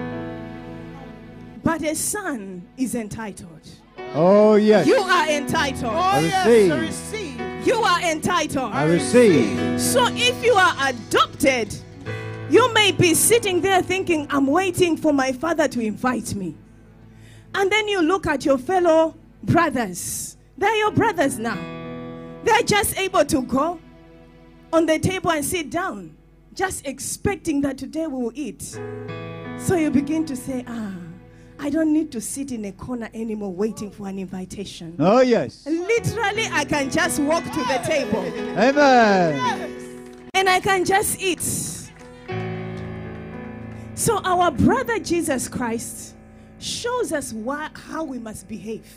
But 1.64 1.84
a 1.84 1.94
son 1.94 2.68
is 2.78 2.96
entitled. 2.96 3.70
Oh, 4.14 4.56
yes. 4.56 4.88
You 4.88 4.98
are 4.98 5.30
entitled. 5.30 5.94
Oh, 5.94 5.98
I 5.98 6.20
yes. 6.20 6.46
receive. 6.46 6.72
I 6.72 6.80
receive. 6.80 7.68
You 7.68 7.76
are 7.76 8.02
entitled. 8.02 8.74
I 8.74 8.86
receive. 8.86 9.80
So 9.80 10.08
if 10.12 10.44
you 10.44 10.54
are 10.54 10.76
adopted, 10.90 11.74
you 12.50 12.74
may 12.74 12.92
be 12.92 13.14
sitting 13.14 13.62
there 13.62 13.82
thinking, 13.82 14.28
I'm 14.30 14.48
waiting 14.48 14.98
for 14.98 15.14
my 15.14 15.32
father 15.32 15.68
to 15.70 15.80
invite 15.80 16.36
me. 16.36 16.56
And 17.56 17.72
then 17.72 17.88
you 17.88 18.02
look 18.02 18.28
at 18.28 18.44
your 18.44 18.58
fellow 18.58 19.16
brothers. 19.44 20.36
They're 20.58 20.76
your 20.76 20.92
brothers 20.92 21.40
now. 21.40 21.58
They're 22.44 22.64
just 22.64 22.98
able 22.98 23.24
to 23.26 23.42
go 23.44 23.80
on 24.74 24.86
the 24.86 25.00
table 25.00 25.32
and 25.32 25.44
sit 25.46 25.70
down, 25.70 26.16
just 26.54 26.86
expecting 26.86 27.62
that 27.62 27.78
today 27.78 28.08
we 28.08 28.24
will 28.24 28.32
eat. 28.36 28.62
So 29.58 29.76
you 29.76 29.92
begin 29.92 30.26
to 30.26 30.36
say, 30.36 30.64
Ah, 30.68 30.94
I 31.64 31.70
don't 31.70 31.94
need 31.94 32.12
to 32.14 32.22
sit 32.22 32.52
in 32.52 32.66
a 32.66 32.72
corner 32.72 33.08
anymore 33.14 33.54
waiting 33.54 33.92
for 33.92 34.08
an 34.08 34.18
invitation. 34.18 34.96
Oh, 34.98 35.22
yes. 35.22 35.64
Literally, 35.68 36.48
I 36.52 36.66
can 36.66 36.90
just 36.90 37.20
walk 37.20 37.44
to 37.44 37.50
the 37.52 37.80
table 37.86 38.26
Amen. 38.58 40.10
and 40.34 40.50
I 40.50 40.60
can 40.60 40.84
just 40.84 41.22
eat. 41.22 41.44
So, 43.94 44.18
our 44.24 44.50
brother 44.50 44.98
Jesus 44.98 45.48
Christ 45.48 46.16
shows 46.58 47.14
us 47.14 47.32
why, 47.32 47.70
how 47.76 48.06
we 48.06 48.18
must 48.18 48.48
behave. 48.48 48.92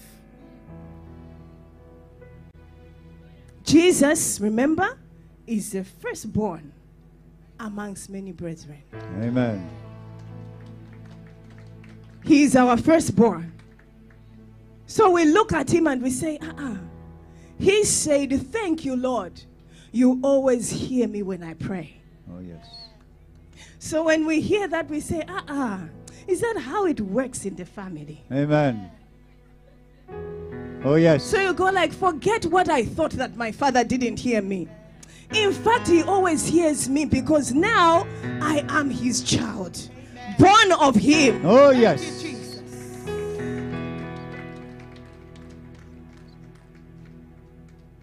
Jesus, 3.63 4.41
remember, 4.41 4.97
is 5.47 5.73
the 5.73 5.85
firstborn 5.85 6.73
amongst 7.61 8.09
many 8.09 8.33
brethren. 8.33 8.83
Amen. 9.21 9.69
He 12.25 12.45
is 12.45 12.57
our 12.57 12.77
firstborn. 12.77 13.53
So 14.87 15.11
we 15.11 15.25
look 15.25 15.53
at 15.53 15.71
him 15.73 15.87
and 15.87 16.03
we 16.03 16.11
say, 16.11 16.39
uh 16.39 16.53
uh 16.57 16.77
He 17.59 17.85
said, 17.85 18.33
Thank 18.53 18.85
you, 18.85 18.97
Lord. 18.97 19.41
You 19.93 20.21
always 20.23 20.71
hear 20.71 21.07
me 21.07 21.23
when 21.23 21.43
I 21.43 21.55
pray. 21.55 21.97
Oh, 22.33 22.41
yes. 22.41 22.67
So 23.79 24.05
when 24.05 24.27
we 24.27 24.41
hear 24.41 24.67
that, 24.69 24.89
we 24.89 25.01
say, 25.01 25.23
uh 25.23 25.41
uh 25.49 25.79
Is 26.27 26.41
that 26.41 26.57
how 26.59 26.87
it 26.87 27.01
works 27.01 27.45
in 27.45 27.55
the 27.57 27.65
family? 27.65 28.23
Amen. 28.33 28.91
Oh, 30.85 30.97
yes. 30.97 31.25
So 31.25 31.41
you 31.41 31.55
go 31.55 31.65
like, 31.71 31.93
forget 31.93 32.45
what 32.47 32.69
I 32.69 32.85
thought 32.85 33.13
that 33.13 33.37
my 33.37 33.53
father 33.53 33.85
didn't 33.85 34.19
hear 34.19 34.43
me. 34.43 34.69
In 35.33 35.53
fact, 35.53 35.89
he 35.89 36.03
always 36.03 36.47
hears 36.47 36.89
me 36.89 37.07
because 37.07 37.53
now 37.53 38.07
I 38.43 38.65
am 38.69 38.91
his 38.91 39.23
child, 39.23 39.89
born 40.39 40.73
of 40.81 40.95
him. 40.95 41.43
Oh, 41.45 41.71
yes. 41.71 42.23
Jesus. 42.23 42.63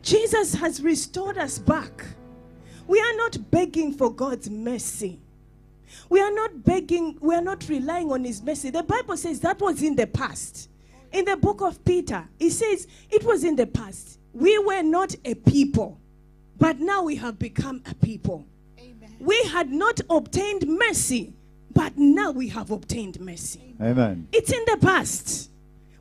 Jesus 0.01 0.53
has 0.55 0.81
restored 0.81 1.37
us 1.37 1.57
back. 1.59 2.05
We 2.87 2.99
are 2.99 3.15
not 3.15 3.49
begging 3.51 3.93
for 3.93 4.11
God's 4.13 4.49
mercy. 4.49 5.21
We 6.09 6.19
are 6.19 6.33
not 6.33 6.63
begging, 6.63 7.17
we 7.21 7.35
are 7.35 7.41
not 7.41 7.67
relying 7.69 8.11
on 8.11 8.23
His 8.23 8.41
mercy. 8.41 8.69
The 8.69 8.83
Bible 8.83 9.15
says 9.17 9.39
that 9.41 9.59
was 9.61 9.81
in 9.81 9.95
the 9.95 10.07
past. 10.07 10.69
In 11.11 11.25
the 11.25 11.37
book 11.37 11.61
of 11.61 11.83
Peter, 11.83 12.27
it 12.39 12.51
says 12.51 12.87
it 13.09 13.23
was 13.23 13.43
in 13.43 13.55
the 13.55 13.67
past. 13.67 14.19
We 14.33 14.57
were 14.59 14.81
not 14.81 15.15
a 15.25 15.35
people, 15.35 15.99
but 16.57 16.79
now 16.79 17.03
we 17.03 17.15
have 17.17 17.37
become 17.37 17.81
a 17.89 17.95
people. 17.95 18.45
Amen. 18.79 19.15
We 19.19 19.41
had 19.43 19.69
not 19.69 19.99
obtained 20.09 20.67
mercy, 20.67 21.33
but 21.81 21.97
now 21.97 22.29
we 22.29 22.47
have 22.49 22.69
obtained 22.69 23.19
mercy. 23.19 23.73
Amen. 23.81 24.27
It's 24.31 24.53
in 24.53 24.63
the 24.67 24.77
past. 24.77 25.49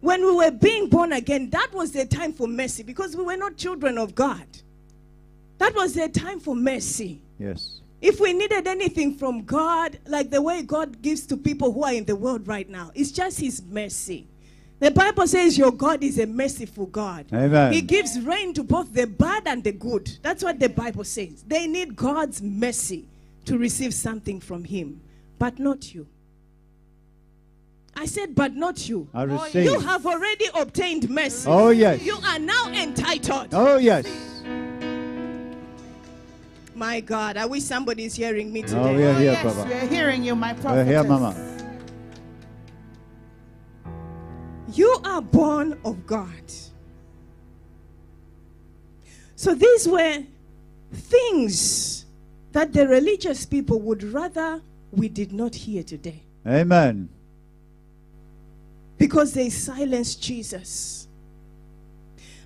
When 0.03 0.23
we 0.23 0.31
were 0.31 0.51
being 0.51 0.91
born 0.91 1.15
again, 1.15 1.49
that 1.51 1.73
was 1.73 1.93
the 1.93 2.05
time 2.05 2.35
for 2.35 2.47
mercy 2.47 2.83
because 2.83 3.17
we 3.17 3.25
were 3.25 3.39
not 3.39 3.57
children 3.57 3.97
of 3.97 4.15
God. 4.15 4.45
That 5.57 5.75
was 5.75 5.95
the 5.95 6.11
time 6.11 6.39
for 6.39 6.55
mercy. 6.55 7.23
Yes. 7.39 7.81
If 8.03 8.21
we 8.21 8.35
needed 8.35 8.67
anything 8.67 9.15
from 9.15 9.45
God, 9.45 9.99
like 10.05 10.29
the 10.29 10.43
way 10.43 10.61
God 10.61 11.01
gives 11.01 11.27
to 11.29 11.37
people 11.39 11.73
who 11.73 11.83
are 11.85 11.95
in 11.95 12.05
the 12.05 12.15
world 12.15 12.47
right 12.47 12.69
now, 12.69 12.91
it's 12.95 13.11
just 13.11 13.41
His 13.41 13.63
mercy. 13.63 14.27
The 14.81 14.91
Bible 14.91 15.27
says 15.27 15.57
your 15.57 15.73
God 15.73 16.05
is 16.05 16.19
a 16.19 16.27
merciful 16.27 16.87
God. 16.87 17.25
Amen. 17.33 17.73
He 17.73 17.81
gives 17.81 18.21
rain 18.21 18.53
to 18.53 18.63
both 18.63 18.93
the 18.93 19.07
bad 19.07 19.45
and 19.47 19.65
the 19.65 19.73
good. 19.73 20.11
That's 20.21 20.45
what 20.45 20.61
the 20.61 20.69
Bible 20.69 21.05
says. 21.05 21.43
They 21.47 21.67
need 21.67 21.97
God's 21.97 22.43
mercy 22.43 23.07
to 23.47 23.57
receive 23.57 23.95
something 23.95 24.41
from 24.41 24.65
Him, 24.65 25.01
but 25.41 25.59
not 25.59 25.95
you. 25.95 26.07
I 27.97 28.05
said, 28.05 28.35
but 28.35 28.55
not 28.55 28.89
you. 28.89 29.09
I 29.13 29.25
oh, 29.25 29.47
You 29.47 29.81
have 29.81 30.07
already 30.07 30.47
obtained 30.55 31.09
mercy. 31.09 31.49
Oh, 31.49 31.71
yes. 31.71 32.03
You 32.03 32.19
are 32.25 32.39
now 32.39 32.69
entitled. 32.71 33.49
Oh, 33.53 33.79
yes. 33.79 34.07
My 36.75 37.01
God, 37.01 37.39
I 37.39 37.47
wish 37.47 37.65
somebody 37.65 38.05
is 38.05 38.15
hearing 38.15 38.53
me 38.53 38.63
oh, 38.65 38.67
today. 38.67 38.81
Oh, 38.81 38.97
we 38.97 39.05
are 39.05 39.09
Oh, 39.09 39.15
here, 39.15 39.33
yes, 39.33 39.45
Baba. 39.45 39.69
we 39.69 39.75
are 39.75 39.87
hearing 39.87 40.23
you, 40.23 40.37
my 40.37 40.53
We're 40.63 40.85
here, 40.85 41.05
Mama. 41.05 41.35
You 44.75 45.01
are 45.05 45.23
born 45.23 45.79
of 45.85 46.07
God. 46.07 46.53
So 49.37 49.55
these 49.55 49.89
were 49.89 50.23
things 50.93 52.05
that 52.53 52.75
the 52.75 52.87
religious 52.87 53.47
people 53.47 53.81
would 53.81 54.03
rather 54.03 54.63
we 54.93 55.09
did 55.09 55.33
not 55.33 55.55
hear 55.55 55.83
today 55.83 56.23
Amen. 56.47 57.09
because 58.99 59.33
they 59.33 59.51
silenced 59.51 60.23
Jesus. 60.23 61.09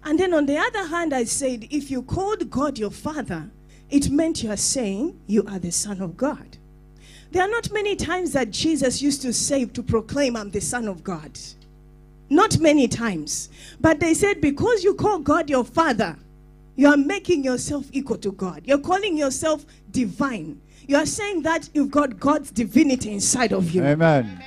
And 0.05 0.19
then 0.19 0.35
on 0.35 0.45
the 0.47 0.59
other 0.59 0.87
hand, 0.87 1.15
I 1.15 1.25
said, 1.25 1.67
if 1.71 1.91
you 1.91 2.03
called 2.03 2.51
God 2.51 2.79
your 2.79 2.91
father, 2.91 3.51
it 3.91 4.11
meant 4.11 4.43
you 4.43 4.51
are 4.51 4.57
saying 4.57 5.19
you 5.27 5.45
are 5.49 5.59
the 5.59 5.73
son 5.73 6.03
of 6.03 6.17
God. 6.17 6.59
There 7.31 7.43
are 7.43 7.49
not 7.49 7.73
many 7.73 7.97
times 7.97 8.33
that 8.33 8.51
Jesus 8.51 9.01
used 9.01 9.23
to 9.23 9.33
say 9.33 9.65
to 9.65 9.83
proclaim, 9.83 10.37
I'm 10.37 10.51
the 10.51 10.61
son 10.61 10.87
of 10.87 11.03
God. 11.03 11.39
Not 12.29 12.59
many 12.59 12.87
times. 12.87 13.49
But 13.81 13.99
they 13.99 14.15
said, 14.15 14.41
because 14.41 14.85
you 14.85 14.95
call 14.95 15.19
God 15.19 15.49
your 15.49 15.65
father, 15.65 16.17
you 16.77 16.89
are 16.89 16.97
making 16.97 17.45
yourself 17.45 17.87
equal 17.93 18.19
to 18.19 18.33
God. 18.33 18.63
You're 18.65 18.79
calling 18.79 19.17
yourself 19.17 19.65
divine. 19.91 20.61
You 20.87 20.97
are 20.97 21.07
saying 21.07 21.43
that 21.43 21.71
you've 21.73 21.91
got 21.91 22.21
God's 22.21 22.51
divinity 22.51 23.13
inside 23.13 23.53
of 23.53 23.71
you. 23.71 23.83
Amen. 23.83 24.43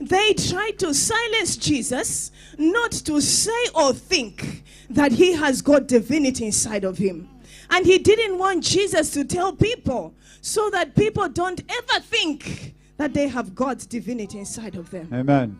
They 0.00 0.34
tried 0.34 0.78
to 0.78 0.92
silence 0.92 1.56
Jesus, 1.56 2.32
not 2.58 2.90
to 2.92 3.20
say 3.20 3.66
or 3.74 3.92
think 3.92 4.64
that 4.90 5.12
he 5.12 5.32
has 5.32 5.62
got 5.62 5.86
divinity 5.86 6.46
inside 6.46 6.84
of 6.84 6.98
him. 6.98 7.28
And 7.70 7.86
he 7.86 7.98
didn't 7.98 8.38
want 8.38 8.64
Jesus 8.64 9.10
to 9.12 9.24
tell 9.24 9.52
people 9.52 10.14
so 10.40 10.70
that 10.70 10.96
people 10.96 11.28
don't 11.28 11.62
ever 11.70 12.00
think 12.00 12.74
that 12.96 13.14
they 13.14 13.28
have 13.28 13.54
God's 13.54 13.86
divinity 13.86 14.38
inside 14.38 14.74
of 14.74 14.90
them. 14.90 15.08
Amen. 15.12 15.58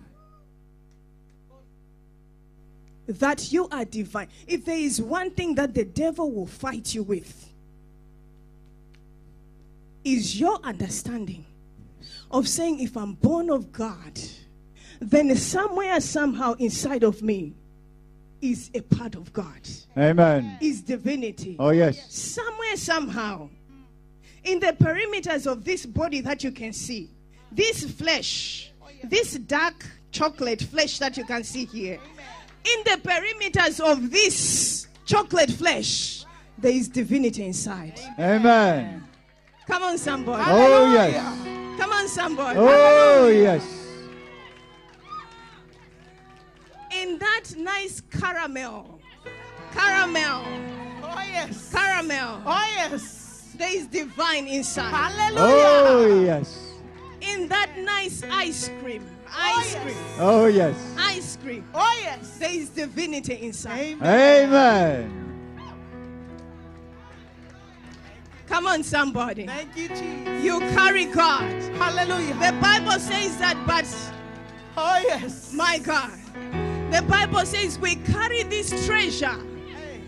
That 3.06 3.52
you 3.52 3.68
are 3.70 3.84
divine. 3.84 4.28
If 4.46 4.64
there 4.64 4.78
is 4.78 5.00
one 5.00 5.30
thing 5.30 5.54
that 5.54 5.74
the 5.74 5.84
devil 5.84 6.30
will 6.30 6.46
fight 6.46 6.94
you 6.94 7.02
with, 7.02 7.49
is 10.04 10.38
your 10.38 10.58
understanding 10.64 11.44
of 12.30 12.48
saying, 12.48 12.80
if 12.80 12.96
I'm 12.96 13.14
born 13.14 13.50
of 13.50 13.72
God, 13.72 14.18
then 15.00 15.34
somewhere, 15.36 16.00
somehow 16.00 16.54
inside 16.54 17.02
of 17.02 17.22
me 17.22 17.54
is 18.40 18.70
a 18.74 18.80
part 18.80 19.14
of 19.14 19.32
God, 19.32 19.60
Amen. 19.96 20.58
is 20.60 20.80
divinity. 20.82 21.56
Oh, 21.58 21.70
yes. 21.70 22.12
Somewhere, 22.12 22.76
somehow, 22.76 23.48
in 24.44 24.60
the 24.60 24.74
perimeters 24.78 25.50
of 25.50 25.64
this 25.64 25.84
body 25.84 26.20
that 26.20 26.42
you 26.44 26.52
can 26.52 26.72
see, 26.72 27.10
this 27.52 27.84
flesh, 27.84 28.72
this 29.04 29.34
dark 29.34 29.84
chocolate 30.12 30.62
flesh 30.62 30.98
that 30.98 31.16
you 31.16 31.24
can 31.24 31.44
see 31.44 31.64
here, 31.64 31.98
in 32.64 32.84
the 32.84 33.00
perimeters 33.02 33.80
of 33.80 34.10
this 34.10 34.86
chocolate 35.04 35.50
flesh, 35.50 36.24
there 36.58 36.72
is 36.72 36.88
divinity 36.88 37.44
inside. 37.46 37.98
Amen. 38.18 39.02
Come 39.70 39.82
on, 39.84 39.98
somebody. 39.98 40.42
Oh, 40.46 40.92
yes. 40.92 41.78
Come 41.78 41.92
on, 41.92 42.08
somebody. 42.08 42.58
Oh, 42.58 43.28
yes. 43.28 43.64
In 46.92 47.18
that 47.18 47.44
nice 47.56 48.02
caramel, 48.10 48.98
caramel, 49.72 50.42
Oh, 51.04 51.22
yes. 51.30 51.70
caramel, 51.72 52.42
Oh, 52.44 52.66
yes. 52.74 53.54
there 53.56 53.72
is 53.76 53.86
divine 53.86 54.48
inside. 54.48 54.90
Hallelujah. 54.90 55.38
Oh, 55.38 56.22
yes. 56.24 56.74
In 57.20 57.46
that 57.48 57.70
nice 57.78 58.24
ice 58.28 58.70
cream, 58.82 59.06
Oh, 59.28 59.30
ice 59.60 59.72
yes. 59.74 59.82
cream, 59.84 59.96
Oh, 60.18 60.46
yes. 60.46 60.76
ice 60.98 61.38
cream, 61.42 61.64
Oh, 61.72 61.98
yes. 62.02 62.38
there 62.38 62.50
is 62.50 62.70
divinity 62.70 63.34
inside. 63.34 63.98
Amen. 64.02 64.48
Amen. 64.48 65.19
Come 68.50 68.66
on, 68.66 68.82
somebody. 68.82 69.46
Thank 69.46 69.76
you, 69.76 69.88
Jesus. 69.88 70.44
You 70.44 70.58
carry 70.74 71.04
God. 71.06 71.50
Hallelujah. 71.76 72.34
The 72.34 72.58
Bible 72.60 72.98
says 72.98 73.36
that, 73.38 73.56
but 73.66 73.86
Oh, 74.76 75.00
yes. 75.06 75.52
my 75.52 75.78
God, 75.78 76.10
the 76.92 77.02
Bible 77.02 77.46
says 77.46 77.78
we 77.78 77.94
carry 77.94 78.42
this 78.42 78.86
treasure. 78.86 79.26
Hey. 79.28 80.00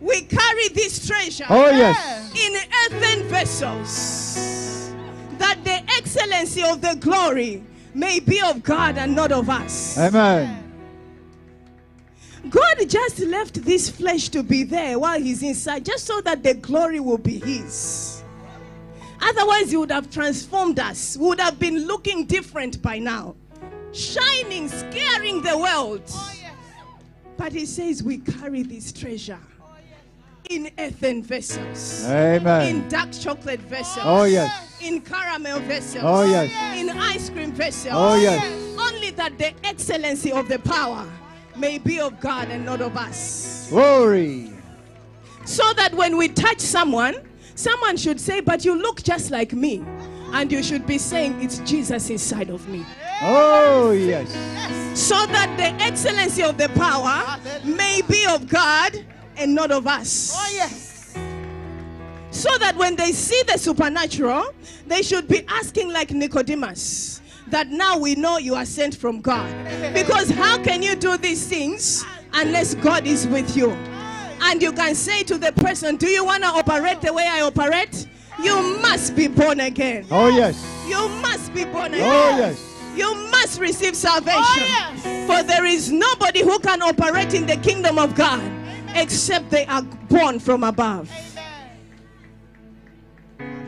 We 0.00 0.22
carry 0.22 0.68
this 0.68 1.04
treasure 1.06 1.46
Oh, 1.50 1.68
yes. 1.70 2.32
in 2.34 2.54
earthen 2.94 3.28
vessels, 3.28 4.94
that 5.38 5.58
the 5.64 5.82
excellency 5.96 6.62
of 6.62 6.80
the 6.80 6.94
glory 7.00 7.64
may 7.92 8.20
be 8.20 8.40
of 8.40 8.62
God 8.62 8.98
and 8.98 9.16
not 9.16 9.32
of 9.32 9.50
us. 9.50 9.98
Amen. 9.98 10.69
God 12.48 12.76
just 12.88 13.18
left 13.20 13.62
this 13.64 13.90
flesh 13.90 14.28
to 14.30 14.42
be 14.42 14.62
there 14.62 14.98
while 14.98 15.20
He's 15.20 15.42
inside, 15.42 15.84
just 15.84 16.06
so 16.06 16.20
that 16.22 16.42
the 16.42 16.54
glory 16.54 17.00
will 17.00 17.18
be 17.18 17.38
His. 17.38 18.22
Otherwise, 19.20 19.70
He 19.70 19.76
would 19.76 19.90
have 19.90 20.10
transformed 20.10 20.78
us, 20.78 21.16
we 21.16 21.26
would 21.28 21.40
have 21.40 21.58
been 21.58 21.86
looking 21.86 22.24
different 22.24 22.80
by 22.80 22.98
now, 22.98 23.34
shining, 23.92 24.68
scaring 24.68 25.42
the 25.42 25.56
world. 25.58 26.02
Oh, 26.08 26.32
yes. 26.40 26.54
But 27.36 27.52
He 27.52 27.66
says 27.66 28.02
we 28.02 28.18
carry 28.18 28.62
this 28.62 28.90
treasure 28.92 29.38
oh, 29.62 29.76
in 30.48 30.70
earthen 30.78 31.22
vessels, 31.22 32.06
Amen. 32.08 32.68
in 32.76 32.88
dark 32.88 33.12
chocolate 33.12 33.60
vessels, 33.60 34.04
Oh, 34.06 34.24
yes. 34.24 34.78
in 34.80 35.02
caramel 35.02 35.60
vessels, 35.60 36.04
Oh, 36.06 36.24
yes. 36.24 36.50
in 36.78 36.88
ice 36.88 37.28
cream 37.28 37.52
vessels. 37.52 37.92
Oh, 37.94 38.14
yes. 38.14 38.42
Oh, 38.42 38.90
Only 38.94 39.10
that 39.10 39.36
the 39.36 39.52
excellency 39.66 40.32
of 40.32 40.48
the 40.48 40.58
power 40.60 41.06
may 41.56 41.78
be 41.78 42.00
of 42.00 42.20
God 42.20 42.48
and 42.48 42.64
not 42.64 42.80
of 42.80 42.96
us. 42.96 43.68
Glory. 43.70 44.50
So 45.44 45.72
that 45.74 45.94
when 45.94 46.16
we 46.16 46.28
touch 46.28 46.60
someone, 46.60 47.16
someone 47.54 47.96
should 47.96 48.20
say, 48.20 48.40
But 48.40 48.64
you 48.64 48.74
look 48.74 49.02
just 49.02 49.30
like 49.30 49.52
me. 49.52 49.84
And 50.32 50.52
you 50.52 50.62
should 50.62 50.86
be 50.86 50.98
saying, 50.98 51.42
It's 51.42 51.58
Jesus 51.60 52.10
inside 52.10 52.50
of 52.50 52.68
me. 52.68 52.84
Oh, 53.22 53.90
yes. 53.90 54.28
So 54.98 55.14
that 55.26 55.56
the 55.56 55.84
excellency 55.84 56.42
of 56.42 56.56
the 56.56 56.68
power 56.70 57.38
may 57.64 58.02
be 58.08 58.26
of 58.26 58.48
God 58.48 59.04
and 59.36 59.54
not 59.54 59.70
of 59.70 59.86
us. 59.86 60.34
Oh, 60.36 60.50
yes. 60.52 61.16
So 62.30 62.56
that 62.58 62.76
when 62.76 62.96
they 62.96 63.12
see 63.12 63.42
the 63.46 63.58
supernatural, 63.58 64.54
they 64.86 65.02
should 65.02 65.28
be 65.28 65.44
asking, 65.48 65.92
like 65.92 66.10
Nicodemus, 66.10 67.19
that 67.50 67.68
now 67.68 67.98
we 67.98 68.14
know 68.14 68.38
you 68.38 68.54
are 68.54 68.64
sent 68.64 68.96
from 68.96 69.20
God. 69.20 69.50
Because 69.94 70.30
how 70.30 70.62
can 70.62 70.82
you 70.82 70.94
do 70.94 71.16
these 71.16 71.46
things 71.46 72.04
unless 72.32 72.74
God 72.74 73.06
is 73.06 73.26
with 73.26 73.56
you? 73.56 73.70
And 74.42 74.62
you 74.62 74.72
can 74.72 74.94
say 74.94 75.22
to 75.24 75.36
the 75.36 75.52
person, 75.52 75.96
Do 75.96 76.08
you 76.08 76.24
want 76.24 76.42
to 76.42 76.48
operate 76.48 77.00
the 77.00 77.12
way 77.12 77.26
I 77.28 77.42
operate? 77.42 78.08
You 78.42 78.80
must 78.80 79.14
be 79.14 79.28
born 79.28 79.60
again. 79.60 80.06
Oh, 80.10 80.28
yes. 80.28 80.64
You 80.88 81.08
must 81.20 81.52
be 81.52 81.64
born 81.64 81.92
again. 81.92 82.04
Oh, 82.04 82.38
yes. 82.38 82.66
You 82.96 83.14
must 83.30 83.60
receive 83.60 83.94
salvation. 83.94 84.38
Oh, 84.38 84.92
yes. 85.04 85.26
For 85.26 85.46
there 85.46 85.66
is 85.66 85.92
nobody 85.92 86.42
who 86.42 86.58
can 86.60 86.80
operate 86.82 87.34
in 87.34 87.46
the 87.46 87.56
kingdom 87.56 87.98
of 87.98 88.14
God 88.14 88.42
except 88.94 89.50
they 89.50 89.66
are 89.66 89.82
born 89.82 90.38
from 90.40 90.64
above. 90.64 91.10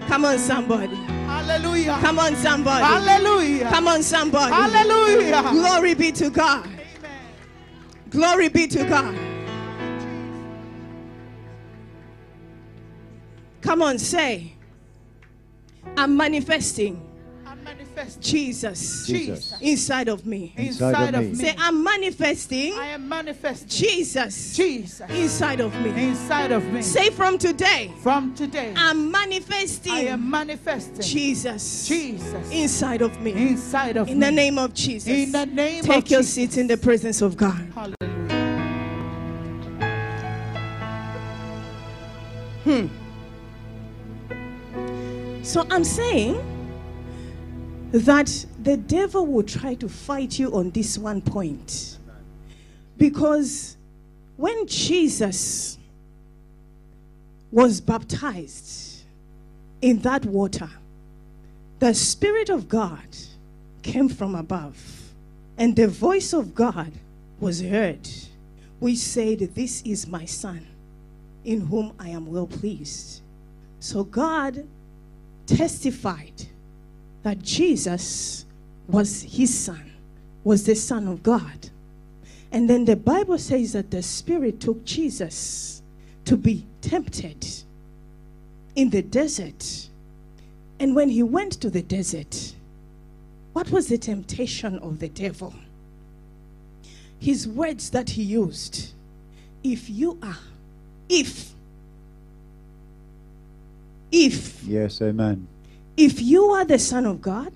Come 0.07 0.25
on, 0.25 0.39
somebody. 0.39 0.99
Hallelujah. 1.43 1.99
Come 2.01 2.19
on, 2.21 2.37
somebody. 2.37 2.85
Hallelujah. 2.85 3.69
Come 3.69 3.89
on, 3.89 4.03
somebody. 4.03 4.53
Hallelujah. 4.55 5.43
Glory 5.51 5.95
be 5.95 6.13
to 6.13 6.31
God. 6.31 6.69
Glory 8.11 8.49
be 8.49 8.69
to 8.69 8.85
God. 8.85 9.19
Come 13.61 13.83
on, 13.83 13.99
say, 13.99 14.53
I'm 15.97 16.17
manifesting 16.17 17.01
manifesting 17.95 18.23
Jesus 18.23 19.07
Jesus. 19.07 19.55
inside 19.61 20.09
of 20.09 20.27
me. 20.27 20.55
Inside 20.57 21.15
of 21.15 21.25
me. 21.29 21.35
Say, 21.35 21.55
I'm 21.59 21.83
manifesting 21.83 22.73
I 22.75 22.87
am 22.87 23.09
manifesting 23.09 23.69
Jesus 23.69 24.57
Jesus 24.57 25.01
inside 25.11 25.61
of 25.61 25.75
me. 25.83 25.91
inside 26.09 26.53
of 26.53 26.65
me. 26.73 26.83
Say 26.83 27.11
from 27.11 27.39
today, 27.39 27.93
From 28.03 28.35
today, 28.35 28.73
I'm 28.77 29.11
manifesting. 29.11 29.93
I 29.93 30.01
am 30.07 30.29
manifesting 30.31 31.03
Jesus 31.03 31.87
Jesus 31.89 32.51
inside 32.51 33.03
of 33.03 33.21
me. 33.21 33.33
inside 33.33 33.97
of 33.97 34.09
In 34.09 34.19
me. 34.19 34.27
the 34.27 34.33
name 34.33 34.59
of 34.59 34.73
Jesus. 34.75 35.09
In 35.09 35.33
the 35.33 35.47
name 35.47 35.85
Take 35.85 36.05
of 36.07 36.11
your 36.11 36.21
Jesus. 36.21 36.35
seat 36.53 36.57
in 36.59 36.67
the 36.67 36.77
presence 36.77 37.21
of 37.23 37.37
God. 37.37 37.71
Hallelujah. 37.75 37.99
Hmm. 42.65 42.87
So 45.43 45.67
I'm 45.71 45.85
saying 45.85 46.41
that 47.93 48.47
the 48.63 48.79
devil 48.79 49.27
will 49.27 49.43
try 49.43 49.75
to 49.75 49.89
fight 49.89 50.39
you 50.39 50.55
on 50.55 50.71
this 50.71 50.97
one 50.97 51.21
point. 51.21 51.99
Because 52.97 53.77
when 54.37 54.67
Jesus 54.67 55.79
was 57.51 57.83
baptized 57.83 59.05
in 59.83 59.99
that 60.01 60.25
water, 60.25 60.71
the 61.81 61.93
Spirit 61.93 62.49
of 62.49 62.69
God 62.69 63.05
came 63.83 64.09
from 64.09 64.35
above, 64.35 64.77
and 65.59 65.77
the 65.77 65.89
voice 65.89 66.33
of 66.33 66.55
God 66.55 66.93
was 67.41 67.61
heard, 67.61 68.09
which 68.79 68.99
said, 68.99 69.41
This 69.55 69.83
is 69.83 70.07
my 70.07 70.25
Son, 70.25 70.67
in 71.45 71.61
whom 71.61 71.93
I 71.99 72.09
am 72.09 72.27
well 72.27 72.47
pleased. 72.47 73.21
So 73.81 74.05
God 74.05 74.67
testified 75.47 76.47
that 77.23 77.43
Jesus 77.43 78.45
was 78.89 79.23
his 79.23 79.57
son, 79.57 79.93
was 80.45 80.65
the 80.65 80.75
Son 80.75 81.09
of 81.09 81.23
God. 81.23 81.71
And 82.51 82.69
then 82.69 82.85
the 82.85 82.97
Bible 82.97 83.39
says 83.39 83.73
that 83.73 83.91
the 83.91 84.03
Spirit 84.03 84.61
took 84.61 84.85
Jesus 84.85 85.83
to 86.25 86.37
be 86.37 86.67
tempted 86.81 87.47
in 88.77 88.91
the 88.91 89.03
desert. 89.03 89.89
And 90.79 90.95
when 90.95 91.09
he 91.09 91.23
went 91.23 91.53
to 91.61 91.71
the 91.71 91.83
desert, 91.83 92.55
what 93.53 93.71
was 93.71 93.89
the 93.89 93.99
temptation 93.99 94.79
of 94.79 94.99
the 94.99 95.09
devil? 95.09 95.55
His 97.21 97.47
words 97.47 97.91
that 97.91 98.11
he 98.11 98.23
used 98.23 98.93
if 99.63 99.89
you 99.89 100.19
are, 100.23 100.39
if, 101.09 101.53
if 104.11 104.65
Yes, 104.65 105.01
amen. 105.01 105.47
If 105.97 106.21
you 106.21 106.47
are 106.51 106.65
the 106.65 106.79
Son 106.79 107.07
of 107.07 107.21
God, 107.21 107.53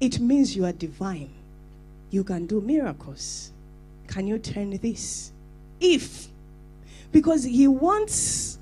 it 0.00 0.18
means 0.18 0.56
you 0.56 0.64
are 0.64 0.72
divine. 0.72 1.30
You 2.10 2.24
can 2.24 2.46
do 2.46 2.60
miracles. 2.60 3.52
Can 4.08 4.26
you 4.26 4.38
turn 4.38 4.76
this? 4.78 5.32
If, 5.80 6.28
because 7.12 7.44
he 7.44 7.68
wants 7.68 8.58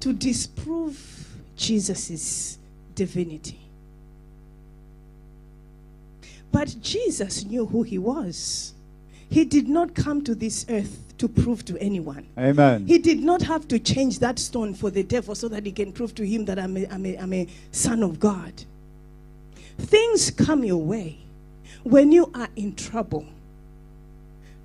to 0.00 0.12
disprove 0.12 1.26
Jesus' 1.56 2.58
divinity. 2.94 3.58
But 6.52 6.76
Jesus 6.80 7.44
knew 7.44 7.66
who 7.66 7.82
he 7.82 7.98
was. 7.98 8.74
He 9.28 9.44
did 9.44 9.68
not 9.68 9.94
come 9.94 10.22
to 10.24 10.34
this 10.34 10.66
earth 10.68 11.03
to 11.18 11.28
prove 11.28 11.64
to 11.66 11.78
anyone. 11.78 12.26
Amen. 12.38 12.86
He 12.86 12.98
did 12.98 13.20
not 13.20 13.42
have 13.42 13.68
to 13.68 13.78
change 13.78 14.18
that 14.18 14.38
stone 14.38 14.74
for 14.74 14.90
the 14.90 15.02
devil 15.02 15.34
so 15.34 15.48
that 15.48 15.64
he 15.64 15.72
can 15.72 15.92
prove 15.92 16.14
to 16.16 16.26
him 16.26 16.44
that 16.46 16.58
I'm 16.58 16.76
a, 16.76 16.86
I'm 16.86 17.06
a, 17.06 17.16
I'm 17.16 17.32
a 17.32 17.48
son 17.72 18.02
of 18.02 18.18
God. 18.18 18.52
Things 19.78 20.30
come 20.30 20.64
your 20.64 20.82
way 20.82 21.18
when 21.82 22.12
you 22.12 22.30
are 22.34 22.48
in 22.56 22.74
trouble. 22.74 23.26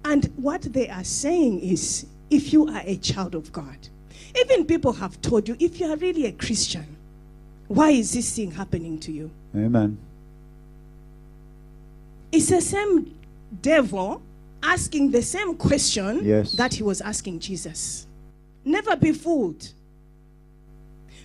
And 0.05 0.25
what 0.37 0.61
they 0.61 0.89
are 0.89 1.03
saying 1.03 1.59
is 1.59 2.05
if 2.29 2.53
you 2.53 2.67
are 2.67 2.81
a 2.85 2.97
child 2.97 3.35
of 3.35 3.51
God, 3.51 3.77
even 4.39 4.65
people 4.65 4.93
have 4.93 5.21
told 5.21 5.47
you, 5.47 5.55
if 5.59 5.79
you 5.79 5.91
are 5.91 5.97
really 5.97 6.25
a 6.25 6.31
Christian, 6.31 6.95
why 7.67 7.91
is 7.91 8.13
this 8.13 8.35
thing 8.35 8.51
happening 8.51 8.99
to 8.99 9.11
you? 9.11 9.29
Amen. 9.55 9.97
It's 12.31 12.49
the 12.49 12.61
same 12.61 13.15
devil 13.61 14.21
asking 14.63 15.11
the 15.11 15.21
same 15.21 15.55
question 15.55 16.21
Yes. 16.23 16.51
that 16.53 16.73
he 16.73 16.83
was 16.83 17.01
asking 17.01 17.39
Jesus. 17.39 18.07
Never 18.65 18.95
be 18.95 19.11
fooled. 19.11 19.69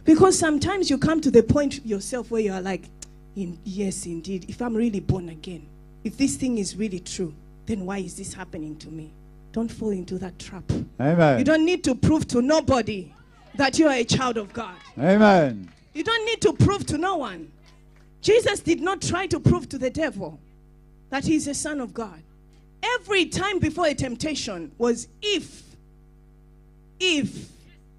Because 0.04 0.38
sometimes 0.38 0.90
you 0.90 0.98
come 0.98 1.20
to 1.20 1.30
the 1.30 1.42
point 1.42 1.84
yourself 1.84 2.30
where 2.30 2.40
you 2.42 2.52
are 2.52 2.60
like, 2.60 2.88
"In- 3.36 3.58
yes, 3.64 4.06
indeed, 4.06 4.44
if 4.48 4.60
I'm 4.60 4.74
really 4.74 5.00
born 5.00 5.28
again, 5.30 5.62
if 6.04 6.16
this 6.16 6.36
thing 6.36 6.58
is 6.58 6.76
really 6.76 7.00
true, 7.00 7.32
then 7.66 7.86
why 7.86 7.98
is 7.98 8.14
this 8.14 8.34
happening 8.34 8.76
to 8.76 8.88
me? 8.90 9.10
Don't 9.52 9.70
fall 9.70 9.90
into 9.90 10.18
that 10.18 10.38
trap. 10.38 10.70
Amen. 11.00 11.38
You 11.38 11.44
don't 11.44 11.64
need 11.64 11.82
to 11.84 11.94
prove 11.94 12.26
to 12.28 12.42
nobody 12.42 13.12
that 13.56 13.78
you 13.78 13.86
are 13.88 13.94
a 13.94 14.04
child 14.04 14.36
of 14.36 14.52
God. 14.52 14.74
Amen. 14.98 15.70
You 15.94 16.02
don't 16.04 16.24
need 16.26 16.40
to 16.42 16.52
prove 16.52 16.84
to 16.86 16.98
no 16.98 17.16
one. 17.16 17.48
Jesus 18.20 18.60
did 18.60 18.80
not 18.80 19.00
try 19.00 19.26
to 19.28 19.38
prove 19.40 19.68
to 19.70 19.78
the 19.78 19.90
devil 19.90 20.38
that 21.10 21.24
he 21.24 21.36
is 21.36 21.46
a 21.46 21.54
son 21.54 21.80
of 21.80 21.94
God. 21.94 22.20
Every 22.84 23.26
time 23.26 23.58
before 23.58 23.86
a 23.86 23.94
temptation 23.94 24.70
was 24.76 25.08
if, 25.22 25.62
if 27.00 27.48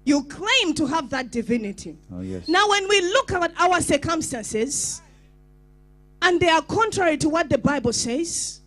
you 0.04 0.22
claim 0.24 0.74
to 0.74 0.86
have 0.86 1.10
that 1.10 1.32
divinity. 1.32 1.96
Oh, 2.14 2.20
yes. 2.20 2.46
Now, 2.46 2.68
when 2.68 2.88
we 2.88 3.00
look 3.00 3.32
at 3.32 3.52
our 3.58 3.80
circumstances 3.80 5.02
and 6.22 6.40
they 6.40 6.48
are 6.48 6.62
contrary 6.62 7.16
to 7.18 7.28
what 7.28 7.48
the 7.48 7.58
Bible 7.58 7.92
says, 7.92 8.60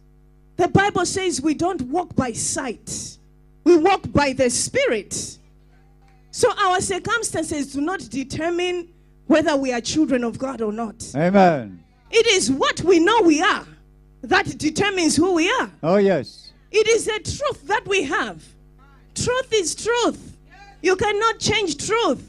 the 0.57 0.67
Bible 0.67 1.05
says 1.05 1.41
we 1.41 1.53
don't 1.53 1.81
walk 1.83 2.13
by 2.15 2.33
sight, 2.33 3.17
we 3.63 3.77
walk 3.77 4.11
by 4.11 4.33
the 4.33 4.49
Spirit. 4.49 5.37
So, 6.31 6.51
our 6.57 6.81
circumstances 6.81 7.73
do 7.73 7.81
not 7.81 8.01
determine 8.09 8.89
whether 9.27 9.55
we 9.55 9.71
are 9.71 9.79
children 9.79 10.23
of 10.23 10.37
God 10.37 10.61
or 10.61 10.73
not. 10.73 11.05
Amen. 11.15 11.83
It 12.11 12.27
is 12.27 12.51
what 12.51 12.81
we 12.81 12.99
know 12.99 13.21
we 13.21 13.41
are 13.41 13.65
that 14.21 14.57
determines 14.57 15.15
who 15.15 15.33
we 15.33 15.49
are. 15.49 15.71
Oh, 15.83 15.97
yes. 15.97 16.51
It 16.71 16.87
is 16.87 17.07
a 17.07 17.19
truth 17.19 17.67
that 17.67 17.87
we 17.87 18.03
have. 18.03 18.43
Truth 19.15 19.53
is 19.53 19.75
truth. 19.75 20.37
You 20.81 20.95
cannot 20.95 21.39
change 21.39 21.85
truth. 21.85 22.25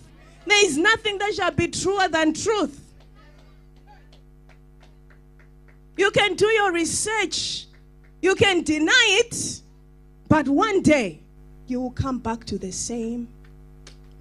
There 0.46 0.64
is 0.64 0.76
nothing 0.76 1.18
that 1.18 1.34
shall 1.34 1.50
be 1.50 1.68
truer 1.68 2.08
than 2.08 2.32
truth. 2.32 2.80
You 5.96 6.10
can 6.10 6.34
do 6.34 6.46
your 6.46 6.72
research, 6.72 7.66
you 8.22 8.34
can 8.34 8.62
deny 8.62 9.20
it, 9.22 9.60
but 10.28 10.48
one 10.48 10.80
day 10.80 11.20
you 11.66 11.78
will 11.80 11.90
come 11.90 12.18
back 12.18 12.44
to 12.46 12.58
the 12.58 12.72
same 12.72 13.28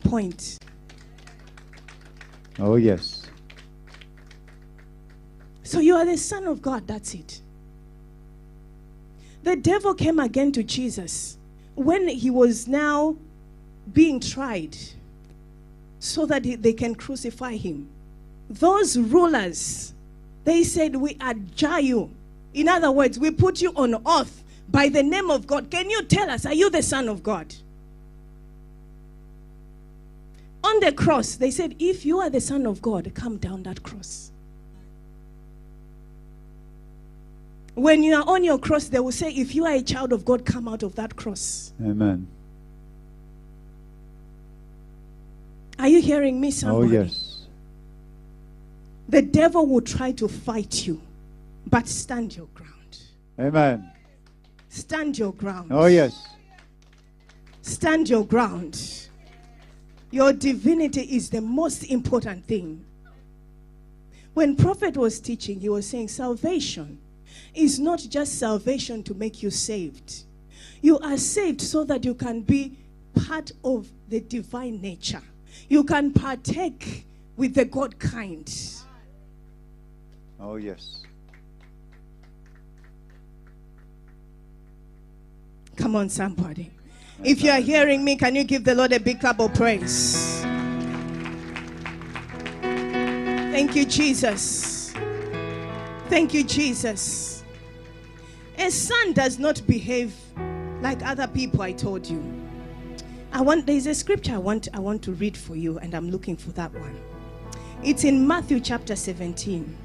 point. 0.03 0.57
Oh, 2.59 2.75
yes. 2.75 3.27
So 5.63 5.79
you 5.79 5.95
are 5.95 6.05
the 6.05 6.17
Son 6.17 6.45
of 6.45 6.61
God, 6.61 6.85
that's 6.85 7.13
it. 7.13 7.41
The 9.43 9.55
devil 9.55 9.93
came 9.93 10.19
again 10.19 10.51
to 10.53 10.63
Jesus 10.63 11.37
when 11.75 12.07
he 12.07 12.29
was 12.29 12.67
now 12.67 13.15
being 13.93 14.19
tried 14.19 14.75
so 15.99 16.25
that 16.25 16.43
they 16.43 16.73
can 16.73 16.95
crucify 16.95 17.55
him. 17.55 17.87
Those 18.49 18.97
rulers, 18.97 19.93
they 20.43 20.63
said, 20.63 20.95
We 20.95 21.17
adjure 21.21 21.79
you. 21.79 22.11
In 22.53 22.67
other 22.67 22.91
words, 22.91 23.19
we 23.19 23.31
put 23.31 23.61
you 23.61 23.71
on 23.75 24.01
oath 24.05 24.43
by 24.69 24.89
the 24.89 25.03
name 25.03 25.29
of 25.29 25.47
God. 25.47 25.69
Can 25.69 25.89
you 25.89 26.03
tell 26.03 26.29
us, 26.29 26.45
are 26.45 26.53
you 26.53 26.69
the 26.69 26.81
Son 26.81 27.07
of 27.07 27.23
God? 27.23 27.53
On 30.63 30.79
the 30.79 30.91
cross, 30.91 31.35
they 31.35 31.51
said, 31.51 31.75
If 31.79 32.05
you 32.05 32.19
are 32.19 32.29
the 32.29 32.41
Son 32.41 32.65
of 32.65 32.81
God, 32.81 33.11
come 33.13 33.37
down 33.37 33.63
that 33.63 33.83
cross. 33.83 34.31
When 37.79 38.03
you 38.03 38.13
are 38.15 38.27
on 38.27 38.43
your 38.43 38.59
cross, 38.59 38.89
they 38.89 38.99
will 38.99 39.13
say, 39.13 39.31
If 39.31 39.55
you 39.55 39.65
are 39.65 39.71
a 39.71 39.81
child 39.81 40.11
of 40.11 40.25
God, 40.25 40.45
come 40.45 40.67
out 40.67 40.83
of 40.83 40.95
that 40.95 41.15
cross. 41.15 41.71
Amen. 41.81 42.27
Are 45.79 45.87
you 45.87 46.01
hearing 46.01 46.41
me, 46.41 46.51
somebody? 46.51 46.77
Oh, 46.77 46.81
somebody? 46.81 47.09
yes. 47.09 47.45
The 49.07 49.21
devil 49.21 49.65
will 49.65 49.79
try 49.79 50.11
to 50.11 50.27
fight 50.27 50.85
you, 50.85 51.01
but 51.67 51.87
stand 51.87 52.35
your 52.35 52.47
ground. 52.47 52.99
Amen. 53.39 53.89
Stand 54.67 55.17
your 55.17 55.31
ground. 55.31 55.71
Oh, 55.71 55.85
yes. 55.85 56.27
Stand 57.61 58.09
your 58.09 58.25
ground. 58.25 59.07
Your 60.11 60.33
divinity 60.33 61.03
is 61.15 61.29
the 61.29 61.39
most 61.39 61.83
important 61.85 62.45
thing. 62.45 62.83
When 64.33 64.57
prophet 64.57 64.97
was 64.97 65.21
teaching, 65.21 65.61
he 65.61 65.69
was 65.69 65.87
saying 65.87 66.09
salvation 66.09 66.99
is 67.53 67.79
not 67.79 67.99
just 68.09 68.39
salvation 68.39 69.03
to 69.03 69.13
make 69.13 69.41
you 69.41 69.49
saved. 69.49 70.23
You 70.81 70.99
are 70.99 71.17
saved 71.17 71.61
so 71.61 71.83
that 71.85 72.05
you 72.05 72.13
can 72.13 72.41
be 72.41 72.77
part 73.25 73.51
of 73.63 73.87
the 74.09 74.19
divine 74.21 74.81
nature. 74.81 75.21
You 75.67 75.83
can 75.83 76.11
partake 76.11 77.05
with 77.35 77.53
the 77.53 77.65
God 77.65 77.99
kind. 77.99 78.49
Oh, 80.39 80.55
yes. 80.55 81.03
Come 85.75 85.95
on, 85.95 86.09
somebody. 86.09 86.71
If 87.23 87.41
you 87.41 87.51
are 87.51 87.59
hearing 87.59 88.03
me, 88.03 88.15
can 88.15 88.35
you 88.35 88.43
give 88.43 88.63
the 88.63 88.75
Lord 88.75 88.93
a 88.93 88.99
big 88.99 89.19
clap 89.19 89.39
of 89.39 89.53
praise? 89.53 90.41
Thank 93.51 93.75
you, 93.75 93.85
Jesus. 93.85 94.93
Thank 96.09 96.33
you, 96.33 96.43
Jesus. 96.43 97.38
A 98.59 98.69
son 98.69 99.13
does 99.13 99.39
not 99.39 99.65
behave 99.65 100.13
like 100.81 101.01
other 101.05 101.27
people, 101.27 101.61
I 101.61 101.71
told 101.71 102.05
you. 102.05 102.21
I 103.31 103.41
want 103.41 103.65
there's 103.65 103.87
a 103.87 103.95
scripture 103.95 104.33
I 104.33 104.37
want 104.37 104.67
I 104.73 104.79
want 104.79 105.01
to 105.03 105.13
read 105.13 105.37
for 105.37 105.55
you, 105.55 105.77
and 105.79 105.93
I'm 105.93 106.09
looking 106.11 106.35
for 106.35 106.51
that 106.51 106.73
one. 106.73 106.99
It's 107.83 108.03
in 108.03 108.27
Matthew 108.27 108.59
chapter 108.59 108.97
17, 108.97 109.77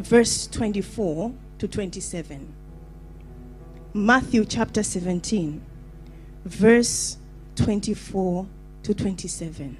verse 0.00 0.46
24 0.48 1.32
to 1.58 1.68
27. 1.68 2.52
Matthew 3.94 4.44
chapter 4.44 4.82
17, 4.82 5.62
verse 6.44 7.16
24 7.54 8.46
to 8.82 8.94
27. 8.94 9.78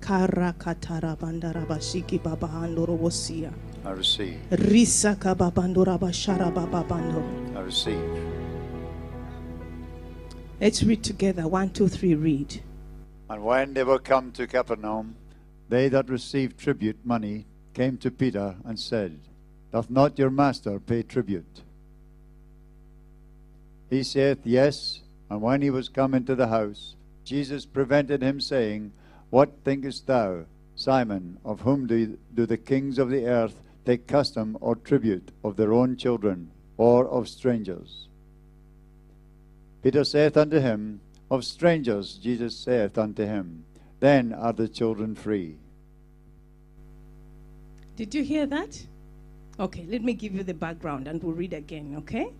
Karakatara 0.00 1.16
bandarabashiki 1.16 2.20
babahandorobosia. 2.20 3.50
I 3.84 3.90
receive. 3.90 4.38
I 4.52 4.54
receive. 7.60 8.00
Let's 10.60 10.84
read 10.84 11.02
together. 11.02 11.48
One, 11.48 11.70
two, 11.70 11.88
three, 11.88 12.14
read. 12.14 12.62
And 13.28 13.42
when 13.42 13.74
they 13.74 13.82
were 13.82 13.98
come 13.98 14.30
to 14.32 14.46
Capernaum, 14.46 15.16
they 15.68 15.88
that 15.88 16.08
received 16.08 16.58
tribute 16.58 17.04
money 17.04 17.46
came 17.74 17.96
to 17.98 18.10
Peter 18.10 18.56
and 18.64 18.78
said, 18.78 19.18
Doth 19.72 19.90
not 19.90 20.18
your 20.18 20.30
master 20.30 20.78
pay 20.78 21.02
tribute? 21.02 21.62
He 23.90 24.04
saith, 24.04 24.38
Yes. 24.44 25.00
And 25.28 25.42
when 25.42 25.62
he 25.62 25.70
was 25.70 25.88
come 25.88 26.14
into 26.14 26.36
the 26.36 26.48
house, 26.48 26.94
Jesus 27.24 27.66
prevented 27.66 28.22
him, 28.22 28.40
saying, 28.40 28.92
What 29.30 29.64
thinkest 29.64 30.06
thou, 30.06 30.44
Simon, 30.76 31.38
of 31.44 31.62
whom 31.62 31.88
do, 31.88 32.16
do 32.34 32.46
the 32.46 32.58
kings 32.58 32.98
of 32.98 33.08
the 33.08 33.26
earth 33.26 33.60
take 33.84 34.06
custom 34.06 34.56
or 34.60 34.76
tribute 34.76 35.30
of 35.42 35.56
their 35.56 35.72
own 35.72 35.96
children, 35.96 36.50
or 36.76 37.08
of 37.08 37.28
strangers? 37.28 38.08
Peter 39.82 40.04
saith 40.04 40.36
unto 40.36 40.60
him, 40.60 41.00
Of 41.30 41.44
strangers, 41.44 42.14
Jesus 42.14 42.56
saith 42.56 42.96
unto 42.96 43.24
him, 43.24 43.64
Then 44.00 44.32
are 44.32 44.52
the 44.52 44.68
children 44.68 45.14
free. 45.14 45.56
Did 47.96 48.14
you 48.14 48.22
hear 48.22 48.46
that? 48.46 48.86
Okay, 49.60 49.84
let 49.88 50.02
me 50.02 50.14
give 50.14 50.34
you 50.34 50.42
the 50.42 50.54
background 50.54 51.06
and 51.06 51.22
we'll 51.22 51.34
read 51.34 51.52
again, 51.52 51.94
okay? 51.98 52.32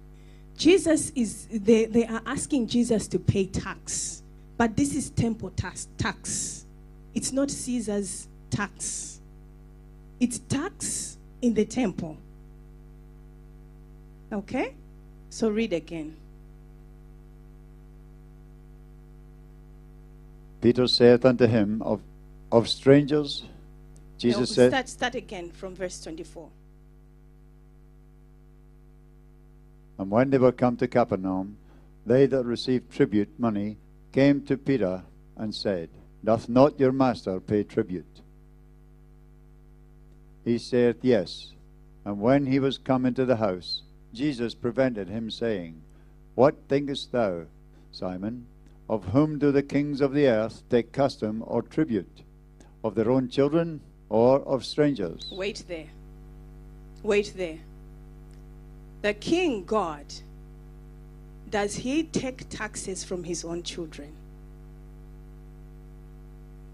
Jesus 0.56 1.10
is, 1.10 1.46
they, 1.50 1.86
they 1.86 2.06
are 2.06 2.22
asking 2.26 2.68
Jesus 2.68 3.06
to 3.08 3.18
pay 3.18 3.46
tax, 3.46 4.22
but 4.56 4.76
this 4.76 4.94
is 4.94 5.10
temple 5.10 5.50
tax, 5.50 5.88
tax. 5.98 6.66
It's 7.14 7.32
not 7.32 7.50
Caesar's 7.50 8.28
tax, 8.50 9.20
it's 10.20 10.38
tax 10.38 11.18
in 11.42 11.54
the 11.54 11.64
temple. 11.64 12.16
Okay? 14.32 14.74
So 15.28 15.50
read 15.50 15.72
again. 15.72 16.16
Peter 20.60 20.86
saith 20.86 21.24
unto 21.24 21.46
him, 21.46 21.82
Of, 21.82 22.00
of 22.50 22.68
strangers, 22.68 23.44
Jesus 24.16 24.50
No, 24.50 24.54
said, 24.54 24.70
start, 24.70 24.88
start 24.88 25.14
again 25.16 25.50
from 25.50 25.74
verse 25.74 26.00
24. 26.02 26.48
And 29.98 30.10
when 30.10 30.30
they 30.30 30.38
were 30.38 30.52
come 30.52 30.76
to 30.76 30.86
Capernaum, 30.86 31.56
they 32.06 32.26
that 32.26 32.44
received 32.44 32.92
tribute 32.92 33.28
money 33.38 33.76
came 34.12 34.42
to 34.42 34.56
Peter 34.56 35.02
and 35.36 35.54
said, 35.54 35.88
Doth 36.24 36.48
not 36.48 36.78
your 36.78 36.92
master 36.92 37.40
pay 37.40 37.64
tribute? 37.64 38.20
He 40.44 40.58
saith, 40.58 40.96
Yes. 41.02 41.52
And 42.04 42.20
when 42.20 42.46
he 42.46 42.58
was 42.58 42.78
come 42.78 43.06
into 43.06 43.24
the 43.24 43.36
house, 43.36 43.82
Jesus 44.12 44.54
prevented 44.54 45.08
him, 45.08 45.30
saying, 45.30 45.80
What 46.34 46.56
thinkest 46.68 47.12
thou, 47.12 47.44
Simon? 47.92 48.46
Of 48.88 49.04
whom 49.04 49.38
do 49.38 49.52
the 49.52 49.62
kings 49.62 50.00
of 50.00 50.12
the 50.12 50.26
earth 50.26 50.62
take 50.68 50.92
custom 50.92 51.42
or 51.46 51.62
tribute? 51.62 52.22
Of 52.82 52.94
their 52.94 53.10
own 53.10 53.28
children 53.28 53.80
or 54.08 54.40
of 54.40 54.64
strangers? 54.64 55.32
Wait 55.32 55.64
there. 55.68 55.86
Wait 57.02 57.32
there. 57.36 57.58
The 59.02 59.14
king 59.14 59.64
God, 59.64 60.04
does 61.48 61.76
he 61.76 62.02
take 62.02 62.48
taxes 62.48 63.02
from 63.02 63.24
his 63.24 63.44
own 63.44 63.62
children? 63.62 64.12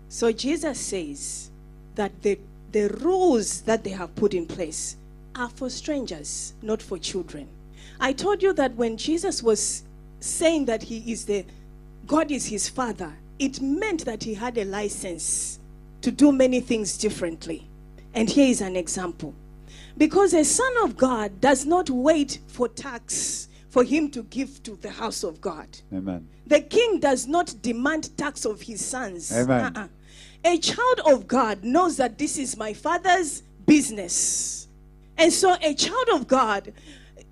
So 0.09 0.33
Jesus 0.33 0.79
says 0.79 1.51
that 1.95 2.23
the, 2.23 2.39
the 2.73 2.89
rules 3.01 3.63
that 3.63 3.85
they 3.85 3.91
have 3.91 4.15
put 4.15 4.35
in 4.35 4.47
place 4.47 4.97
are 5.35 5.49
for 5.49 5.71
strangers, 5.71 6.55
not 6.63 6.83
for 6.83 6.99
children. 6.99 7.49
I 8.01 8.13
told 8.13 8.43
you 8.43 8.53
that 8.55 8.75
when 8.75 8.97
Jesus 8.97 9.43
was 9.43 9.85
saying 10.21 10.67
that 10.67 10.83
he 10.83 11.13
is 11.13 11.25
the 11.25 11.45
God 12.07 12.31
is 12.31 12.47
his 12.47 12.69
father, 12.69 13.13
it 13.39 13.61
meant 13.61 14.05
that 14.05 14.25
he 14.25 14.35
had 14.35 14.57
a 14.59 14.65
license 14.65 15.59
to 16.01 16.11
do 16.11 16.33
many 16.33 16.61
things 16.61 16.97
differently. 16.97 17.69
And 18.15 18.29
here 18.29 18.49
is 18.49 18.61
an 18.61 18.77
example. 18.77 19.35
Because 19.97 20.33
a 20.33 20.45
son 20.45 20.73
of 20.83 20.97
God 20.97 21.41
does 21.41 21.67
not 21.67 21.91
wait 21.91 22.39
for 22.47 22.69
tax 22.69 23.49
for 23.69 23.85
him 23.85 24.11
to 24.11 24.23
give 24.25 24.63
to 24.63 24.77
the 24.77 24.91
house 24.91 25.23
of 25.23 25.41
God. 25.41 25.69
Amen. 25.93 26.27
The 26.47 26.61
king 26.61 27.01
does 27.01 27.27
not 27.27 27.55
demand 27.61 28.17
tax 28.17 28.45
of 28.45 28.63
his 28.63 28.85
sons. 28.85 29.31
Amen. 29.33 29.77
Uh-uh. 29.77 29.89
A 30.45 30.59
child 30.59 31.01
of 31.07 31.27
God 31.27 31.65
knows 31.65 31.97
that 31.97 32.19
this 32.19 32.39
is 32.39 32.57
my 32.57 32.73
father's 32.73 33.43
business. 33.67 34.69
And 35.17 35.33
so 35.33 35.57
a 35.61 35.75
child 35.75 36.09
of 36.15 36.29
God, 36.29 36.73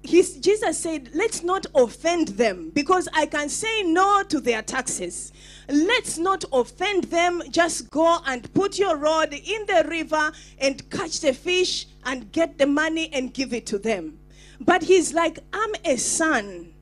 he's, 0.02 0.36
Jesus 0.36 0.78
said, 0.78 1.10
let's 1.14 1.42
not 1.42 1.66
offend 1.74 2.28
them 2.28 2.70
because 2.74 3.08
I 3.14 3.26
can 3.26 3.48
say 3.48 3.82
no 3.84 4.22
to 4.24 4.40
their 4.40 4.62
taxes. 4.62 5.32
Let's 5.68 6.18
not 6.18 6.44
offend 6.52 7.04
them. 7.04 7.42
Just 7.50 7.90
go 7.90 8.18
and 8.26 8.52
put 8.54 8.78
your 8.78 8.96
rod 8.96 9.32
in 9.32 9.66
the 9.66 9.86
river 9.88 10.32
and 10.58 10.88
catch 10.90 11.20
the 11.20 11.32
fish 11.32 11.86
and 12.04 12.30
get 12.32 12.58
the 12.58 12.66
money 12.66 13.10
and 13.12 13.32
give 13.32 13.52
it 13.52 13.66
to 13.66 13.78
them. 13.78 14.18
But 14.60 14.82
he's 14.82 15.12
like, 15.12 15.38
I'm 15.52 15.74
a 15.84 15.96
son. 15.96 16.72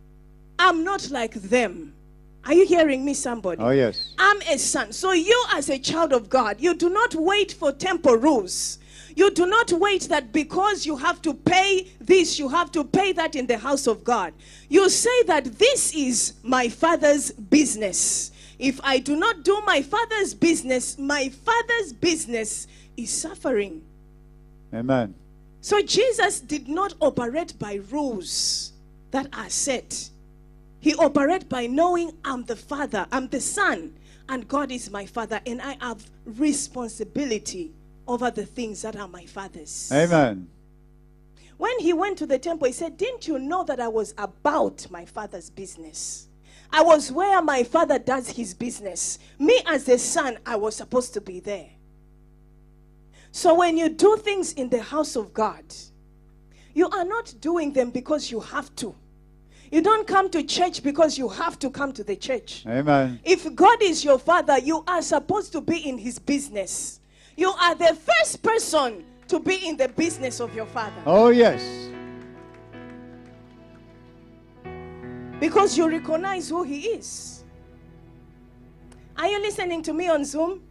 I'm 0.59 0.85
not 0.85 1.11
like 1.11 1.35
them. 1.35 1.93
Are 2.47 2.53
you 2.53 2.66
hearing 2.66 3.05
me, 3.05 3.14
somebody? 3.14 3.62
Oh, 3.62 3.70
yes. 3.70 4.12
I'm 4.18 4.40
a 4.42 4.59
son. 4.59 4.92
So 4.92 5.12
you, 5.12 5.45
as 5.53 5.70
a 5.70 5.78
child 5.78 6.12
of 6.12 6.28
God, 6.28 6.61
you 6.61 6.74
do 6.74 6.90
not 6.90 7.14
wait 7.14 7.53
for 7.53 7.72
temple 7.72 8.16
rules. 8.16 8.78
You 9.16 9.30
do 9.30 9.47
not 9.47 9.72
wait 9.72 10.03
that 10.05 10.32
because 10.32 10.84
you 10.84 10.97
have 10.97 11.22
to 11.22 11.34
pay 11.34 11.88
this, 12.01 12.38
you 12.38 12.49
have 12.49 12.72
to 12.72 12.84
pay 12.84 13.12
that 13.12 13.36
in 13.36 13.47
the 13.47 13.59
house 13.59 13.86
of 13.86 14.03
God. 14.03 14.34
You 14.68 14.90
say 14.90 15.22
that 15.24 15.45
this 15.59 15.95
is 15.95 16.34
my 16.42 16.68
father's 16.68 17.30
business. 17.30 18.32
If 18.59 18.80
I 18.82 18.99
do 18.99 19.16
not 19.16 19.45
do 19.45 19.61
my 19.64 19.82
father's 19.82 20.34
business, 20.34 20.99
my 20.99 21.28
father's 21.28 21.92
business 21.92 22.66
is 22.97 23.11
suffering. 23.11 23.82
Amen. 24.72 25.14
So 25.61 25.80
Jesus 25.80 26.40
did 26.40 26.68
not 26.68 26.95
operate 27.01 27.59
by 27.59 27.80
rules 27.90 28.72
that 29.12 29.28
are 29.32 29.49
set. 29.49 30.11
He 30.85 30.95
operated 30.97 31.49
by 31.49 31.66
knowing 31.66 32.12
I'm 32.26 32.45
the 32.45 32.57
father, 32.57 33.07
I'm 33.11 33.28
the 33.28 33.41
son, 33.41 33.97
and 34.28 34.47
God 34.47 34.70
is 34.70 34.91
my 34.91 35.07
father, 35.07 35.41
and 35.47 35.62
I 35.62 35.78
have 35.80 36.05
responsibility 36.26 37.72
over 38.07 38.30
the 38.30 38.45
things 38.45 38.82
that 38.82 38.95
are 38.95 39.09
my 39.09 39.24
father's. 39.24 39.91
Amen. 39.91 40.47
When 41.57 41.78
he 41.78 41.95
went 41.95 42.18
to 42.18 42.26
the 42.26 42.39
temple, 42.39 42.66
he 42.66 42.74
said, 42.74 42.99
Didn't 42.99 43.26
you 43.26 43.39
know 43.39 43.64
that 43.64 43.80
I 43.80 43.89
was 43.89 44.12
about 44.18 44.87
my 44.91 45.07
father's 45.07 45.49
business? 45.49 46.28
I 46.70 46.82
was 46.82 47.11
where 47.11 47.41
my 47.41 47.62
father 47.64 47.99
does 47.99 48.28
his 48.28 48.53
business. 48.53 49.18
Me, 49.39 49.62
as 49.64 49.89
a 49.89 49.97
son, 49.97 50.37
I 50.45 50.57
was 50.57 50.76
supposed 50.76 51.14
to 51.14 51.22
be 51.22 51.41
there. 51.41 51.70
So 53.32 53.55
when 53.55 53.78
you 53.78 53.89
do 53.89 54.18
things 54.18 54.53
in 54.53 54.68
the 54.68 54.82
house 54.82 55.16
of 55.16 55.32
God, 55.32 55.64
you 56.74 56.91
are 56.91 57.07
not 57.07 57.32
doing 57.41 57.72
them 57.72 57.89
because 57.89 58.30
you 58.30 58.41
have 58.41 58.76
to. 58.76 58.95
You 59.75 59.83
don't 59.83 60.07
come 60.07 60.31
to 60.31 60.45
church 60.45 60.85
because 60.85 61.18
you 61.18 61.29
have 61.29 61.59
to 61.59 61.68
come 61.68 61.93
to 61.95 62.05
the 62.05 62.14
church. 62.14 62.64
Amen. 62.64 63.18
If 63.25 63.53
God 63.57 63.83
is 63.83 64.05
your 64.05 64.20
father, 64.20 64.57
you 64.57 64.85
are 64.87 65.03
supposed 65.03 65.51
to 65.51 65.61
be 65.61 65.79
in 65.79 65.99
his 65.99 66.20
business. 66.20 67.01
You 67.37 67.51
are 67.51 67.75
the 67.75 67.97
first 67.97 68.41
person 68.41 69.05
to 69.27 69.41
be 69.41 69.66
in 69.66 69.77
the 69.77 69.89
business 69.89 70.39
of 70.39 70.55
your 70.55 70.66
father. 70.66 71.03
Oh, 71.05 71.31
yes. 71.31 71.91
Because 75.41 75.77
you 75.77 75.89
recognize 75.89 76.49
who 76.49 76.62
he 76.62 76.83
is. 76.91 77.43
Are 79.16 79.27
you 79.27 79.41
listening 79.41 79.83
to 79.83 79.93
me 79.93 80.07
on 80.09 80.25
Zoom? 80.25 80.62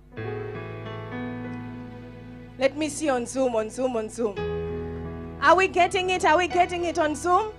Let 2.57 2.77
me 2.77 2.87
see 2.87 3.09
on 3.09 3.25
Zoom, 3.25 3.53
on 3.57 3.69
Zoom, 3.69 3.97
on 3.97 4.07
Zoom. 4.07 5.39
Are 5.41 5.57
we 5.57 5.67
getting 5.67 6.11
it? 6.11 6.23
Are 6.23 6.37
we 6.37 6.47
getting 6.47 6.85
it 6.85 6.97
on 6.97 7.15
Zoom? 7.15 7.51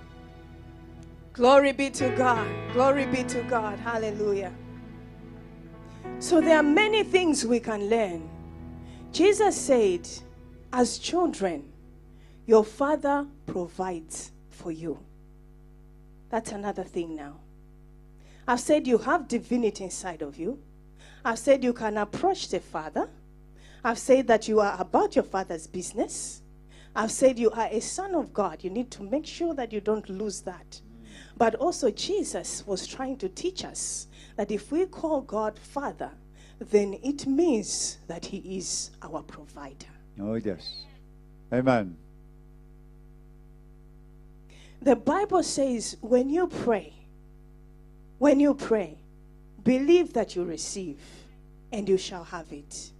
Glory 1.35 1.73
be 1.73 1.89
to 1.89 2.09
God. 2.11 2.47
Glory 2.71 3.07
be 3.07 3.21
to 3.25 3.43
God. 3.43 3.77
Hallelujah. 3.79 4.53
So 6.19 6.39
there 6.39 6.55
are 6.55 6.63
many 6.63 7.03
things 7.03 7.45
we 7.45 7.59
can 7.59 7.89
learn. 7.89 8.29
Jesus 9.11 9.59
said, 9.59 10.07
as 10.71 10.97
children, 10.97 11.73
your 12.45 12.63
father 12.63 13.27
provides 13.47 14.31
for 14.49 14.71
you. 14.71 14.97
That's 16.29 16.53
another 16.53 16.85
thing 16.85 17.17
now. 17.17 17.41
I've 18.47 18.61
said 18.61 18.87
you 18.87 18.97
have 18.99 19.27
divinity 19.27 19.83
inside 19.83 20.21
of 20.21 20.39
you. 20.39 20.57
I've 21.25 21.39
said 21.39 21.65
you 21.65 21.73
can 21.73 21.97
approach 21.97 22.47
the 22.47 22.61
Father. 22.61 23.09
I've 23.83 23.99
said 23.99 24.27
that 24.27 24.47
you 24.47 24.61
are 24.61 24.79
about 24.79 25.17
your 25.17 25.25
Father's 25.25 25.67
business. 25.67 26.43
I've 26.95 27.11
said 27.11 27.37
you 27.37 27.51
are 27.51 27.67
a 27.69 27.81
son 27.81 28.15
of 28.15 28.33
God. 28.33 28.63
You 28.63 28.69
need 28.69 28.89
to 28.91 29.03
make 29.03 29.25
sure 29.25 29.53
that 29.55 29.73
you 29.73 29.81
don't 29.81 30.07
lose 30.07 30.39
that. 30.41 30.79
But 31.37 31.55
also, 31.55 31.91
Jesus 31.91 32.65
was 32.65 32.87
trying 32.87 33.17
to 33.17 33.29
teach 33.29 33.65
us 33.65 34.07
that 34.37 34.51
if 34.51 34.71
we 34.71 34.85
call 34.85 35.21
God 35.21 35.59
Father, 35.59 36.11
then 36.59 36.97
it 37.03 37.27
means 37.27 37.97
that 38.07 38.25
He 38.25 38.57
is 38.57 38.91
our 39.01 39.21
provider. 39.21 39.87
Oh, 40.19 40.35
yes. 40.35 40.85
Amen. 41.51 41.97
The 44.81 44.95
Bible 44.95 45.43
says 45.43 45.97
when 46.01 46.29
you 46.29 46.47
pray, 46.47 46.93
when 48.17 48.39
you 48.39 48.53
pray, 48.53 48.97
believe 49.63 50.13
that 50.13 50.35
you 50.35 50.43
receive 50.43 50.99
and 51.71 51.89
you 51.89 51.97
shall 51.97 52.23
have 52.23 52.51
it. 52.51 52.91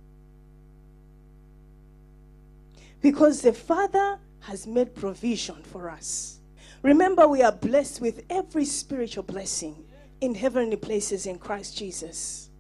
Because 3.02 3.42
the 3.42 3.54
Father 3.54 4.18
has 4.42 4.66
made 4.66 4.96
provision 4.96 5.62
for 5.64 5.90
us. 5.90 6.40
Remember, 6.86 7.28
we 7.28 7.42
are 7.42 7.52
blessed 7.52 8.00
with 8.00 8.24
every 8.30 8.64
spiritual 8.64 9.24
blessing 9.24 9.86
in 10.22 10.36
heavenly 10.36 10.76
places 10.76 11.26
in 11.26 11.40
Christ 11.40 11.76
Jesus. 11.76 12.52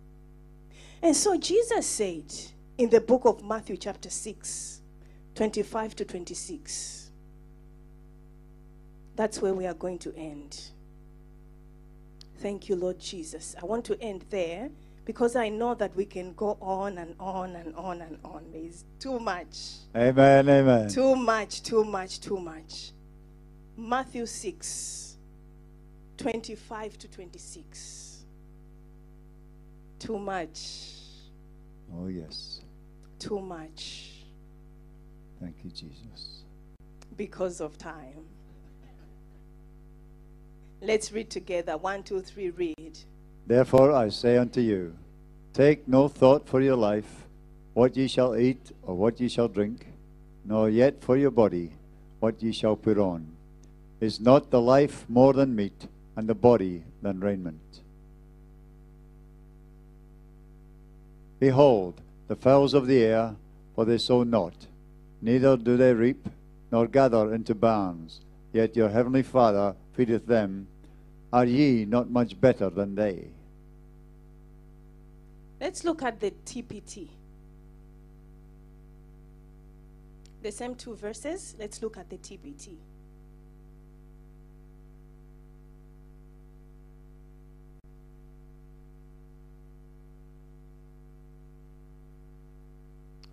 And 1.03 1.15
so 1.15 1.37
Jesus 1.37 1.85
said 1.85 2.33
in 2.79 2.89
the 2.89 3.01
book 3.01 3.25
of 3.25 3.43
Matthew, 3.43 3.77
chapter 3.77 4.09
6, 4.09 4.81
25 5.35 5.95
to 5.97 6.05
26. 6.05 7.11
That's 9.15 9.43
where 9.43 9.53
we 9.53 9.67
are 9.67 9.75
going 9.75 9.99
to 9.99 10.15
end. 10.17 10.59
Thank 12.39 12.67
you, 12.67 12.77
Lord 12.77 12.97
Jesus. 12.97 13.55
I 13.61 13.65
want 13.65 13.85
to 13.85 14.01
end 14.01 14.25
there 14.31 14.71
because 15.05 15.35
I 15.35 15.49
know 15.49 15.75
that 15.75 15.95
we 15.95 16.05
can 16.05 16.33
go 16.33 16.57
on 16.59 16.97
and 16.97 17.13
on 17.19 17.55
and 17.55 17.75
on 17.75 18.01
and 18.01 18.17
on. 18.25 18.45
There's 18.51 18.85
too 18.99 19.19
much. 19.19 19.55
Amen. 19.95 20.49
Amen. 20.49 20.89
Too 20.89 21.15
much, 21.15 21.61
too 21.61 21.83
much, 21.83 22.21
too 22.21 22.39
much. 22.39 22.89
Matthew 23.77 24.25
6, 24.25 25.17
25 26.17 26.97
to 26.97 27.07
26. 27.07 28.25
Too 29.99 30.19
much, 30.19 30.91
Oh, 31.95 32.07
yes. 32.07 32.61
too 33.19 33.39
much 33.39 34.11
Thank 35.41 35.55
you, 35.63 35.69
Jesus. 35.71 36.43
because 37.17 37.59
of 37.61 37.77
time. 37.77 38.23
Let's 40.81 41.11
read 41.11 41.29
together. 41.29 41.77
One, 41.77 42.03
two, 42.03 42.21
three, 42.21 42.51
read. 42.51 42.97
Therefore 43.47 43.91
I 43.93 44.09
say 44.09 44.37
unto 44.37 44.61
you, 44.61 44.95
take 45.53 45.87
no 45.87 46.07
thought 46.07 46.47
for 46.47 46.61
your 46.61 46.75
life, 46.75 47.25
what 47.73 47.95
ye 47.97 48.07
shall 48.07 48.35
eat 48.35 48.71
or 48.83 48.95
what 48.95 49.19
ye 49.19 49.27
shall 49.27 49.47
drink, 49.47 49.87
nor 50.45 50.69
yet 50.69 51.01
for 51.01 51.17
your 51.17 51.31
body, 51.31 51.71
what 52.19 52.41
ye 52.43 52.51
shall 52.51 52.75
put 52.75 52.97
on. 52.97 53.34
Is 54.05 54.19
not 54.19 54.51
the 54.51 54.61
life 54.61 55.03
more 55.09 55.33
than 55.33 55.55
meat, 55.55 55.87
and 56.15 56.29
the 56.29 56.35
body 56.35 56.83
than 57.01 57.21
raiment? 57.21 57.79
Behold, 61.39 61.99
the 62.27 62.35
fowls 62.35 62.75
of 62.75 62.85
the 62.85 63.01
air, 63.03 63.35
for 63.73 63.83
they 63.83 63.97
sow 63.97 64.21
not, 64.21 64.67
neither 65.23 65.57
do 65.57 65.75
they 65.75 65.91
reap, 65.91 66.29
nor 66.71 66.85
gather 66.85 67.33
into 67.33 67.55
barns, 67.55 68.21
yet 68.53 68.75
your 68.75 68.89
heavenly 68.89 69.23
Father 69.23 69.75
feedeth 69.93 70.27
them. 70.27 70.67
Are 71.33 71.45
ye 71.45 71.85
not 71.85 72.11
much 72.11 72.39
better 72.39 72.69
than 72.69 72.93
they? 72.93 73.29
Let's 75.59 75.83
look 75.83 76.03
at 76.03 76.19
the 76.19 76.29
TPT. 76.45 77.07
The 80.43 80.51
same 80.51 80.75
two 80.75 80.93
verses. 80.95 81.55
Let's 81.57 81.81
look 81.81 81.97
at 81.97 82.07
the 82.11 82.17
TPT. 82.17 82.75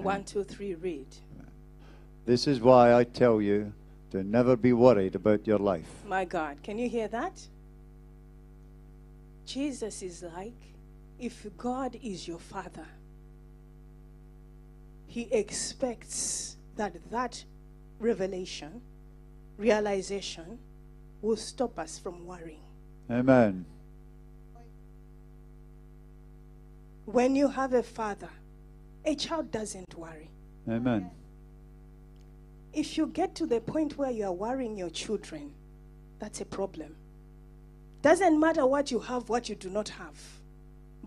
One, 0.02 0.24
two, 0.24 0.42
three, 0.42 0.74
read. 0.74 1.06
This 2.26 2.48
is 2.48 2.60
why 2.60 2.92
I 2.92 3.04
tell 3.04 3.40
you 3.40 3.72
to 4.10 4.24
never 4.24 4.56
be 4.56 4.72
worried 4.72 5.14
about 5.14 5.46
your 5.46 5.58
life. 5.58 5.88
My 6.08 6.24
God, 6.24 6.60
can 6.62 6.76
you 6.76 6.88
hear 6.88 7.06
that? 7.08 7.40
Jesus 9.46 10.02
is 10.02 10.24
like, 10.24 10.60
if 11.20 11.46
God 11.56 11.96
is 12.02 12.26
your 12.26 12.40
father, 12.40 12.86
he 15.06 15.22
expects 15.30 16.56
that 16.74 16.94
that 17.10 17.44
revelation, 18.00 18.80
realization, 19.56 20.58
will 21.20 21.36
stop 21.36 21.78
us 21.78 21.98
from 21.98 22.26
worrying. 22.26 22.64
Amen. 23.08 23.64
When 27.04 27.36
you 27.36 27.48
have 27.48 27.72
a 27.72 27.82
father, 27.84 28.30
a 29.04 29.14
child 29.14 29.50
doesn't 29.50 29.94
worry. 29.96 30.28
Amen. 30.68 31.10
If 32.72 32.96
you 32.96 33.06
get 33.06 33.34
to 33.36 33.46
the 33.46 33.60
point 33.60 33.98
where 33.98 34.10
you 34.10 34.24
are 34.24 34.32
worrying 34.32 34.76
your 34.76 34.90
children, 34.90 35.52
that's 36.18 36.40
a 36.40 36.44
problem. 36.44 36.94
Doesn't 38.00 38.38
matter 38.38 38.66
what 38.66 38.90
you 38.90 38.98
have, 39.00 39.28
what 39.28 39.48
you 39.48 39.54
do 39.54 39.68
not 39.68 39.90
have. 39.90 40.18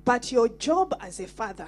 But 0.04 0.32
your 0.32 0.48
job 0.48 0.96
as 1.02 1.20
a 1.20 1.28
father 1.28 1.68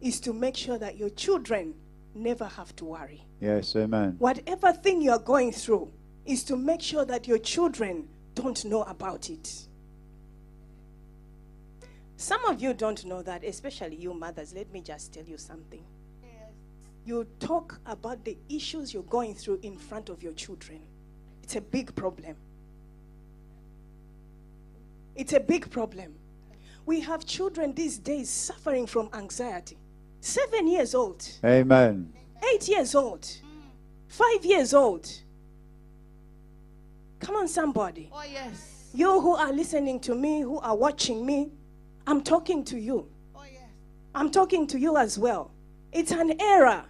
is 0.00 0.20
to 0.20 0.32
make 0.32 0.56
sure 0.56 0.78
that 0.78 0.96
your 0.96 1.10
children 1.10 1.74
never 2.14 2.44
have 2.44 2.74
to 2.76 2.84
worry. 2.84 3.22
Yes, 3.40 3.74
amen. 3.74 4.16
Whatever 4.18 4.72
thing 4.72 5.02
you 5.02 5.10
are 5.10 5.18
going 5.18 5.52
through 5.52 5.90
is 6.24 6.44
to 6.44 6.56
make 6.56 6.80
sure 6.80 7.04
that 7.04 7.26
your 7.26 7.38
children 7.38 8.08
don't 8.34 8.64
know 8.64 8.82
about 8.82 9.28
it. 9.30 9.66
Some 12.16 12.44
of 12.44 12.60
you 12.62 12.74
don't 12.74 13.04
know 13.04 13.22
that, 13.22 13.44
especially 13.44 13.96
you 13.96 14.14
mothers. 14.14 14.54
Let 14.54 14.72
me 14.72 14.80
just 14.80 15.12
tell 15.12 15.24
you 15.24 15.38
something. 15.38 15.84
You 17.06 17.26
talk 17.38 17.78
about 17.84 18.24
the 18.24 18.36
issues 18.48 18.94
you're 18.94 19.02
going 19.02 19.34
through 19.34 19.60
in 19.62 19.76
front 19.76 20.08
of 20.08 20.22
your 20.22 20.32
children. 20.32 20.80
It's 21.42 21.56
a 21.56 21.60
big 21.60 21.94
problem. 21.94 22.36
It's 25.14 25.32
a 25.32 25.40
big 25.40 25.70
problem. 25.70 26.14
We 26.86 27.00
have 27.00 27.26
children 27.26 27.74
these 27.74 27.98
days 27.98 28.30
suffering 28.30 28.86
from 28.86 29.10
anxiety. 29.12 29.76
Seven 30.20 30.66
years 30.66 30.94
old, 30.94 31.26
Amen. 31.44 32.12
eight 32.52 32.66
years 32.68 32.94
old, 32.94 33.28
five 34.08 34.42
years 34.44 34.72
old. 34.72 35.06
Come 37.20 37.36
on, 37.36 37.48
somebody. 37.48 38.10
Oh, 38.12 38.22
yes. 38.30 38.90
You 38.94 39.20
who 39.20 39.34
are 39.34 39.52
listening 39.52 40.00
to 40.00 40.14
me, 40.14 40.40
who 40.40 40.58
are 40.58 40.76
watching 40.76 41.24
me, 41.24 41.50
I'm 42.06 42.22
talking 42.22 42.64
to 42.64 42.78
you. 42.78 43.08
Oh, 43.34 43.42
yes. 43.44 43.62
I'm 44.14 44.30
talking 44.30 44.66
to 44.68 44.78
you 44.78 44.96
as 44.96 45.18
well. 45.18 45.50
It's 45.92 46.10
an 46.10 46.40
error. 46.40 46.84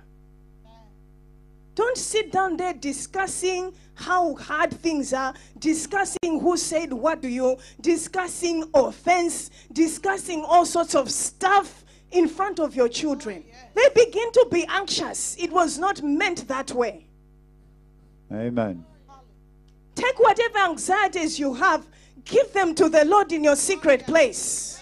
Don't 1.75 1.97
sit 1.97 2.31
down 2.31 2.57
there 2.57 2.73
discussing 2.73 3.75
how 3.95 4.35
hard 4.37 4.73
things 4.73 5.13
are, 5.13 5.35
discussing 5.59 6.41
who 6.41 6.57
said 6.57 6.93
what 6.93 7.23
to 7.23 7.29
you, 7.29 7.57
discussing 7.81 8.65
offense, 8.75 9.51
discussing 9.73 10.45
all 10.45 10.65
sorts 10.65 10.95
of 10.95 11.11
stuff 11.11 11.85
in 12.13 12.29
front 12.29 12.61
of 12.61 12.77
your 12.77 12.89
children. 12.89 13.45
Oh, 13.47 13.57
they 13.75 14.05
begin 14.05 14.31
to 14.33 14.47
be 14.51 14.65
anxious. 14.69 15.37
It 15.39 15.51
was 15.53 15.79
not 15.79 16.03
meant 16.03 16.47
that 16.49 16.71
way. 16.71 17.07
Amen. 18.33 18.85
Take 19.95 20.19
whatever 20.19 20.59
anxieties 20.59 21.39
you 21.39 21.55
have, 21.55 21.87
give 22.25 22.53
them 22.53 22.75
to 22.77 22.89
the 22.89 23.05
Lord 23.05 23.33
in 23.33 23.45
your 23.45 23.57
secret 23.57 24.07
place. 24.07 24.81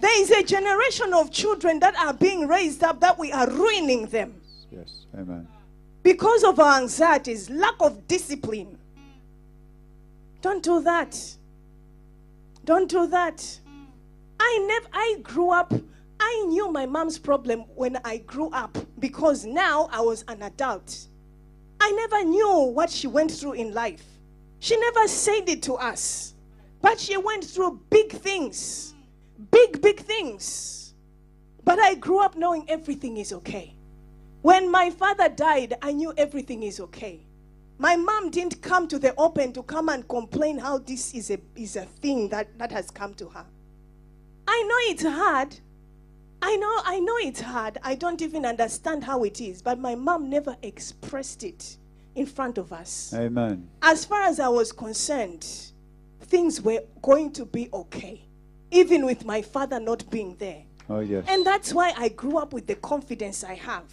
There 0.00 0.22
is 0.22 0.30
a 0.30 0.42
generation 0.42 1.12
of 1.14 1.30
children 1.30 1.80
that 1.80 1.96
are 1.96 2.12
being 2.14 2.46
raised 2.46 2.82
up 2.84 3.00
that 3.00 3.18
we 3.18 3.32
are 3.32 3.48
ruining 3.50 4.06
them 4.06 4.40
Yes, 4.70 5.06
amen. 5.14 5.48
because 6.02 6.44
of 6.44 6.60
our 6.60 6.78
anxieties, 6.80 7.48
lack 7.50 7.74
of 7.80 8.06
discipline. 8.06 8.78
Don't 10.42 10.62
do 10.62 10.82
that. 10.82 11.18
Don't 12.64 12.88
do 12.90 13.06
that. 13.06 13.58
I 14.38 14.64
never 14.68 14.86
I 14.92 15.16
grew 15.22 15.50
up 15.50 15.72
I 16.18 16.44
knew 16.48 16.70
my 16.72 16.86
mom's 16.86 17.18
problem 17.18 17.60
when 17.74 17.98
I 18.04 18.18
grew 18.18 18.50
up 18.50 18.76
because 18.98 19.44
now 19.44 19.88
I 19.92 20.00
was 20.00 20.24
an 20.28 20.42
adult. 20.42 21.08
I 21.80 21.90
never 21.92 22.24
knew 22.24 22.70
what 22.74 22.90
she 22.90 23.06
went 23.06 23.30
through 23.30 23.52
in 23.52 23.74
life. 23.74 24.02
She 24.58 24.76
never 24.78 25.06
said 25.08 25.48
it 25.48 25.62
to 25.64 25.74
us. 25.74 26.34
But 26.80 26.98
she 26.98 27.16
went 27.16 27.44
through 27.44 27.80
big 27.90 28.12
things. 28.12 28.94
Big 29.50 29.80
big 29.80 30.00
things. 30.00 30.94
But 31.64 31.78
I 31.78 31.94
grew 31.94 32.20
up 32.20 32.36
knowing 32.36 32.68
everything 32.68 33.16
is 33.16 33.32
okay. 33.32 33.74
When 34.42 34.70
my 34.70 34.90
father 34.90 35.28
died, 35.28 35.74
I 35.82 35.92
knew 35.92 36.14
everything 36.16 36.62
is 36.62 36.78
okay. 36.78 37.26
My 37.78 37.96
mom 37.96 38.30
didn't 38.30 38.62
come 38.62 38.88
to 38.88 38.98
the 38.98 39.14
open 39.16 39.52
to 39.52 39.62
come 39.62 39.88
and 39.88 40.06
complain 40.08 40.58
how 40.58 40.78
this 40.78 41.12
is 41.14 41.30
a, 41.30 41.38
is 41.56 41.76
a 41.76 41.84
thing 41.84 42.28
that, 42.28 42.56
that 42.58 42.72
has 42.72 42.90
come 42.90 43.12
to 43.14 43.28
her. 43.28 43.44
I 44.48 44.62
know 44.62 44.92
it's 44.92 45.02
hard. 45.02 45.56
I 46.40 46.56
know, 46.56 46.80
I 46.84 47.00
know 47.00 47.16
it's 47.18 47.40
hard. 47.40 47.78
I 47.82 47.96
don't 47.96 48.22
even 48.22 48.46
understand 48.46 49.04
how 49.04 49.24
it 49.24 49.40
is, 49.40 49.62
but 49.62 49.78
my 49.78 49.94
mom 49.94 50.30
never 50.30 50.56
expressed 50.62 51.42
it 51.42 51.76
in 52.14 52.26
front 52.26 52.56
of 52.56 52.72
us. 52.72 53.12
Amen. 53.14 53.68
As 53.82 54.04
far 54.04 54.22
as 54.22 54.38
I 54.38 54.48
was 54.48 54.72
concerned, 54.72 55.46
things 56.20 56.62
were 56.62 56.82
going 57.02 57.32
to 57.32 57.44
be 57.44 57.68
okay, 57.72 58.25
even 58.70 59.04
with 59.06 59.24
my 59.24 59.42
father 59.42 59.80
not 59.80 60.08
being 60.10 60.36
there. 60.38 60.62
Oh, 60.88 61.00
yes. 61.00 61.24
And 61.28 61.44
that's 61.44 61.72
why 61.72 61.92
I 61.96 62.08
grew 62.08 62.38
up 62.38 62.52
with 62.52 62.66
the 62.66 62.76
confidence 62.76 63.42
I 63.42 63.54
have. 63.54 63.84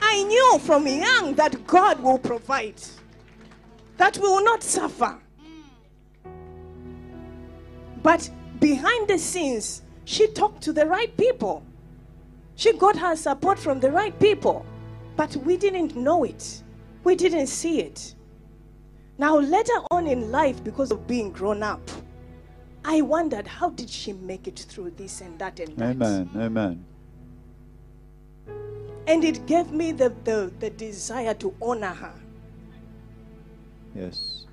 I 0.00 0.22
knew 0.24 0.58
from 0.60 0.86
young 0.86 1.34
that 1.34 1.66
God 1.66 2.00
will 2.00 2.18
provide, 2.18 2.80
that 3.96 4.16
we 4.16 4.22
will 4.22 4.44
not 4.44 4.62
suffer. 4.62 5.18
But 8.02 8.30
behind 8.60 9.08
the 9.08 9.18
scenes, 9.18 9.82
she 10.04 10.28
talked 10.28 10.62
to 10.62 10.72
the 10.72 10.86
right 10.86 11.14
people. 11.16 11.64
She 12.54 12.72
got 12.72 12.96
her 12.96 13.14
support 13.16 13.58
from 13.58 13.80
the 13.80 13.90
right 13.90 14.18
people. 14.18 14.64
But 15.16 15.36
we 15.36 15.56
didn't 15.56 15.96
know 15.96 16.24
it, 16.24 16.62
we 17.04 17.14
didn't 17.16 17.48
see 17.48 17.80
it. 17.80 18.14
Now, 19.18 19.36
later 19.36 19.80
on 19.90 20.06
in 20.06 20.30
life, 20.30 20.62
because 20.62 20.92
of 20.92 21.08
being 21.08 21.32
grown 21.32 21.62
up, 21.64 21.80
I 22.84 23.00
wondered 23.02 23.48
how 23.48 23.70
did 23.70 23.90
she 23.90 24.12
make 24.12 24.46
it 24.46 24.60
through 24.60 24.92
this 24.92 25.20
and 25.20 25.36
that 25.40 25.58
and 25.58 25.76
that. 25.76 25.90
Amen. 25.90 26.30
Amen. 26.36 26.84
And 29.08 29.24
it 29.24 29.44
gave 29.46 29.72
me 29.72 29.90
the, 29.90 30.14
the, 30.22 30.52
the 30.60 30.70
desire 30.70 31.34
to 31.34 31.52
honor 31.60 31.94
her. 31.94 32.14
Yes. 33.94 34.46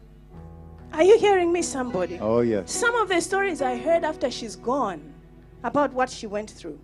Are 0.93 1.03
you 1.03 1.19
hearing 1.19 1.51
me, 1.51 1.61
somebody? 1.61 2.17
Oh, 2.19 2.39
yes. 2.39 2.71
Some 2.71 2.95
of 2.95 3.09
the 3.09 3.21
stories 3.21 3.61
I 3.61 3.77
heard 3.77 4.03
after 4.03 4.31
she's 4.31 4.55
gone 4.55 5.13
about 5.63 5.93
what 5.93 6.09
she 6.09 6.25
went 6.25 6.49
through. 6.49 6.79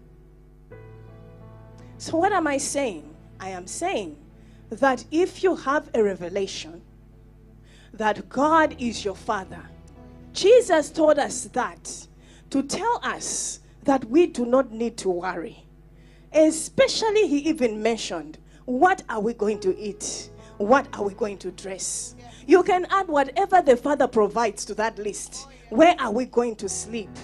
So, 1.97 2.17
what 2.17 2.31
am 2.31 2.45
I 2.45 2.57
saying? 2.57 3.15
I 3.39 3.49
am 3.49 3.65
saying 3.65 4.17
that 4.69 5.05
if 5.11 5.43
you 5.43 5.55
have 5.55 5.89
a 5.95 6.03
revelation 6.03 6.81
that 8.01 8.27
God 8.29 8.75
is 8.79 9.05
your 9.05 9.13
Father, 9.13 9.61
Jesus 10.33 10.89
told 10.89 11.19
us 11.19 11.43
that 11.53 12.07
to 12.49 12.63
tell 12.63 12.99
us 13.03 13.59
that 13.83 14.03
we 14.05 14.25
do 14.25 14.43
not 14.43 14.71
need 14.71 14.97
to 14.97 15.09
worry. 15.09 15.67
Especially, 16.33 17.27
he 17.27 17.37
even 17.47 17.83
mentioned, 17.83 18.39
What 18.65 19.03
are 19.07 19.21
we 19.21 19.35
going 19.35 19.59
to 19.59 19.77
eat? 19.77 20.31
What 20.57 20.87
are 20.97 21.03
we 21.03 21.13
going 21.13 21.37
to 21.37 21.51
dress? 21.51 22.15
You 22.47 22.63
can 22.63 22.87
add 22.89 23.07
whatever 23.07 23.61
the 23.61 23.77
Father 23.77 24.07
provides 24.07 24.65
to 24.65 24.73
that 24.75 24.97
list. 24.97 25.47
Where 25.69 25.95
are 25.99 26.11
we 26.11 26.25
going 26.25 26.55
to 26.55 26.67
sleep? 26.67 27.15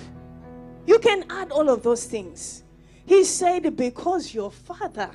You 0.86 1.00
can 1.00 1.26
add 1.32 1.52
all 1.52 1.70
of 1.70 1.82
those 1.82 2.06
things. 2.06 2.64
He 3.04 3.24
said, 3.24 3.76
Because 3.76 4.32
your 4.32 4.52
Father 4.52 5.10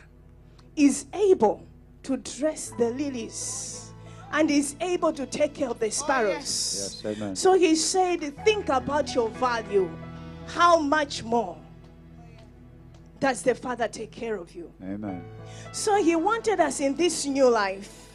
is 0.74 1.06
able 1.12 1.64
to 2.02 2.16
dress 2.16 2.72
the 2.76 2.90
lilies 2.90 3.91
and 4.32 4.50
is 4.50 4.76
able 4.80 5.12
to 5.12 5.26
take 5.26 5.54
care 5.54 5.68
of 5.68 5.78
the 5.78 5.90
sparrows. 5.90 7.02
Oh, 7.04 7.08
yes, 7.10 7.16
amen. 7.16 7.36
So 7.36 7.54
he 7.54 7.76
said, 7.76 8.44
Think 8.44 8.68
about 8.68 9.14
your 9.14 9.28
value. 9.30 9.90
How 10.46 10.78
much 10.78 11.22
more 11.22 11.56
does 13.20 13.42
the 13.42 13.54
Father 13.54 13.88
take 13.88 14.10
care 14.10 14.36
of 14.36 14.54
you? 14.54 14.72
Amen. 14.82 15.24
So 15.72 16.02
he 16.02 16.16
wanted 16.16 16.60
us 16.60 16.80
in 16.80 16.96
this 16.96 17.24
new 17.26 17.48
life, 17.48 18.08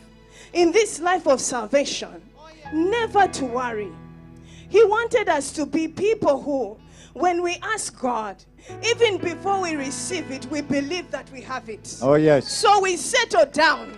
in 0.53 0.71
this 0.71 0.99
life 0.99 1.27
of 1.27 1.39
salvation, 1.39 2.21
never 2.73 3.27
to 3.27 3.45
worry. 3.45 3.91
He 4.69 4.83
wanted 4.83 5.29
us 5.29 5.51
to 5.53 5.65
be 5.65 5.87
people 5.87 6.41
who, 6.41 6.77
when 7.13 7.41
we 7.41 7.57
ask 7.61 7.97
God, 7.97 8.43
even 8.85 9.17
before 9.17 9.61
we 9.61 9.75
receive 9.75 10.29
it, 10.29 10.45
we 10.47 10.61
believe 10.61 11.09
that 11.11 11.31
we 11.31 11.41
have 11.41 11.69
it. 11.69 11.97
Oh, 12.01 12.15
yes. 12.15 12.51
So 12.51 12.81
we 12.81 12.97
settle 12.97 13.45
down. 13.45 13.97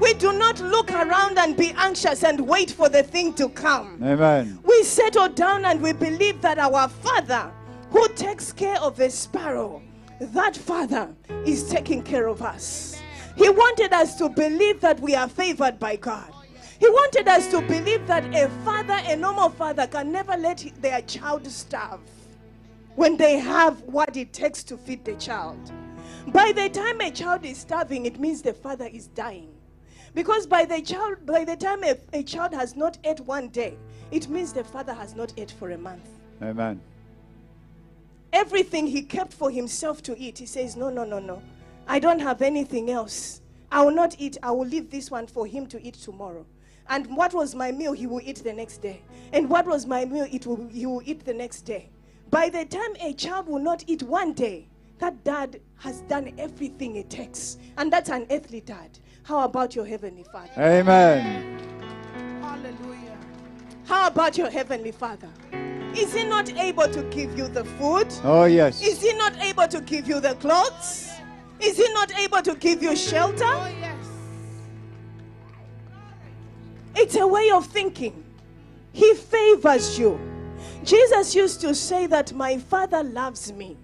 We 0.00 0.14
do 0.14 0.32
not 0.32 0.60
look 0.60 0.92
around 0.92 1.38
and 1.38 1.56
be 1.56 1.72
anxious 1.76 2.22
and 2.22 2.40
wait 2.40 2.70
for 2.70 2.88
the 2.88 3.02
thing 3.02 3.34
to 3.34 3.48
come. 3.48 4.00
Amen. 4.02 4.60
We 4.64 4.82
settle 4.84 5.28
down 5.28 5.64
and 5.64 5.82
we 5.82 5.92
believe 5.92 6.40
that 6.42 6.58
our 6.58 6.88
Father 6.88 7.52
who 7.90 8.06
takes 8.10 8.52
care 8.52 8.78
of 8.80 9.00
a 9.00 9.10
sparrow, 9.10 9.82
that 10.20 10.56
Father 10.56 11.14
is 11.44 11.68
taking 11.68 12.02
care 12.02 12.26
of 12.26 12.42
us. 12.42 13.00
He 13.36 13.48
wanted 13.48 13.92
us 13.92 14.16
to 14.16 14.28
believe 14.28 14.80
that 14.80 15.00
we 15.00 15.14
are 15.14 15.28
favored 15.28 15.78
by 15.78 15.96
God. 15.96 16.32
He 16.78 16.88
wanted 16.88 17.26
us 17.28 17.48
to 17.50 17.60
believe 17.62 18.06
that 18.06 18.24
a 18.34 18.48
father, 18.64 18.98
a 19.04 19.16
normal 19.16 19.50
father, 19.50 19.86
can 19.86 20.12
never 20.12 20.36
let 20.36 20.64
their 20.80 21.00
child 21.02 21.46
starve 21.46 22.00
when 22.94 23.16
they 23.16 23.38
have 23.38 23.80
what 23.82 24.16
it 24.16 24.32
takes 24.32 24.62
to 24.64 24.76
feed 24.76 25.04
the 25.04 25.14
child. 25.16 25.72
By 26.28 26.52
the 26.52 26.68
time 26.68 27.00
a 27.00 27.10
child 27.10 27.44
is 27.44 27.58
starving, 27.58 28.06
it 28.06 28.20
means 28.20 28.42
the 28.42 28.52
father 28.52 28.86
is 28.86 29.08
dying. 29.08 29.57
Because 30.14 30.46
by 30.46 30.64
the 30.64 30.80
child, 30.80 31.24
by 31.26 31.44
the 31.44 31.56
time 31.56 31.84
a, 31.84 31.96
a 32.12 32.22
child 32.22 32.54
has 32.54 32.76
not 32.76 32.98
ate 33.04 33.20
one 33.20 33.48
day, 33.48 33.76
it 34.10 34.28
means 34.28 34.52
the 34.52 34.64
father 34.64 34.94
has 34.94 35.14
not 35.14 35.32
ate 35.36 35.50
for 35.50 35.70
a 35.70 35.78
month. 35.78 36.08
Amen. 36.42 36.80
Everything 38.32 38.86
he 38.86 39.02
kept 39.02 39.32
for 39.32 39.50
himself 39.50 40.02
to 40.02 40.18
eat, 40.18 40.38
he 40.38 40.46
says, 40.46 40.76
No, 40.76 40.90
no, 40.90 41.04
no, 41.04 41.18
no. 41.18 41.42
I 41.86 41.98
don't 41.98 42.20
have 42.20 42.42
anything 42.42 42.90
else. 42.90 43.40
I 43.70 43.82
will 43.82 43.94
not 43.94 44.16
eat. 44.18 44.36
I 44.42 44.50
will 44.50 44.66
leave 44.66 44.90
this 44.90 45.10
one 45.10 45.26
for 45.26 45.46
him 45.46 45.66
to 45.68 45.82
eat 45.82 45.94
tomorrow. 45.94 46.46
And 46.88 47.06
what 47.16 47.34
was 47.34 47.54
my 47.54 47.70
meal, 47.70 47.92
he 47.92 48.06
will 48.06 48.20
eat 48.22 48.42
the 48.42 48.52
next 48.52 48.78
day. 48.78 49.02
And 49.32 49.48
what 49.48 49.66
was 49.66 49.86
my 49.86 50.04
meal, 50.04 50.26
it 50.30 50.46
will, 50.46 50.68
he 50.68 50.86
will 50.86 51.02
eat 51.04 51.24
the 51.24 51.34
next 51.34 51.62
day. 51.62 51.90
By 52.30 52.48
the 52.48 52.64
time 52.64 52.94
a 53.00 53.12
child 53.12 53.46
will 53.46 53.58
not 53.58 53.84
eat 53.86 54.02
one 54.02 54.32
day, 54.32 54.68
that 54.98 55.22
dad 55.22 55.60
has 55.76 56.00
done 56.02 56.32
everything 56.38 56.96
it 56.96 57.08
takes. 57.08 57.58
And 57.76 57.92
that's 57.92 58.10
an 58.10 58.26
earthly 58.30 58.60
dad. 58.60 58.98
How 59.28 59.44
about 59.44 59.76
your 59.76 59.84
heavenly 59.84 60.22
father? 60.22 60.50
Amen. 60.56 61.60
Hallelujah. 62.40 63.18
How 63.84 64.06
about 64.06 64.38
your 64.38 64.48
heavenly 64.48 64.90
father? 64.90 65.28
Is 65.94 66.14
he 66.14 66.24
not 66.24 66.50
able 66.56 66.88
to 66.88 67.02
give 67.10 67.36
you 67.36 67.46
the 67.46 67.62
food? 67.62 68.06
Oh, 68.24 68.44
yes. 68.44 68.80
Is 68.80 69.02
he 69.02 69.12
not 69.12 69.36
able 69.36 69.68
to 69.68 69.82
give 69.82 70.08
you 70.08 70.18
the 70.20 70.34
clothes? 70.36 71.10
Is 71.60 71.76
he 71.76 71.92
not 71.92 72.18
able 72.18 72.40
to 72.40 72.54
give 72.54 72.82
you 72.82 72.96
shelter? 72.96 73.44
Oh, 73.44 73.70
yes. 73.78 74.06
It's 76.96 77.16
a 77.16 77.26
way 77.26 77.50
of 77.50 77.66
thinking. 77.66 78.24
He 78.94 79.12
favors 79.12 79.98
you. 79.98 80.18
Jesus 80.84 81.34
used 81.34 81.60
to 81.60 81.74
say 81.74 82.06
that 82.06 82.32
my 82.32 82.56
father 82.56 83.04
loves 83.04 83.52
me. 83.52 83.76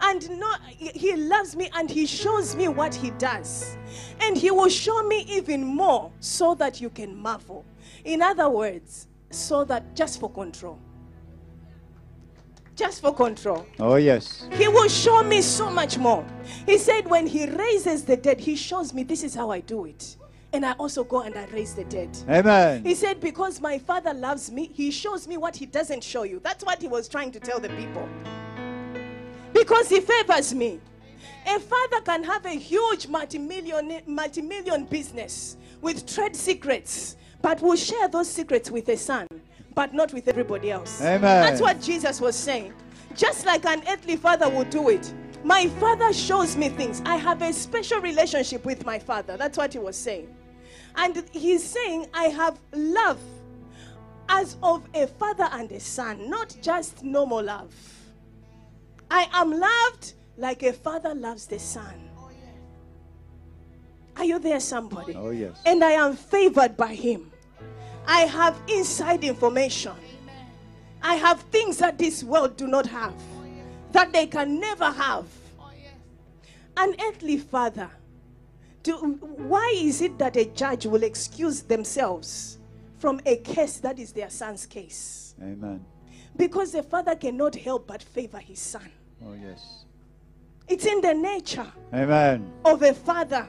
And 0.00 0.38
not, 0.38 0.60
he 0.66 1.16
loves 1.16 1.56
me 1.56 1.70
and 1.74 1.90
he 1.90 2.06
shows 2.06 2.54
me 2.56 2.68
what 2.68 2.94
he 2.94 3.10
does. 3.12 3.76
And 4.20 4.36
he 4.36 4.50
will 4.50 4.68
show 4.68 5.02
me 5.02 5.24
even 5.28 5.64
more 5.64 6.10
so 6.20 6.54
that 6.56 6.80
you 6.80 6.90
can 6.90 7.16
marvel. 7.16 7.64
In 8.04 8.22
other 8.22 8.48
words, 8.48 9.08
so 9.30 9.64
that 9.64 9.94
just 9.94 10.20
for 10.20 10.30
control. 10.30 10.78
Just 12.76 13.02
for 13.02 13.14
control. 13.14 13.66
Oh, 13.78 13.94
yes. 13.96 14.48
He 14.52 14.66
will 14.66 14.88
show 14.88 15.22
me 15.22 15.42
so 15.42 15.70
much 15.70 15.96
more. 15.96 16.26
He 16.66 16.76
said, 16.76 17.08
when 17.08 17.26
he 17.26 17.46
raises 17.46 18.04
the 18.04 18.16
dead, 18.16 18.40
he 18.40 18.56
shows 18.56 18.92
me 18.92 19.04
this 19.04 19.22
is 19.22 19.34
how 19.34 19.50
I 19.50 19.60
do 19.60 19.84
it. 19.84 20.16
And 20.52 20.64
I 20.66 20.72
also 20.72 21.04
go 21.04 21.22
and 21.22 21.36
I 21.36 21.46
raise 21.46 21.74
the 21.74 21.84
dead. 21.84 22.16
Amen. 22.28 22.84
He 22.84 22.94
said, 22.94 23.20
because 23.20 23.60
my 23.60 23.78
father 23.78 24.14
loves 24.14 24.50
me, 24.50 24.70
he 24.72 24.90
shows 24.90 25.26
me 25.26 25.36
what 25.36 25.56
he 25.56 25.66
doesn't 25.66 26.02
show 26.02 26.24
you. 26.24 26.40
That's 26.42 26.64
what 26.64 26.80
he 26.80 26.88
was 26.88 27.08
trying 27.08 27.32
to 27.32 27.40
tell 27.40 27.58
the 27.58 27.70
people. 27.70 28.08
Because 29.64 29.88
he 29.88 30.00
favors 30.02 30.54
me. 30.54 30.78
A 31.46 31.58
father 31.58 32.02
can 32.02 32.22
have 32.22 32.44
a 32.44 32.50
huge 32.50 33.08
multi-million, 33.08 34.02
multi-million 34.06 34.84
business 34.84 35.56
with 35.80 36.06
trade 36.06 36.36
secrets, 36.36 37.16
but 37.40 37.62
will 37.62 37.74
share 37.74 38.06
those 38.08 38.28
secrets 38.28 38.70
with 38.70 38.86
a 38.90 38.96
son, 38.98 39.26
but 39.74 39.94
not 39.94 40.12
with 40.12 40.28
everybody 40.28 40.70
else. 40.70 41.00
Amen. 41.00 41.20
That's 41.20 41.62
what 41.62 41.80
Jesus 41.80 42.20
was 42.20 42.36
saying. 42.36 42.74
Just 43.16 43.46
like 43.46 43.64
an 43.64 43.82
earthly 43.88 44.16
father 44.16 44.50
would 44.50 44.68
do 44.68 44.90
it. 44.90 45.14
My 45.44 45.68
father 45.80 46.12
shows 46.12 46.58
me 46.58 46.68
things. 46.68 47.00
I 47.06 47.16
have 47.16 47.40
a 47.40 47.50
special 47.50 48.02
relationship 48.02 48.66
with 48.66 48.84
my 48.84 48.98
father. 48.98 49.38
That's 49.38 49.56
what 49.56 49.72
he 49.72 49.78
was 49.78 49.96
saying. 49.96 50.28
And 50.96 51.24
he's 51.32 51.64
saying, 51.64 52.08
I 52.12 52.24
have 52.24 52.58
love 52.74 53.18
as 54.28 54.58
of 54.62 54.86
a 54.92 55.06
father 55.06 55.48
and 55.52 55.72
a 55.72 55.80
son, 55.80 56.28
not 56.28 56.54
just 56.60 57.02
normal 57.02 57.42
love. 57.42 57.72
I 59.16 59.28
am 59.32 59.52
loved 59.52 60.14
like 60.36 60.64
a 60.64 60.72
father 60.72 61.14
loves 61.14 61.46
the 61.46 61.60
son. 61.60 62.10
Are 64.16 64.24
you 64.24 64.40
there, 64.40 64.58
somebody? 64.58 65.14
Oh, 65.14 65.30
yes. 65.30 65.62
And 65.64 65.84
I 65.84 65.92
am 65.92 66.16
favored 66.16 66.76
by 66.76 66.96
him. 66.96 67.30
I 68.08 68.22
have 68.22 68.60
inside 68.66 69.22
information. 69.22 69.92
I 71.00 71.14
have 71.14 71.42
things 71.42 71.78
that 71.78 71.96
this 71.96 72.24
world 72.24 72.56
do 72.56 72.66
not 72.66 72.86
have, 72.86 73.14
that 73.92 74.12
they 74.12 74.26
can 74.26 74.58
never 74.58 74.90
have. 74.90 75.26
An 76.76 76.96
earthly 77.06 77.38
father. 77.38 77.90
Do, 78.82 78.96
why 78.96 79.74
is 79.76 80.02
it 80.02 80.18
that 80.18 80.36
a 80.36 80.46
judge 80.46 80.86
will 80.86 81.04
excuse 81.04 81.62
themselves 81.62 82.58
from 82.98 83.20
a 83.24 83.36
case 83.36 83.78
that 83.78 84.00
is 84.00 84.12
their 84.12 84.28
son's 84.28 84.66
case? 84.66 85.36
Amen. 85.40 85.84
Because 86.36 86.72
the 86.72 86.82
father 86.82 87.14
cannot 87.14 87.54
help 87.54 87.86
but 87.86 88.02
favor 88.02 88.38
his 88.38 88.58
son. 88.58 88.90
Oh, 89.26 89.34
yes. 89.40 89.84
It's 90.68 90.86
in 90.86 91.00
the 91.00 91.14
nature 91.14 91.66
Amen. 91.92 92.50
of 92.64 92.82
a 92.82 92.94
father 92.94 93.46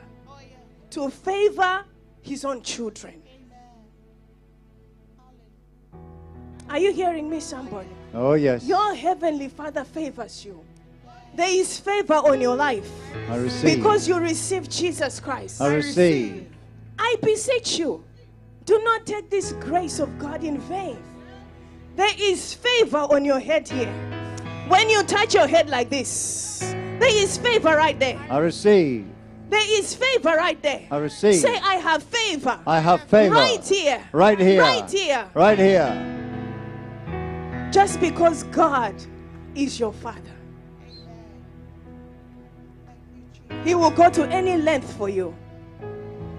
to 0.92 1.10
favor 1.10 1.84
his 2.22 2.46
own 2.46 2.62
children. 2.62 3.22
Are 6.70 6.80
you 6.80 6.94
hearing 6.94 7.30
me, 7.30 7.40
somebody? 7.40 7.90
Oh, 8.14 8.34
yes. 8.34 8.66
Your 8.66 8.96
heavenly 8.96 9.50
father 9.50 9.84
favors 9.84 10.44
you. 10.44 10.64
There 11.36 11.50
is 11.50 11.80
favor 11.80 12.16
on 12.16 12.40
your 12.40 12.56
life 12.56 12.90
I 13.30 13.36
receive. 13.36 13.78
because 13.78 14.08
you 14.08 14.18
receive 14.18 14.70
Jesus 14.70 15.20
Christ. 15.20 15.62
I 15.62 15.76
receive. 15.76 16.48
I 16.98 17.18
beseech 17.22 17.78
you, 17.78 18.04
do 18.64 18.82
not 18.84 19.06
take 19.06 19.30
this 19.30 19.52
grace 19.54 20.00
of 20.00 20.18
God 20.18 20.44
in 20.44 20.58
vain. 20.60 20.98
There 21.98 22.14
is 22.18 22.54
favor 22.54 23.00
on 23.00 23.26
your 23.26 23.40
head 23.40 23.68
here. 23.68 23.94
When 24.68 24.90
you 24.90 25.04
touch 25.04 25.36
your 25.36 25.48
head 25.48 25.70
like 25.70 25.90
this, 25.90 26.60
there 27.00 27.24
is 27.24 27.38
favor 27.38 27.76
right 27.76 28.00
there. 28.00 28.20
I 28.30 28.40
receive. 28.40 29.06
There 29.50 29.80
is 29.80 29.94
favor 29.94 30.36
right 30.36 30.60
there. 30.62 30.88
I 30.90 30.98
receive. 30.98 31.36
Say, 31.36 31.56
I 31.56 31.76
have 31.76 32.02
favor. 32.02 32.60
I 32.66 32.80
have 32.80 33.04
favor. 33.04 33.36
Right 33.36 33.64
here. 33.64 34.02
Right 34.12 34.40
here. 34.40 34.62
Right 34.62 34.90
here. 34.90 35.30
Right 35.36 35.60
here. 35.60 37.70
Just 37.72 38.00
because 38.00 38.42
God 38.46 38.96
is 39.54 39.80
your 39.80 39.94
Father. 39.94 40.20
He 43.64 43.76
will 43.76 43.92
go 43.92 44.10
to 44.10 44.28
any 44.30 44.58
length 44.58 44.92
for 44.98 45.10
you. 45.10 45.36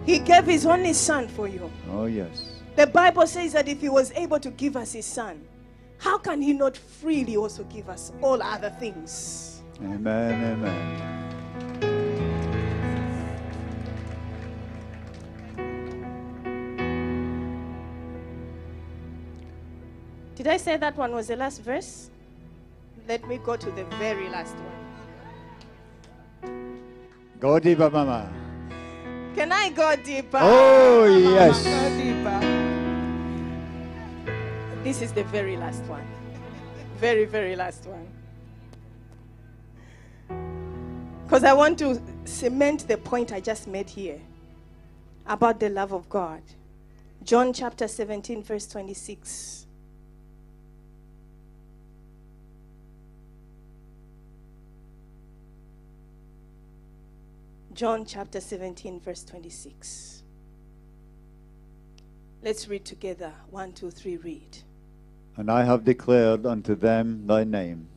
He 0.05 0.19
gave 0.19 0.47
His 0.47 0.67
only 0.67 0.93
Son 0.93 1.29
for 1.29 1.47
you. 1.47 1.71
Oh, 1.93 2.07
yes. 2.07 2.55
The 2.75 2.89
Bible 2.89 3.29
says 3.29 3.53
that 3.53 3.69
if 3.69 3.81
He 3.81 3.89
was 3.89 4.11
able 4.13 4.41
to 4.41 4.51
give 4.51 4.77
us 4.77 4.95
His 4.95 5.07
Son, 5.07 5.46
how 5.99 6.19
can 6.19 6.43
He 6.43 6.53
not 6.53 6.77
freely 6.77 7.37
also 7.37 7.65
give 7.65 7.89
us 7.89 8.13
all 8.23 8.43
other 8.43 8.71
things? 8.71 9.63
Amen. 9.83 10.45
Amen. 10.45 11.17
Did 20.35 20.49
I 20.49 20.57
say 20.59 20.77
that 20.77 20.97
one 20.97 21.13
was 21.13 21.29
the 21.29 21.37
last 21.37 21.63
verse? 21.63 22.11
Let 23.09 23.27
me 23.27 23.39
go 23.39 23.57
to 23.57 23.71
the 23.71 23.85
very 23.99 24.29
last 24.29 24.55
one. 24.55 24.77
Go 27.41 27.59
deeper, 27.59 27.91
Mama. 27.91 28.31
Can 29.35 29.53
I 29.53 29.71
go 29.71 29.97
deeper? 29.97 30.39
Oh, 30.41 31.07
Go 31.07 31.31
yes. 31.35 31.65
deeper. 31.97 32.56
This 34.87 35.03
is 35.03 35.11
the 35.13 35.25
very 35.25 35.57
last 35.57 35.83
one. 35.87 36.07
Very, 36.99 37.25
very 37.25 37.57
last 37.57 37.89
one. 37.89 38.07
Because 41.25 41.43
I 41.43 41.53
want 41.55 41.81
to 41.81 42.01
cement 42.25 42.87
the 42.87 42.97
point 42.97 43.33
I 43.33 43.41
just 43.41 43.67
made 43.67 43.91
here 43.91 44.21
about 45.27 45.59
the 45.59 45.71
love 45.71 45.93
of 45.93 46.09
God. 46.09 46.41
John 47.25 47.53
chapter 47.53 47.89
17, 47.89 48.45
verse 48.45 48.69
26. 48.69 49.67
John 57.75 58.05
chapter 58.07 58.41
17, 58.41 59.01
verse 59.01 59.25
26. 59.25 60.23
Let's 62.45 62.69
read 62.69 62.85
together. 62.85 63.33
One, 63.51 63.73
two, 63.73 63.91
three, 63.91 64.17
read. 64.19 64.59
And 65.37 65.51
I 65.51 65.65
have 65.65 65.85
declared 65.85 66.47
unto 66.47 66.75
them 66.75 67.27
thy 67.27 67.45
name, 67.45 67.89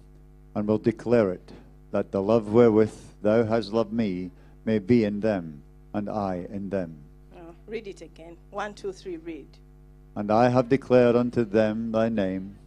and 0.53 0.67
will 0.67 0.77
declare 0.77 1.31
it, 1.31 1.51
that 1.91 2.11
the 2.11 2.21
love 2.21 2.51
wherewith 2.51 2.93
thou 3.21 3.45
hast 3.45 3.71
loved 3.71 3.93
me 3.93 4.31
may 4.65 4.79
be 4.79 5.05
in 5.05 5.21
them, 5.21 5.61
and 5.93 6.09
I 6.09 6.47
in 6.51 6.69
them. 6.69 6.97
Oh, 7.35 7.55
read 7.65 7.87
it 7.87 8.01
again. 8.01 8.35
One, 8.51 8.73
two, 8.73 8.91
three, 8.91 9.17
read. 9.17 9.47
And 10.15 10.31
I 10.31 10.49
have 10.49 10.67
declared 10.67 11.15
unto 11.15 11.45
them 11.45 11.93
thy 11.93 12.09
name, 12.09 12.57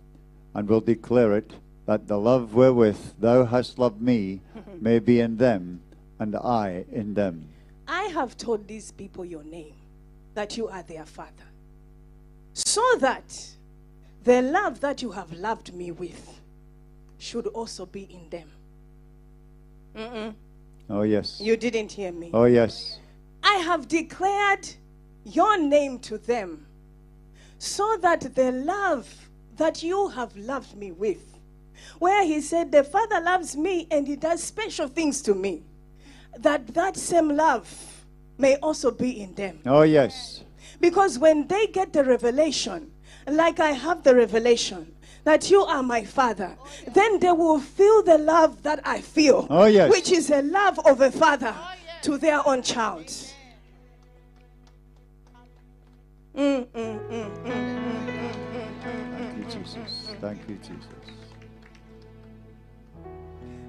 and 0.54 0.66
will 0.66 0.80
declare 0.80 1.36
it, 1.36 1.52
that 1.84 2.08
the 2.08 2.18
love 2.18 2.54
wherewith 2.54 3.20
thou 3.20 3.44
hast 3.44 3.78
loved 3.78 4.00
me 4.00 4.40
may 4.80 4.98
be 4.98 5.20
in 5.20 5.36
them, 5.36 5.80
and 6.18 6.34
I 6.34 6.86
in 6.90 7.12
them. 7.12 7.48
I 7.86 8.04
have 8.04 8.38
told 8.38 8.68
these 8.68 8.90
people 8.92 9.24
your 9.24 9.44
name, 9.44 9.74
that 10.34 10.56
you 10.56 10.68
are 10.68 10.82
their 10.82 11.04
father, 11.04 11.50
so 12.54 12.82
that 13.00 13.50
the 14.24 14.42
love 14.42 14.80
that 14.80 15.02
you 15.02 15.10
have 15.10 15.32
loved 15.32 15.74
me 15.74 15.90
with 15.90 16.40
should 17.18 17.46
also 17.48 17.86
be 17.86 18.02
in 18.02 18.28
them. 18.30 18.48
Mm-mm. 19.96 20.34
Oh, 20.88 21.02
yes. 21.02 21.40
You 21.40 21.56
didn't 21.56 21.92
hear 21.92 22.12
me. 22.12 22.30
Oh, 22.32 22.44
yes. 22.44 22.98
I 23.42 23.56
have 23.56 23.88
declared 23.88 24.68
your 25.24 25.58
name 25.58 25.98
to 26.00 26.18
them 26.18 26.66
so 27.58 27.96
that 28.02 28.34
the 28.34 28.52
love 28.52 29.28
that 29.56 29.82
you 29.82 30.08
have 30.08 30.36
loved 30.36 30.76
me 30.76 30.92
with, 30.92 31.38
where 31.98 32.24
he 32.24 32.40
said, 32.40 32.72
The 32.72 32.84
Father 32.84 33.20
loves 33.20 33.56
me 33.56 33.86
and 33.90 34.06
he 34.06 34.16
does 34.16 34.42
special 34.42 34.88
things 34.88 35.22
to 35.22 35.34
me, 35.34 35.62
that 36.38 36.68
that 36.74 36.96
same 36.96 37.28
love 37.28 38.04
may 38.38 38.56
also 38.56 38.90
be 38.90 39.20
in 39.20 39.34
them. 39.34 39.60
Oh, 39.66 39.82
yes. 39.82 40.42
Because 40.80 41.18
when 41.18 41.46
they 41.46 41.66
get 41.66 41.92
the 41.92 42.02
revelation, 42.04 42.91
like 43.26 43.60
I 43.60 43.70
have 43.72 44.02
the 44.02 44.14
revelation, 44.14 44.92
that 45.24 45.50
you 45.50 45.62
are 45.62 45.82
my 45.82 46.04
father, 46.04 46.56
then 46.92 47.20
they 47.20 47.30
will 47.32 47.60
feel 47.60 48.02
the 48.02 48.18
love 48.18 48.62
that 48.62 48.80
I 48.84 49.00
feel, 49.00 49.46
Oh, 49.50 49.66
yes. 49.66 49.90
which 49.90 50.10
is 50.10 50.30
a 50.30 50.42
love 50.42 50.78
of 50.84 51.00
a 51.00 51.10
father 51.10 51.54
to 52.02 52.18
their 52.18 52.46
own 52.46 52.62
child. 52.62 53.06
Mm, 56.36 56.66
mm, 56.66 56.98
mm, 57.10 57.30
Thank 59.12 59.36
you, 59.36 59.44
Jesus. 59.44 60.08
Thank 60.20 60.48
you, 60.48 60.56
Jesus. 60.56 60.86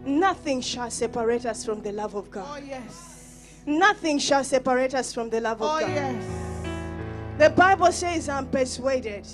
Nothing 0.06 0.62
shall 0.62 0.90
separate 0.90 1.46
us 1.46 1.66
from 1.66 1.82
the 1.82 1.92
love 1.92 2.16
of 2.16 2.32
God. 2.32 2.46
Oh, 2.50 2.54
God. 2.60 2.64
yes. 2.68 3.62
Nothing 3.66 4.18
shall 4.20 4.44
separate 4.44 4.94
us 4.96 5.14
from 5.14 5.30
the 5.30 5.40
love 5.40 5.62
of 5.62 5.70
Oh, 5.70 5.80
God. 5.80 5.90
yes. 5.90 6.53
The 7.38 7.50
Bible 7.50 7.92
says, 7.92 8.30
I'm 8.30 8.48
persuaded 8.48 9.28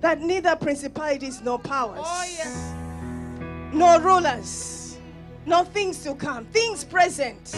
that 0.00 0.20
neither 0.20 0.56
principalities 0.56 1.40
nor 1.40 1.58
powers, 1.58 2.00
Oh, 2.02 2.24
yes. 2.28 2.72
nor 3.72 4.00
rulers, 4.00 4.98
nor 5.46 5.64
things 5.64 6.02
to 6.02 6.14
come, 6.14 6.44
things 6.46 6.82
present, 6.84 7.54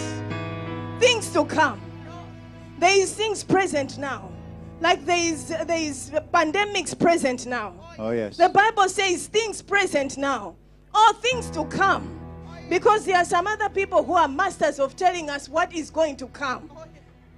things 1.00 1.30
to 1.32 1.44
come. 1.46 1.80
There 2.78 2.94
is 3.00 3.14
things 3.14 3.42
present 3.42 3.96
now. 3.98 4.30
Like 4.80 5.06
there 5.06 5.16
is 5.32 5.48
there 5.48 5.78
is 5.78 6.10
pandemics 6.32 6.98
present 6.98 7.46
now. 7.46 7.72
Oh, 7.98 8.10
yes. 8.10 8.36
The 8.36 8.48
Bible 8.50 8.88
says 8.88 9.28
things 9.28 9.62
present 9.62 10.18
now, 10.18 10.56
all 10.92 11.14
things 11.14 11.48
to 11.50 11.64
come. 11.66 12.10
Because 12.68 13.04
there 13.04 13.16
are 13.16 13.24
some 13.24 13.46
other 13.46 13.68
people 13.68 14.02
who 14.02 14.14
are 14.14 14.26
masters 14.28 14.78
of 14.80 14.96
telling 14.96 15.30
us 15.30 15.48
what 15.48 15.72
is 15.74 15.90
going 15.90 16.16
to 16.16 16.26
come. 16.28 16.70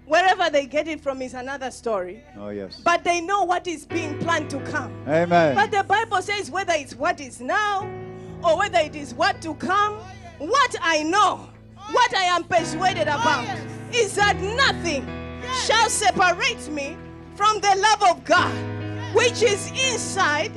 Wherever 0.07 0.49
they 0.51 0.67
get 0.67 0.87
it 0.87 1.01
from 1.01 1.21
is 1.21 1.35
another 1.35 1.73
story. 1.73 2.23
Oh, 2.39 2.51
yes. 2.51 2.81
But 2.85 3.03
they 3.03 3.21
know 3.21 3.43
what 3.43 3.67
is 3.67 3.85
being 3.85 4.17
planned 4.19 4.49
to 4.51 4.61
come. 4.61 4.93
Amen. 5.09 5.57
But 5.57 5.73
the 5.73 5.83
Bible 5.83 6.23
says 6.23 6.49
whether 6.49 6.75
it's 6.75 6.95
what 6.95 7.21
is 7.21 7.41
now 7.41 7.91
or 8.45 8.57
whether 8.57 8.79
it 8.79 8.95
is 8.95 9.15
what 9.15 9.43
to 9.43 9.55
come, 9.55 9.95
what 10.39 10.77
I 10.81 11.03
know, 11.03 11.49
what 11.91 12.15
I 12.15 12.23
am 12.23 12.45
persuaded 12.45 13.09
about 13.09 13.49
is 13.93 14.15
that 14.15 14.37
nothing 14.41 15.05
shall 15.65 15.89
separate 15.89 16.69
me 16.69 16.97
from 17.35 17.61
the 17.61 17.75
love 17.77 18.17
of 18.17 18.25
God, 18.25 18.55
which 19.13 19.43
is 19.43 19.71
inside 19.71 20.53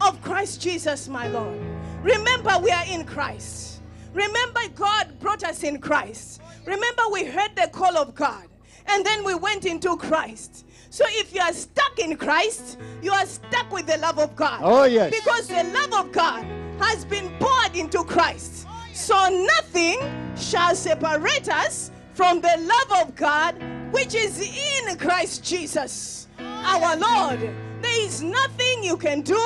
of 0.00 0.20
Christ 0.22 0.62
Jesus, 0.62 1.06
my 1.06 1.28
Lord. 1.28 1.58
Remember, 2.02 2.58
we 2.62 2.70
are 2.70 2.84
in 2.86 3.04
Christ. 3.04 3.82
Remember, 4.14 4.60
God 4.74 5.18
brought 5.20 5.44
us 5.44 5.62
in 5.64 5.80
Christ. 5.80 6.40
Remember, 6.64 7.02
we 7.12 7.24
heard 7.24 7.54
the 7.56 7.68
call 7.68 7.96
of 7.98 8.14
God 8.14 8.46
and 8.90 9.04
then 9.04 9.24
we 9.24 9.34
went 9.34 9.64
into 9.64 9.96
Christ. 9.96 10.66
So 10.90 11.04
if 11.08 11.32
you 11.34 11.40
are 11.40 11.52
stuck 11.52 11.98
in 11.98 12.16
Christ, 12.16 12.78
you 13.00 13.12
are 13.12 13.26
stuck 13.26 13.70
with 13.72 13.86
the 13.86 13.98
love 13.98 14.18
of 14.18 14.34
God. 14.34 14.60
Oh, 14.62 14.84
yes. 14.84 15.14
Because 15.14 15.46
the 15.46 15.64
love 15.64 16.06
of 16.06 16.12
God 16.12 16.44
has 16.80 17.04
been 17.04 17.30
poured 17.38 17.76
into 17.76 18.02
Christ. 18.02 18.66
So 18.92 19.14
nothing 19.28 20.00
shall 20.36 20.74
separate 20.74 21.48
us 21.48 21.92
from 22.14 22.40
the 22.40 22.56
love 22.58 23.06
of 23.06 23.14
God 23.14 23.54
which 23.92 24.14
is 24.14 24.40
in 24.40 24.96
Christ 24.98 25.44
Jesus, 25.44 26.28
our 26.38 26.96
Lord. 26.96 27.40
There 27.82 28.04
is 28.04 28.22
nothing 28.22 28.84
you 28.84 28.96
can 28.96 29.22
do 29.22 29.40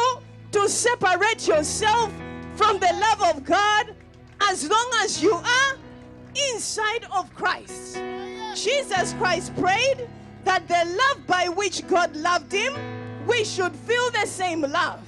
to 0.52 0.68
separate 0.68 1.46
yourself 1.46 2.12
from 2.54 2.78
the 2.78 2.92
love 2.92 3.36
of 3.36 3.44
God 3.44 3.94
as 4.42 4.68
long 4.68 4.90
as 5.02 5.22
you 5.22 5.32
are 5.34 5.76
inside 6.52 7.06
of 7.12 7.32
Christ. 7.34 7.98
Jesus 8.54 9.12
Christ 9.14 9.54
prayed 9.56 10.08
that 10.44 10.66
the 10.68 10.84
love 10.84 11.26
by 11.26 11.48
which 11.48 11.86
God 11.86 12.14
loved 12.16 12.52
him, 12.52 12.74
we 13.26 13.44
should 13.44 13.74
feel 13.74 14.10
the 14.10 14.26
same 14.26 14.60
love. 14.60 15.02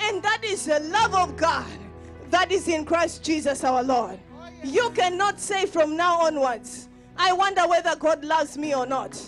And 0.00 0.22
that 0.22 0.42
is 0.42 0.64
the 0.66 0.80
love 0.80 1.14
of 1.14 1.36
God 1.36 1.66
that 2.30 2.50
is 2.50 2.68
in 2.68 2.84
Christ 2.84 3.22
Jesus 3.22 3.64
our 3.64 3.82
Lord. 3.82 4.18
You 4.62 4.90
cannot 4.90 5.38
say 5.40 5.66
from 5.66 5.96
now 5.96 6.20
onwards, 6.20 6.88
I 7.16 7.32
wonder 7.32 7.62
whether 7.68 7.94
God 7.96 8.24
loves 8.24 8.56
me 8.56 8.74
or 8.74 8.86
not. 8.86 9.20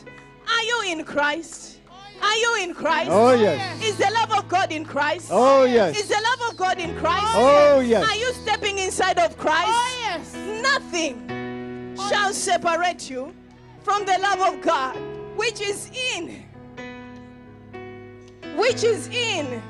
Are 0.48 0.62
you 0.62 0.82
in 0.88 1.04
Christ? 1.04 1.78
Are 2.22 2.36
you 2.36 2.56
in 2.62 2.74
Christ? 2.74 3.10
Oh, 3.12 3.34
yes. 3.34 3.82
Is 3.82 3.96
the 3.96 4.10
love 4.12 4.32
of 4.32 4.48
God 4.48 4.70
in 4.70 4.84
Christ? 4.84 5.28
Oh, 5.30 5.64
yes. 5.64 5.98
Is 5.98 6.08
the 6.08 6.20
love 6.22 6.50
of 6.50 6.56
God 6.56 6.78
in 6.78 6.96
Christ? 6.96 7.26
Oh, 7.34 7.80
yes. 7.80 8.08
Are 8.08 8.16
you 8.16 8.32
stepping 8.32 8.78
inside 8.78 9.18
of 9.18 9.36
Christ? 9.36 9.68
Oh, 9.68 9.98
yes. 10.04 10.34
Nothing 10.62 11.96
oh, 11.98 12.08
shall 12.08 12.32
separate 12.32 13.10
you 13.10 13.34
from 13.83 14.05
the 14.05 14.18
love 14.18 14.55
of 14.55 14.61
God, 14.62 14.97
which 15.37 15.61
is 15.61 15.91
in, 16.14 16.45
which 18.57 18.85
is 18.85 19.09
in, 19.09 19.62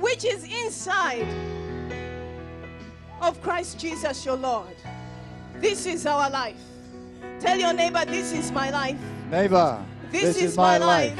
which 0.00 0.24
is 0.24 0.44
inside 0.44 1.26
of 3.20 3.40
Christ 3.42 3.78
Jesus 3.78 4.24
your 4.24 4.36
Lord. 4.36 4.76
This 5.56 5.86
is 5.86 6.06
our 6.06 6.30
life. 6.30 6.60
Tell 7.40 7.58
your 7.58 7.72
neighbor, 7.72 8.04
this 8.04 8.32
is 8.32 8.52
my 8.52 8.70
life. 8.70 8.98
Neighbor, 9.30 9.84
This, 10.10 10.36
is, 10.36 10.56
my 10.56 10.78
life. 10.78 11.18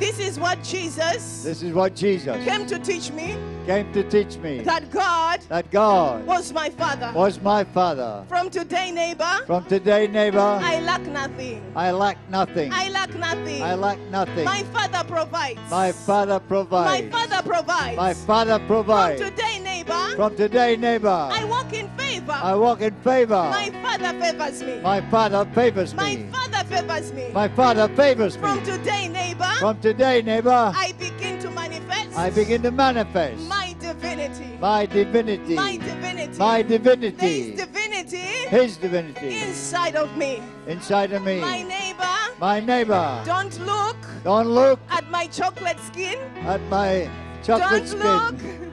This 0.00 0.18
is 0.18 0.40
what 0.40 0.64
Jesus 0.64 1.44
This 1.44 1.62
is 1.62 1.74
what 1.74 1.94
Jesus 1.94 2.42
came 2.42 2.66
to 2.66 2.78
teach 2.78 3.12
me 3.12 3.36
came 3.66 3.92
to 3.92 4.02
teach 4.08 4.38
me 4.38 4.60
that 4.60 4.90
God 4.90 5.40
that 5.50 5.70
God 5.70 6.26
was 6.26 6.54
my 6.54 6.70
Father. 6.70 7.12
was 7.14 7.38
my 7.42 7.64
Father. 7.64 8.24
From 8.26 8.48
today, 8.48 8.90
neighbor, 8.90 9.30
From 9.46 9.64
today, 9.66 10.06
neighbor, 10.06 10.38
I 10.40 10.80
lack 10.80 11.02
nothing. 11.02 11.62
I 11.76 11.90
lack 11.92 12.16
nothing. 12.30 12.72
I 12.72 12.88
lack 12.88 13.14
nothing. 13.14 13.62
I 13.62 13.74
lack 13.74 13.98
nothing. 14.10 14.44
My 14.46 14.62
Father 14.72 15.04
provides. 15.06 15.60
My 15.70 15.92
Father 15.92 16.40
provides. 16.40 17.12
My. 17.12 17.26
Father 17.26 17.42
provides. 17.46 17.96
My 17.96 18.14
Father 18.14 18.58
provides. 18.66 19.20
From 19.20 19.30
today, 19.30 19.58
neighbor, 19.58 20.16
From 20.16 20.34
today, 20.34 20.76
neighbor, 20.76 21.28
I 21.30 21.44
walk 21.44 21.74
in 21.74 21.90
favor. 21.90 22.32
I 22.32 22.54
walk 22.54 22.80
in 22.80 22.94
favor. 23.02 23.34
My 23.34 23.68
Father 23.82 24.18
favors 24.18 24.62
me. 24.62 24.80
My 24.80 25.00
Father 25.10 25.44
favors 25.54 25.92
me. 25.92 25.96
My. 25.98 26.30
Father 26.50 26.64
favors 26.64 27.12
me. 27.12 27.30
My 27.32 27.48
Father 27.48 27.88
favors 27.94 28.36
me. 28.36 28.40
From 28.40 28.62
today, 28.64 29.08
neighbor, 29.08 29.19
From 29.58 29.80
today, 29.80 30.22
neighbor, 30.22 30.72
I 30.74 30.92
begin 30.98 31.38
to 31.40 31.50
manifest 31.50 32.16
I 32.18 32.30
begin 32.30 32.62
to 32.62 32.70
manifest 32.70 33.42
my 33.48 33.74
divinity. 33.78 34.56
my 34.60 34.86
divinity. 34.86 35.54
My 35.54 35.76
divinity. 35.76 36.38
My 36.38 36.62
divinity. 36.62 37.26
is 37.52 37.60
divinity 37.60 38.16
His 38.48 38.76
divinity 38.76 39.38
inside 39.40 39.96
of 39.96 40.14
me. 40.16 40.42
inside 40.66 41.12
of 41.12 41.22
me. 41.22 41.40
My 41.40 41.62
neighbor, 41.62 42.16
My 42.38 42.60
neighbor, 42.60 43.22
don't 43.24 43.58
look 43.66 43.96
don't 44.24 44.48
look 44.48 44.78
at 44.90 45.08
my 45.10 45.26
chocolate 45.28 45.78
skin. 45.80 46.18
at 46.46 46.60
my 46.68 47.08
chocolate 47.42 47.86
Don't 47.90 48.00
look 48.00 48.38
skin. 48.40 48.72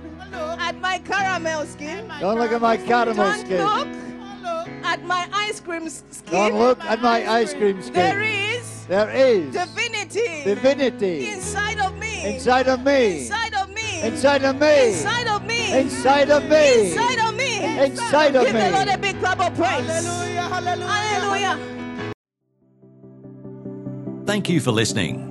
at 0.59 0.75
my 0.81 0.99
caramel 0.99 1.65
skin. 1.65 2.07
Don't 2.19 2.37
look 2.39 2.51
at 2.51 2.61
my 2.61 2.77
caramel 2.77 3.33
skin. 3.33 3.57
Don't 3.57 4.43
look 4.43 4.67
at 4.83 5.03
my 5.03 5.27
ice 5.33 5.59
cream 5.61 5.87
skin. 5.89 6.31
Don't 6.33 6.59
look 6.59 6.83
at 6.83 7.01
my 7.01 7.29
ice 7.29 7.53
cream 7.53 7.81
skin. 7.81 8.17
is 8.21 8.76
There 8.87 9.09
is 9.09 9.51
divinity 9.53 10.43
divinity 10.45 11.27
inside 11.27 11.77
of 11.79 11.97
me. 11.97 12.35
inside 12.35 12.69
of 12.69 12.85
me. 12.85 13.19
Inside 13.19 13.53
of 13.53 13.69
me. 13.69 14.01
Inside 14.01 14.43
of 14.45 14.55
me. 14.55 14.87
Inside 14.87 15.27
of 15.27 15.45
me. 15.45 15.77
Inside 15.77 16.29
of 16.29 16.45
me. 16.47 16.91
Inside 16.91 17.19
of 17.19 17.35
me. 17.35 17.83
Inside 17.83 18.35
of 18.37 18.45
Give 18.45 18.53
the 18.53 18.69
Lord 18.71 18.87
a 18.87 18.97
big 18.97 19.19
clap 19.19 19.41
of 19.41 19.53
praise. 19.55 19.85
Hallelujah, 19.85 20.41
hallelujah. 20.43 20.87
Hallelujah. 20.87 21.59
Thank 24.25 24.47
you 24.47 24.61
for 24.61 24.71
listening. 24.71 25.25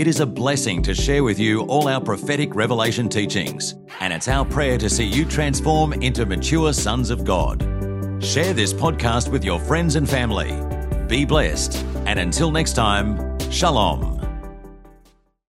It 0.00 0.06
is 0.06 0.20
a 0.20 0.26
blessing 0.26 0.80
to 0.84 0.94
share 0.94 1.22
with 1.22 1.38
you 1.38 1.60
all 1.66 1.86
our 1.86 2.00
prophetic 2.00 2.54
revelation 2.54 3.06
teachings, 3.06 3.74
and 4.00 4.14
it's 4.14 4.28
our 4.28 4.46
prayer 4.46 4.78
to 4.78 4.88
see 4.88 5.04
you 5.04 5.26
transform 5.26 5.92
into 5.92 6.24
mature 6.24 6.72
sons 6.72 7.10
of 7.10 7.22
God. 7.22 7.60
Share 8.18 8.54
this 8.54 8.72
podcast 8.72 9.30
with 9.30 9.44
your 9.44 9.60
friends 9.60 9.96
and 9.96 10.08
family. 10.08 10.58
Be 11.06 11.26
blessed, 11.26 11.84
and 12.06 12.18
until 12.18 12.50
next 12.50 12.72
time, 12.72 13.38
Shalom. 13.50 14.19